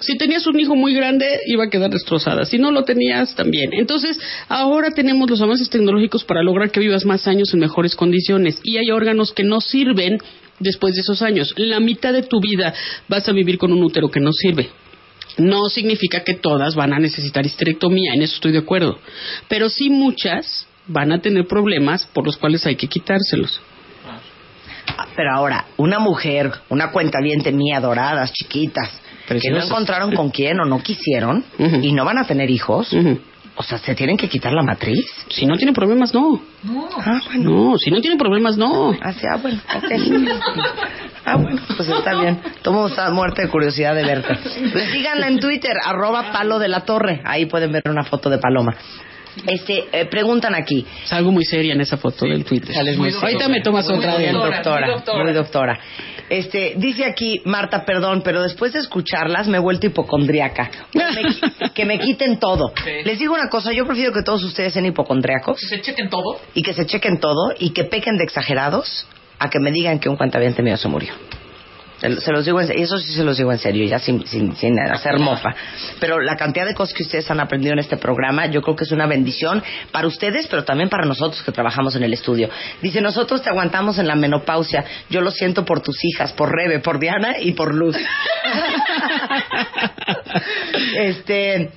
Si 0.00 0.18
tenías 0.18 0.46
un 0.46 0.60
hijo 0.60 0.76
muy 0.76 0.92
grande, 0.92 1.40
iba 1.46 1.64
a 1.64 1.70
quedar 1.70 1.88
destrozada. 1.88 2.44
Si 2.44 2.58
no 2.58 2.70
lo 2.70 2.84
tenías, 2.84 3.34
también. 3.34 3.70
Entonces, 3.72 4.18
ahora 4.48 4.90
tenemos 4.90 5.30
los 5.30 5.40
avances 5.40 5.70
tecnológicos 5.70 6.22
para 6.24 6.42
lograr 6.42 6.70
que 6.70 6.80
vivas 6.80 7.06
más 7.06 7.26
años 7.26 7.54
en 7.54 7.60
mejores 7.60 7.96
condiciones. 7.96 8.60
Y 8.62 8.76
hay 8.76 8.90
órganos 8.90 9.32
que 9.32 9.42
no 9.42 9.62
sirven 9.62 10.18
después 10.58 10.94
de 10.94 11.00
esos 11.00 11.22
años. 11.22 11.54
La 11.56 11.80
mitad 11.80 12.12
de 12.12 12.22
tu 12.22 12.40
vida 12.40 12.72
vas 13.08 13.28
a 13.28 13.32
vivir 13.32 13.58
con 13.58 13.72
un 13.72 13.82
útero 13.82 14.10
que 14.10 14.20
no 14.20 14.32
sirve. 14.32 14.70
No 15.38 15.68
significa 15.68 16.24
que 16.24 16.34
todas 16.34 16.74
van 16.74 16.94
a 16.94 16.98
necesitar 16.98 17.44
histerectomía, 17.44 18.14
en 18.14 18.22
eso 18.22 18.36
estoy 18.36 18.52
de 18.52 18.58
acuerdo. 18.58 18.98
Pero 19.48 19.68
sí 19.68 19.90
muchas 19.90 20.66
van 20.86 21.12
a 21.12 21.20
tener 21.20 21.46
problemas 21.46 22.06
por 22.06 22.24
los 22.24 22.36
cuales 22.36 22.64
hay 22.66 22.76
que 22.76 22.86
quitárselos. 22.86 23.60
Ah, 24.96 25.06
Pero 25.14 25.34
ahora, 25.34 25.66
una 25.76 25.98
mujer, 25.98 26.50
una 26.70 26.90
cuenta 26.90 27.18
mía, 27.20 27.80
doradas, 27.80 28.32
chiquitas, 28.32 28.90
que 29.28 29.50
no 29.50 29.62
encontraron 29.62 30.14
con 30.14 30.30
quién 30.30 30.60
o 30.60 30.64
no 30.64 30.82
quisieron 30.82 31.44
y 31.82 31.92
no 31.92 32.04
van 32.04 32.18
a 32.18 32.26
tener 32.26 32.48
hijos. 32.50 32.94
O 33.56 33.62
sea, 33.62 33.78
¿se 33.78 33.94
tienen 33.94 34.16
que 34.16 34.28
quitar 34.28 34.52
la 34.52 34.62
matriz? 34.62 35.06
Si 35.28 35.46
no 35.46 35.56
tienen 35.56 35.74
problemas, 35.74 36.12
no. 36.12 36.40
Ah, 36.98 37.20
bueno. 37.26 37.50
No, 37.50 37.78
si 37.78 37.90
no 37.90 38.00
tienen 38.00 38.18
problemas, 38.18 38.56
no. 38.56 38.92
Ah, 39.00 39.12
sí, 39.12 39.26
ah, 39.30 39.36
bueno, 39.36 39.60
ok. 39.74 39.90
Ah, 41.28 41.34
bueno, 41.38 41.60
pues 41.76 41.88
está 41.88 42.14
bien. 42.20 42.40
Tomo 42.62 42.88
muerte 43.12 43.42
de 43.42 43.48
curiosidad 43.48 43.96
de 43.96 44.04
verte. 44.04 44.38
Pues 44.72 44.90
síganla 44.92 45.26
en 45.26 45.40
Twitter, 45.40 45.72
arroba 45.84 46.30
palo 46.30 46.60
de 46.60 46.68
la 46.68 46.82
torre. 46.82 47.20
Ahí 47.24 47.46
pueden 47.46 47.72
ver 47.72 47.82
una 47.86 48.04
foto 48.04 48.30
de 48.30 48.38
Paloma. 48.38 48.76
Este, 49.46 49.84
eh, 49.92 50.06
preguntan 50.06 50.54
aquí. 50.54 50.86
Salgo 51.04 51.30
muy 51.30 51.44
seria 51.44 51.74
en 51.74 51.80
esa 51.80 51.96
foto 51.96 52.26
del 52.26 52.44
Twitter. 52.44 52.74
Ahorita 52.76 53.48
me 53.48 53.60
tomas 53.60 53.88
otra 53.88 54.16
vez. 54.16 54.32
doctora, 54.32 54.88
doctora. 54.88 55.24
muy 55.24 55.32
doctora. 55.32 55.80
Este, 56.28 56.74
dice 56.76 57.04
aquí 57.04 57.40
Marta, 57.44 57.84
perdón, 57.84 58.22
pero 58.24 58.42
después 58.42 58.72
de 58.72 58.80
escucharlas 58.80 59.46
me 59.46 59.58
he 59.58 59.60
vuelto 59.60 59.86
hipocondriaca. 59.86 60.70
Que 60.92 60.98
me, 60.98 61.70
que 61.74 61.84
me 61.84 61.98
quiten 61.98 62.38
todo. 62.38 62.72
Sí. 62.82 62.90
Les 63.04 63.18
digo 63.18 63.34
una 63.34 63.48
cosa, 63.48 63.72
yo 63.72 63.84
prefiero 63.86 64.12
que 64.12 64.22
todos 64.22 64.42
ustedes 64.42 64.72
sean 64.72 64.86
hipocondriacos 64.86 65.60
Se 65.60 65.80
chequen 65.80 66.08
todo. 66.08 66.40
y 66.54 66.62
que 66.62 66.72
se 66.72 66.86
chequen 66.86 67.20
todo 67.20 67.54
y 67.58 67.70
que 67.70 67.84
pequen 67.84 68.16
de 68.16 68.24
exagerados 68.24 69.06
a 69.38 69.50
que 69.50 69.60
me 69.60 69.70
digan 69.70 70.00
que 70.00 70.08
un 70.08 70.16
cuentaviente 70.16 70.62
mío 70.62 70.76
se 70.76 70.88
murió. 70.88 71.12
Se, 71.98 72.30
los 72.30 72.44
digo 72.44 72.60
en, 72.60 72.70
eso 72.72 72.98
sí 72.98 73.14
se 73.14 73.24
los 73.24 73.38
digo 73.38 73.50
en 73.52 73.58
serio, 73.58 73.82
ya 73.86 73.98
sin, 73.98 74.26
sin, 74.26 74.54
sin 74.54 74.78
hacer 74.78 75.18
mofa. 75.18 75.54
Pero 75.98 76.20
la 76.20 76.36
cantidad 76.36 76.66
de 76.66 76.74
cosas 76.74 76.92
que 76.94 77.02
ustedes 77.04 77.30
han 77.30 77.40
aprendido 77.40 77.72
en 77.72 77.78
este 77.78 77.96
programa, 77.96 78.44
yo 78.46 78.60
creo 78.60 78.76
que 78.76 78.84
es 78.84 78.92
una 78.92 79.06
bendición 79.06 79.62
para 79.92 80.06
ustedes, 80.06 80.46
pero 80.46 80.62
también 80.64 80.90
para 80.90 81.06
nosotros 81.06 81.42
que 81.42 81.52
trabajamos 81.52 81.96
en 81.96 82.02
el 82.04 82.12
estudio. 82.12 82.50
Dice, 82.82 83.00
nosotros 83.00 83.40
te 83.42 83.48
aguantamos 83.48 83.98
en 83.98 84.06
la 84.08 84.14
menopausia. 84.14 84.84
Yo 85.08 85.22
lo 85.22 85.30
siento 85.30 85.64
por 85.64 85.80
tus 85.80 85.96
hijas, 86.04 86.34
por 86.34 86.54
Rebe, 86.54 86.80
por 86.80 86.98
Diana 86.98 87.36
y 87.40 87.52
por 87.52 87.74
Luz. 87.74 87.96
este... 90.98 91.70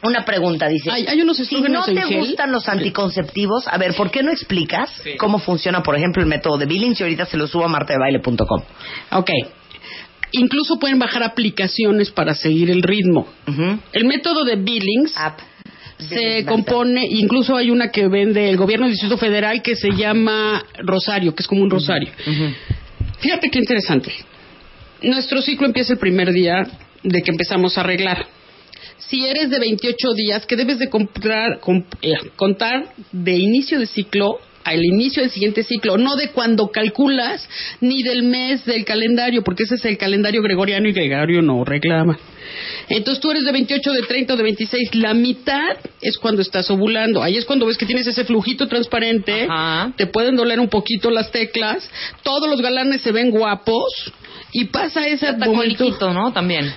Una 0.00 0.24
pregunta, 0.24 0.68
dice. 0.68 0.92
Hay- 0.92 1.06
hay 1.08 1.20
unos 1.22 1.38
si 1.38 1.60
no 1.60 1.84
te 1.84 2.04
gustan 2.18 2.52
los 2.52 2.68
anticonceptivos, 2.68 3.66
a 3.66 3.76
ver, 3.78 3.96
¿por 3.96 4.12
qué 4.12 4.22
no 4.22 4.30
explicas 4.30 4.88
Sí. 5.02 5.16
cómo 5.16 5.40
funciona, 5.40 5.82
por 5.82 5.96
ejemplo, 5.96 6.22
el 6.22 6.28
método 6.28 6.56
de 6.56 6.66
Billings? 6.66 7.00
Y 7.00 7.02
ahorita 7.02 7.26
se 7.26 7.36
lo 7.36 7.48
subo 7.48 7.64
a 7.64 7.68
martadebaile.com. 7.68 8.62
Ok. 9.10 9.30
Incluso 10.32 10.78
pueden 10.78 10.98
bajar 10.98 11.22
aplicaciones 11.22 12.10
para 12.10 12.34
seguir 12.34 12.70
el 12.70 12.82
ritmo. 12.82 13.26
El 13.92 14.04
método 14.04 14.44
de 14.44 14.56
Billings 14.56 15.12
App. 15.16 15.40
se 15.98 16.44
compone, 16.44 17.04
incluso 17.10 17.56
hay 17.56 17.70
una 17.70 17.90
que 17.90 18.06
vende 18.08 18.48
el 18.48 18.56
gobierno 18.56 18.86
del 18.86 18.92
Distrito 18.92 19.16
Federal 19.18 19.62
que 19.62 19.74
se 19.74 19.90
llama 19.90 20.62
Rosario, 20.78 21.34
que 21.34 21.42
es 21.42 21.46
como 21.48 21.62
un 21.62 21.70
rosario. 21.70 22.10
Fíjate 23.18 23.50
qué 23.50 23.58
interesante. 23.58 24.12
Nuestro 25.02 25.42
ciclo 25.42 25.66
empieza 25.66 25.94
el 25.94 25.98
primer 25.98 26.32
día 26.32 26.66
de 27.02 27.22
que 27.22 27.30
empezamos 27.30 27.76
a 27.76 27.80
arreglar. 27.80 28.26
Si 28.98 29.26
eres 29.26 29.50
de 29.50 29.58
28 29.58 30.12
días, 30.14 30.46
que 30.46 30.54
debes 30.56 30.78
de 30.78 30.88
comprar, 30.88 31.58
com- 31.60 31.84
eh, 32.02 32.12
contar 32.36 32.92
de 33.10 33.36
inicio 33.36 33.78
de 33.80 33.86
ciclo 33.86 34.38
al 34.68 34.84
inicio 34.84 35.22
del 35.22 35.30
siguiente 35.30 35.62
ciclo, 35.62 35.96
no 35.96 36.16
de 36.16 36.30
cuando 36.30 36.68
calculas, 36.68 37.48
ni 37.80 38.02
del 38.02 38.22
mes 38.22 38.64
del 38.64 38.84
calendario, 38.84 39.42
porque 39.42 39.64
ese 39.64 39.76
es 39.76 39.84
el 39.84 39.96
calendario 39.96 40.42
gregoriano 40.42 40.88
y 40.88 40.92
Gregorio 40.92 41.42
no 41.42 41.64
reclama. 41.64 42.18
Entonces 42.88 43.20
tú 43.20 43.30
eres 43.30 43.44
de 43.44 43.52
28, 43.52 43.92
de 43.92 44.02
30 44.02 44.34
o 44.34 44.36
de 44.36 44.42
26, 44.42 44.94
la 44.94 45.14
mitad 45.14 45.76
es 46.00 46.16
cuando 46.18 46.42
estás 46.42 46.70
ovulando. 46.70 47.22
Ahí 47.22 47.36
es 47.36 47.44
cuando 47.44 47.66
ves 47.66 47.76
que 47.76 47.86
tienes 47.86 48.06
ese 48.06 48.24
flujito 48.24 48.66
transparente, 48.68 49.46
Ajá. 49.48 49.92
te 49.96 50.06
pueden 50.06 50.36
doler 50.36 50.58
un 50.60 50.68
poquito 50.68 51.10
las 51.10 51.30
teclas, 51.30 51.88
todos 52.22 52.48
los 52.48 52.60
galanes 52.62 53.02
se 53.02 53.12
ven 53.12 53.30
guapos 53.30 54.12
y 54.52 54.66
pasa 54.66 55.06
ese 55.06 55.32
momento. 55.32 55.84
liquito, 55.84 56.12
¿no? 56.12 56.32
También. 56.32 56.72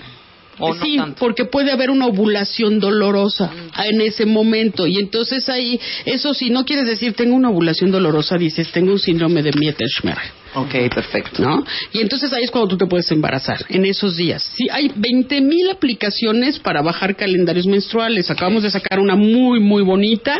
O 0.62 0.74
sí, 0.76 0.97
no 0.97 1.03
tanto. 1.03 1.20
porque 1.20 1.45
puede 1.45 1.72
haber 1.72 1.89
una 1.89 2.07
ovulación 2.07 2.80
dolorosa 2.80 3.51
en 3.84 4.01
ese 4.01 4.26
momento. 4.26 4.88
Y 4.88 4.97
entonces 4.97 5.47
ahí, 5.49 5.80
eso 6.05 6.34
sí, 6.34 6.49
no 6.49 6.66
quieres 6.66 6.88
decir 6.88 7.14
tengo 7.14 7.36
una 7.36 7.49
ovulación 7.49 7.91
dolorosa, 7.91 8.38
dices 8.38 8.72
tengo 8.72 8.91
un 8.91 8.99
síndrome 8.99 9.41
de 9.41 9.51
Mieterschmerz. 9.57 10.41
Ok, 10.53 10.93
perfecto. 10.93 11.41
¿no? 11.41 11.64
Y 11.93 12.01
entonces 12.01 12.34
ahí 12.34 12.43
es 12.43 12.51
cuando 12.51 12.68
tú 12.70 12.78
te 12.78 12.86
puedes 12.86 13.09
embarazar, 13.12 13.66
en 13.70 13.86
esos 13.86 14.18
días. 14.18 14.51
Sí, 14.55 14.68
hay 14.72 14.89
20.000 14.89 15.41
mil 15.41 15.70
aplicaciones 15.70 16.59
para 16.59 16.82
bajar 16.82 17.16
calendarios 17.16 17.66
menstruales. 17.66 18.30
Acabamos 18.30 18.64
de 18.64 18.72
sacar 18.72 18.99
una 18.99 19.16
muy, 19.16 19.59
muy 19.59 19.84
bonita, 19.84 20.39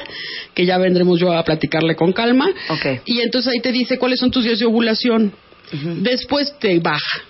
que 0.54 0.66
ya 0.66 0.78
vendremos 0.78 1.20
yo 1.20 1.32
a 1.32 1.44
platicarle 1.44 1.96
con 1.96 2.12
calma. 2.12 2.50
Ok. 2.70 3.02
Y 3.06 3.22
entonces 3.22 3.54
ahí 3.54 3.62
te 3.62 3.72
dice 3.72 3.98
cuáles 3.98 4.20
son 4.20 4.32
tus 4.32 4.44
días 4.44 4.60
de 4.60 4.66
ovulación. 4.66 5.34
Después 6.02 6.54
te 6.60 6.80
baja. 6.80 7.24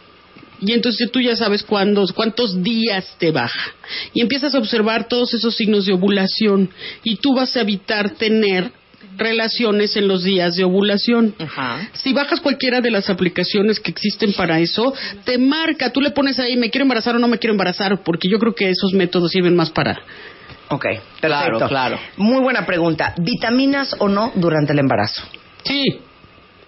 Y 0.61 0.73
entonces 0.73 1.11
tú 1.11 1.19
ya 1.19 1.35
sabes 1.35 1.63
cuándo, 1.63 2.05
cuántos 2.13 2.61
días 2.61 3.15
te 3.17 3.31
baja. 3.31 3.73
Y 4.13 4.21
empiezas 4.21 4.53
a 4.53 4.59
observar 4.59 5.07
todos 5.07 5.33
esos 5.33 5.55
signos 5.55 5.85
de 5.85 5.93
ovulación. 5.93 6.69
Y 7.03 7.15
tú 7.15 7.33
vas 7.33 7.57
a 7.57 7.61
evitar 7.61 8.11
tener 8.11 8.71
relaciones 9.17 9.95
en 9.97 10.07
los 10.07 10.23
días 10.23 10.55
de 10.55 10.63
ovulación. 10.63 11.33
Ajá. 11.39 11.89
Si 11.93 12.13
bajas 12.13 12.39
cualquiera 12.39 12.79
de 12.81 12.91
las 12.91 13.09
aplicaciones 13.09 13.79
que 13.79 13.91
existen 13.91 14.33
para 14.33 14.59
eso, 14.59 14.93
te 15.25 15.37
marca, 15.37 15.91
tú 15.91 15.99
le 15.99 16.11
pones 16.11 16.39
ahí, 16.39 16.55
me 16.55 16.69
quiero 16.69 16.83
embarazar 16.83 17.15
o 17.15 17.19
no 17.19 17.27
me 17.27 17.39
quiero 17.39 17.53
embarazar, 17.53 18.03
porque 18.03 18.29
yo 18.29 18.39
creo 18.39 18.53
que 18.53 18.69
esos 18.69 18.93
métodos 18.93 19.31
sirven 19.31 19.55
más 19.55 19.71
para... 19.71 19.99
Ok, 20.69 20.83
perfecto. 20.83 21.17
Claro, 21.19 21.67
claro. 21.67 21.99
Muy 22.15 22.41
buena 22.41 22.65
pregunta. 22.65 23.13
¿Vitaminas 23.17 23.93
o 23.99 24.07
no 24.07 24.31
durante 24.35 24.71
el 24.71 24.79
embarazo? 24.79 25.21
Sí, 25.65 25.99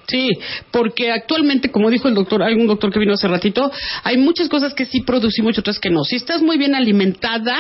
sí, 0.08 0.30
porque 0.72 1.12
actualmente, 1.12 1.72
como 1.72 1.90
dijo 1.90 2.08
el 2.08 2.16
doctor, 2.16 2.44
hay 2.44 2.56
un 2.56 2.68
doctor 2.68 2.92
que 2.92 3.00
vino 3.00 3.14
hace 3.14 3.28
ratito, 3.28 3.72
hay 4.04 4.18
muchas 4.18 4.50
cosas 4.50 4.74
que 4.74 4.86
sí 4.86 5.02
producimos 5.02 5.56
y 5.56 5.60
otras 5.60 5.80
que 5.80 5.90
no. 5.90 6.04
Si 6.04 6.16
estás 6.16 6.42
muy 6.42 6.58
bien 6.58 6.76
alimentada, 6.76 7.56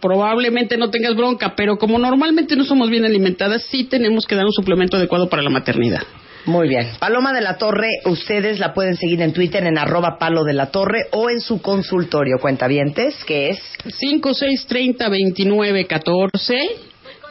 probablemente 0.00 0.76
no 0.76 0.90
tengas 0.90 1.14
bronca, 1.16 1.54
pero 1.56 1.76
como 1.78 1.98
normalmente 1.98 2.56
no 2.56 2.64
somos 2.64 2.90
bien 2.90 3.04
alimentadas, 3.04 3.64
sí 3.70 3.84
tenemos 3.84 4.26
que 4.26 4.34
dar 4.34 4.44
un 4.44 4.52
suplemento 4.52 4.96
adecuado 4.96 5.28
para 5.28 5.42
la 5.42 5.50
maternidad. 5.50 6.02
Muy 6.48 6.68
bien. 6.68 6.86
Paloma 6.98 7.34
de 7.34 7.42
la 7.42 7.58
Torre, 7.58 7.88
ustedes 8.06 8.58
la 8.58 8.72
pueden 8.72 8.96
seguir 8.96 9.20
en 9.20 9.34
Twitter 9.34 9.66
en 9.66 9.76
arroba 9.76 10.18
palo 10.18 10.44
de 10.44 10.54
la 10.54 10.70
torre 10.70 11.06
o 11.10 11.28
en 11.28 11.40
su 11.40 11.60
consultorio 11.60 12.38
cuentavientes, 12.40 13.22
que 13.24 13.50
es 13.50 13.58
5, 13.84 14.32
6, 14.32 14.66
30, 14.66 15.08
29, 15.10 15.86
14. 15.86 16.54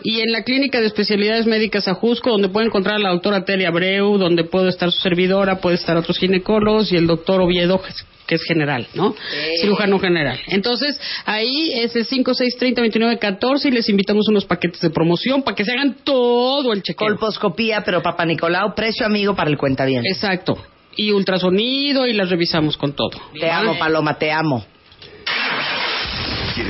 Y 0.03 0.21
en 0.21 0.31
la 0.31 0.43
clínica 0.43 0.79
de 0.79 0.87
especialidades 0.87 1.45
médicas 1.45 1.87
Ajusco, 1.87 2.29
donde 2.31 2.49
puede 2.49 2.67
encontrar 2.67 2.95
a 2.95 2.99
la 2.99 3.09
doctora 3.09 3.45
Telia 3.45 3.69
Abreu, 3.69 4.17
donde 4.17 4.43
puede 4.43 4.69
estar 4.69 4.91
su 4.91 4.99
servidora, 4.99 5.59
puede 5.59 5.75
estar 5.75 5.97
otros 5.97 6.17
ginecólogos 6.17 6.91
y 6.91 6.97
el 6.97 7.07
doctor 7.07 7.41
Oviedo, 7.41 7.81
que 8.27 8.35
es 8.35 8.43
general, 8.43 8.87
¿no? 8.93 9.15
Cirujano 9.61 9.99
general. 9.99 10.39
Entonces, 10.47 10.99
ahí 11.25 11.71
es 11.73 11.95
el 11.95 12.05
5, 12.05 12.33
6, 12.33 12.57
30, 12.57 12.81
29, 12.81 13.17
14 13.17 13.69
y 13.69 13.71
les 13.71 13.89
invitamos 13.89 14.27
unos 14.27 14.45
paquetes 14.45 14.81
de 14.81 14.89
promoción 14.89 15.41
para 15.41 15.55
que 15.55 15.65
se 15.65 15.71
hagan 15.71 15.97
todo 16.03 16.73
el 16.73 16.83
chequeo. 16.83 17.07
colposcopía, 17.07 17.83
pero 17.83 18.03
Papa 18.03 18.25
Nicolau, 18.25 18.75
precio 18.75 19.05
amigo 19.05 19.35
para 19.35 19.49
el 19.49 19.57
cuentaviente. 19.57 20.09
Exacto. 20.09 20.57
Y 20.95 21.11
ultrasonido 21.11 22.05
y 22.05 22.13
las 22.13 22.29
revisamos 22.29 22.75
con 22.75 22.93
todo. 22.93 23.11
Te 23.39 23.49
amo, 23.49 23.77
Paloma, 23.77 24.17
te 24.17 24.31
amo. 24.31 24.65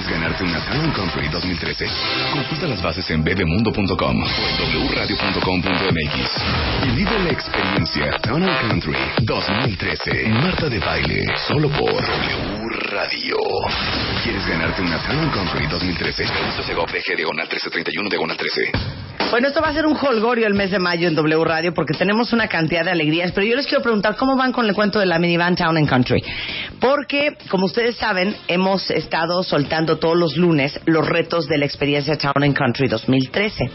¿Quieres 0.08 0.22
ganarte 0.22 0.44
una 0.44 0.60
Town 0.66 0.92
Country 0.92 1.28
2013? 1.28 1.86
Consulta 2.32 2.68
las 2.68 2.82
bases 2.82 3.10
en 3.10 3.24
bebemundo.com 3.24 4.24
o 4.24 4.80
en 4.80 4.88
wradio.com.mx 4.90 6.44
y 6.86 6.90
vive 6.96 7.20
la 7.26 7.32
experiencia 7.32 8.12
Town 8.22 8.46
Country 8.70 8.96
2013. 9.24 10.30
Marta 10.30 10.70
de 10.70 10.80
Baile, 10.80 11.26
solo 11.48 11.68
por 11.70 11.92
W 11.92 12.70
Radio. 12.90 13.36
¿Quieres 14.24 14.48
ganarte 14.48 14.82
una 14.82 14.98
Town 15.00 15.30
Country 15.30 15.68
2013? 15.68 16.24
Pregunta 16.24 16.64
Segov 16.64 16.88
DG 16.88 17.18
Diagonal 17.18 17.48
1331 17.48 18.10
Diagonal 18.10 18.38
13. 18.38 18.72
Bueno, 19.30 19.50
esto 19.50 19.62
va 19.62 19.68
a 19.68 19.74
ser 19.74 19.86
un 19.86 19.98
holgorio 19.98 20.48
el 20.48 20.54
mes 20.54 20.72
de 20.72 20.80
mayo 20.80 21.10
en 21.10 21.16
W 21.16 21.44
Radio 21.44 21.74
porque 21.74 21.94
tenemos 21.94 22.32
una 22.32 22.48
cantidad 22.48 22.86
de 22.86 22.92
alegrías, 22.92 23.34
pero 23.34 23.46
yo 23.46 23.58
les 23.58 23.68
quiero 23.68 23.84
preguntar 23.84 24.16
cómo 24.16 24.38
van 24.38 24.54
con 24.54 24.66
el 24.68 24.74
cuento 24.74 25.00
de 25.00 25.06
la 25.06 25.20
minivan 25.20 25.54
Town 25.54 25.76
and 25.76 25.90
Country. 25.90 26.24
Porque, 26.80 27.36
como 27.50 27.66
ustedes 27.66 27.98
saben, 27.98 28.38
hemos 28.48 28.90
estado 28.90 29.44
soltando 29.44 29.97
todos 29.98 30.18
los 30.18 30.38
lunes 30.38 30.80
los 30.86 31.08
retos 31.08 31.48
de 31.48 31.58
la 31.58 31.66
experiencia 31.66 32.18
Town 32.18 32.44
and 32.44 32.56
Country 32.56 32.88
2013. 32.88 33.70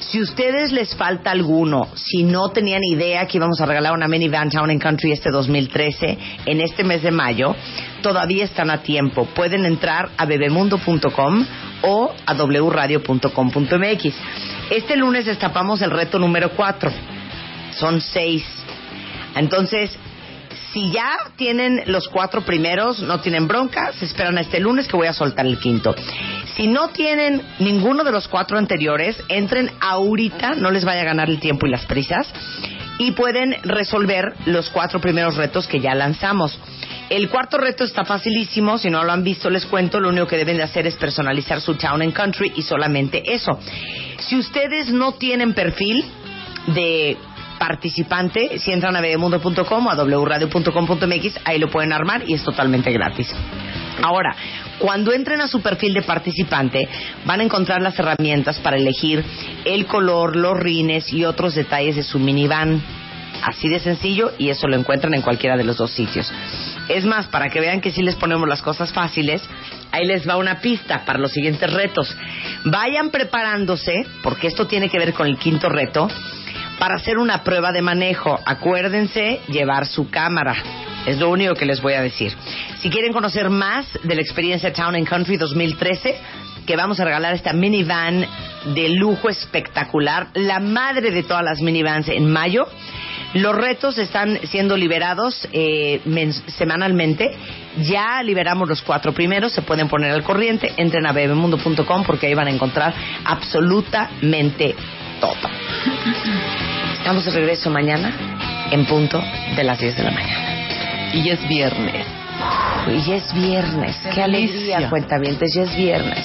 Si 0.00 0.20
ustedes 0.20 0.72
les 0.72 0.94
falta 0.94 1.30
alguno, 1.30 1.88
si 1.94 2.22
no 2.22 2.50
tenían 2.50 2.82
idea 2.84 3.26
que 3.26 3.38
íbamos 3.38 3.60
a 3.60 3.66
regalar 3.66 3.94
una 3.94 4.08
minivan 4.08 4.50
Town 4.50 4.70
and 4.70 4.82
Country 4.82 5.12
este 5.12 5.30
2013, 5.30 6.18
en 6.46 6.60
este 6.60 6.84
mes 6.84 7.02
de 7.02 7.10
mayo, 7.10 7.56
todavía 8.02 8.44
están 8.44 8.70
a 8.70 8.82
tiempo. 8.82 9.24
Pueden 9.34 9.64
entrar 9.64 10.10
a 10.16 10.26
bebemundo.com 10.26 11.46
o 11.82 12.12
a 12.26 12.34
wradio.com.mx. 12.34 14.14
Este 14.70 14.96
lunes 14.96 15.26
destapamos 15.26 15.82
el 15.82 15.90
reto 15.90 16.18
número 16.18 16.50
4. 16.50 16.90
Son 17.72 18.00
seis. 18.00 18.44
Entonces, 19.34 19.96
si 20.72 20.90
ya 20.90 21.18
tienen 21.36 21.82
los 21.86 22.08
cuatro 22.08 22.42
primeros, 22.42 23.00
no 23.00 23.20
tienen 23.20 23.46
bronca, 23.46 23.92
se 23.92 24.06
esperan 24.06 24.38
a 24.38 24.40
este 24.40 24.60
lunes 24.60 24.88
que 24.88 24.96
voy 24.96 25.06
a 25.06 25.12
soltar 25.12 25.46
el 25.46 25.58
quinto. 25.58 25.94
Si 26.56 26.66
no 26.66 26.88
tienen 26.88 27.42
ninguno 27.58 28.04
de 28.04 28.12
los 28.12 28.28
cuatro 28.28 28.58
anteriores, 28.58 29.22
entren 29.28 29.70
ahorita, 29.80 30.54
no 30.54 30.70
les 30.70 30.84
vaya 30.84 31.02
a 31.02 31.04
ganar 31.04 31.28
el 31.28 31.40
tiempo 31.40 31.66
y 31.66 31.70
las 31.70 31.84
prisas, 31.84 32.26
y 32.98 33.12
pueden 33.12 33.56
resolver 33.62 34.34
los 34.46 34.70
cuatro 34.70 35.00
primeros 35.00 35.36
retos 35.36 35.66
que 35.66 35.80
ya 35.80 35.94
lanzamos. 35.94 36.58
El 37.10 37.28
cuarto 37.28 37.58
reto 37.58 37.84
está 37.84 38.04
facilísimo, 38.04 38.78
si 38.78 38.88
no 38.88 39.04
lo 39.04 39.12
han 39.12 39.24
visto 39.24 39.50
les 39.50 39.66
cuento, 39.66 40.00
lo 40.00 40.08
único 40.08 40.26
que 40.26 40.38
deben 40.38 40.56
de 40.56 40.62
hacer 40.62 40.86
es 40.86 40.96
personalizar 40.96 41.60
su 41.60 41.74
town 41.74 42.00
and 42.00 42.14
country 42.14 42.52
y 42.56 42.62
solamente 42.62 43.22
eso. 43.34 43.58
Si 44.18 44.36
ustedes 44.36 44.90
no 44.90 45.12
tienen 45.12 45.52
perfil 45.52 46.04
de 46.68 47.18
participante, 47.62 48.58
si 48.58 48.72
entran 48.72 48.96
a 48.96 49.00
bebemundo.com 49.00 49.86
o 49.86 49.90
a 49.90 49.94
wradio.com.mx, 49.94 51.40
ahí 51.44 51.60
lo 51.60 51.70
pueden 51.70 51.92
armar 51.92 52.24
y 52.26 52.34
es 52.34 52.42
totalmente 52.42 52.90
gratis. 52.90 53.32
Ahora, 54.02 54.34
cuando 54.80 55.12
entren 55.12 55.40
a 55.40 55.46
su 55.46 55.62
perfil 55.62 55.94
de 55.94 56.02
participante, 56.02 56.88
van 57.24 57.38
a 57.38 57.44
encontrar 57.44 57.80
las 57.80 57.96
herramientas 57.96 58.58
para 58.58 58.78
elegir 58.78 59.24
el 59.64 59.86
color, 59.86 60.34
los 60.34 60.58
rines 60.58 61.12
y 61.12 61.24
otros 61.24 61.54
detalles 61.54 61.94
de 61.94 62.02
su 62.02 62.18
minivan. 62.18 62.82
Así 63.44 63.68
de 63.68 63.78
sencillo 63.78 64.32
y 64.38 64.48
eso 64.48 64.66
lo 64.66 64.74
encuentran 64.74 65.14
en 65.14 65.22
cualquiera 65.22 65.56
de 65.56 65.62
los 65.62 65.76
dos 65.76 65.92
sitios. 65.92 66.32
Es 66.88 67.04
más, 67.04 67.28
para 67.28 67.48
que 67.48 67.60
vean 67.60 67.80
que 67.80 67.92
sí 67.92 68.02
les 68.02 68.16
ponemos 68.16 68.48
las 68.48 68.60
cosas 68.60 68.92
fáciles, 68.92 69.40
ahí 69.92 70.04
les 70.04 70.28
va 70.28 70.36
una 70.36 70.58
pista 70.58 71.04
para 71.04 71.20
los 71.20 71.30
siguientes 71.30 71.72
retos. 71.72 72.16
Vayan 72.64 73.10
preparándose, 73.10 74.04
porque 74.24 74.48
esto 74.48 74.66
tiene 74.66 74.88
que 74.88 74.98
ver 74.98 75.12
con 75.12 75.28
el 75.28 75.38
quinto 75.38 75.68
reto, 75.68 76.08
para 76.78 76.96
hacer 76.96 77.18
una 77.18 77.42
prueba 77.44 77.72
de 77.72 77.82
manejo. 77.82 78.38
Acuérdense 78.44 79.40
llevar 79.48 79.86
su 79.86 80.10
cámara. 80.10 80.54
Es 81.06 81.18
lo 81.18 81.30
único 81.30 81.54
que 81.54 81.66
les 81.66 81.80
voy 81.80 81.94
a 81.94 82.02
decir. 82.02 82.32
Si 82.78 82.88
quieren 82.90 83.12
conocer 83.12 83.50
más 83.50 83.86
de 84.02 84.14
la 84.14 84.20
experiencia 84.20 84.72
Town 84.72 84.94
and 84.94 85.08
Country 85.08 85.36
2013, 85.36 86.16
que 86.66 86.76
vamos 86.76 87.00
a 87.00 87.04
regalar 87.04 87.34
esta 87.34 87.52
minivan 87.52 88.24
de 88.74 88.88
lujo 88.90 89.28
espectacular, 89.28 90.28
la 90.34 90.60
madre 90.60 91.10
de 91.10 91.22
todas 91.22 91.44
las 91.44 91.60
minivans 91.60 92.08
en 92.08 92.30
mayo. 92.30 92.66
Los 93.34 93.56
retos 93.56 93.98
están 93.98 94.38
siendo 94.44 94.76
liberados 94.76 95.48
eh, 95.52 96.00
semanalmente. 96.58 97.30
Ya 97.82 98.22
liberamos 98.22 98.68
los 98.68 98.82
cuatro 98.82 99.12
primeros, 99.12 99.52
se 99.52 99.62
pueden 99.62 99.88
poner 99.88 100.12
al 100.12 100.22
corriente. 100.22 100.72
Entren 100.76 101.06
a 101.06 101.12
bebemundo.com 101.12 102.04
porque 102.04 102.26
ahí 102.26 102.34
van 102.34 102.48
a 102.48 102.50
encontrar 102.50 102.94
absolutamente 103.24 104.76
todo. 105.20 105.34
Estamos 107.02 107.24
de 107.24 107.32
regreso 107.32 107.68
mañana 107.68 108.12
en 108.70 108.86
punto 108.86 109.20
de 109.56 109.64
las 109.64 109.76
10 109.76 109.96
de 109.96 110.04
la 110.04 110.12
mañana. 110.12 111.12
Y 111.12 111.30
es 111.30 111.48
viernes. 111.48 112.06
Y 112.86 113.02
ya 113.02 113.16
es 113.16 113.34
viernes. 113.34 113.96
Qué, 114.04 114.10
Qué 114.10 114.22
alegría, 114.22 114.88
cuentavientes, 114.88 115.52
ya 115.52 115.62
es 115.62 115.76
viernes. 115.76 116.24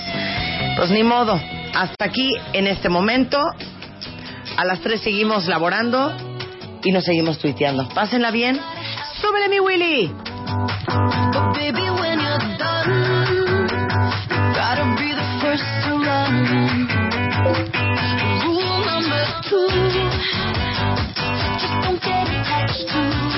Pues 0.75 0.91
ni 0.91 1.01
modo. 1.01 1.41
Hasta 1.73 2.05
aquí 2.05 2.31
en 2.53 2.67
este 2.67 2.89
momento. 2.89 3.41
A 4.55 4.65
las 4.65 4.79
3 4.81 5.01
seguimos 5.01 5.47
laborando 5.47 6.15
y 6.83 6.91
nos 6.91 7.05
seguimos 7.05 7.39
tuiteando. 7.39 7.89
Pásenla 7.89 8.29
bien. 8.29 8.59
¡Súbele, 9.19 9.49
mi 9.49 9.59
Willy! 9.59 10.13
Done, 16.07 17.73
you 17.73 17.86
just 22.77 22.89
to 22.89 23.36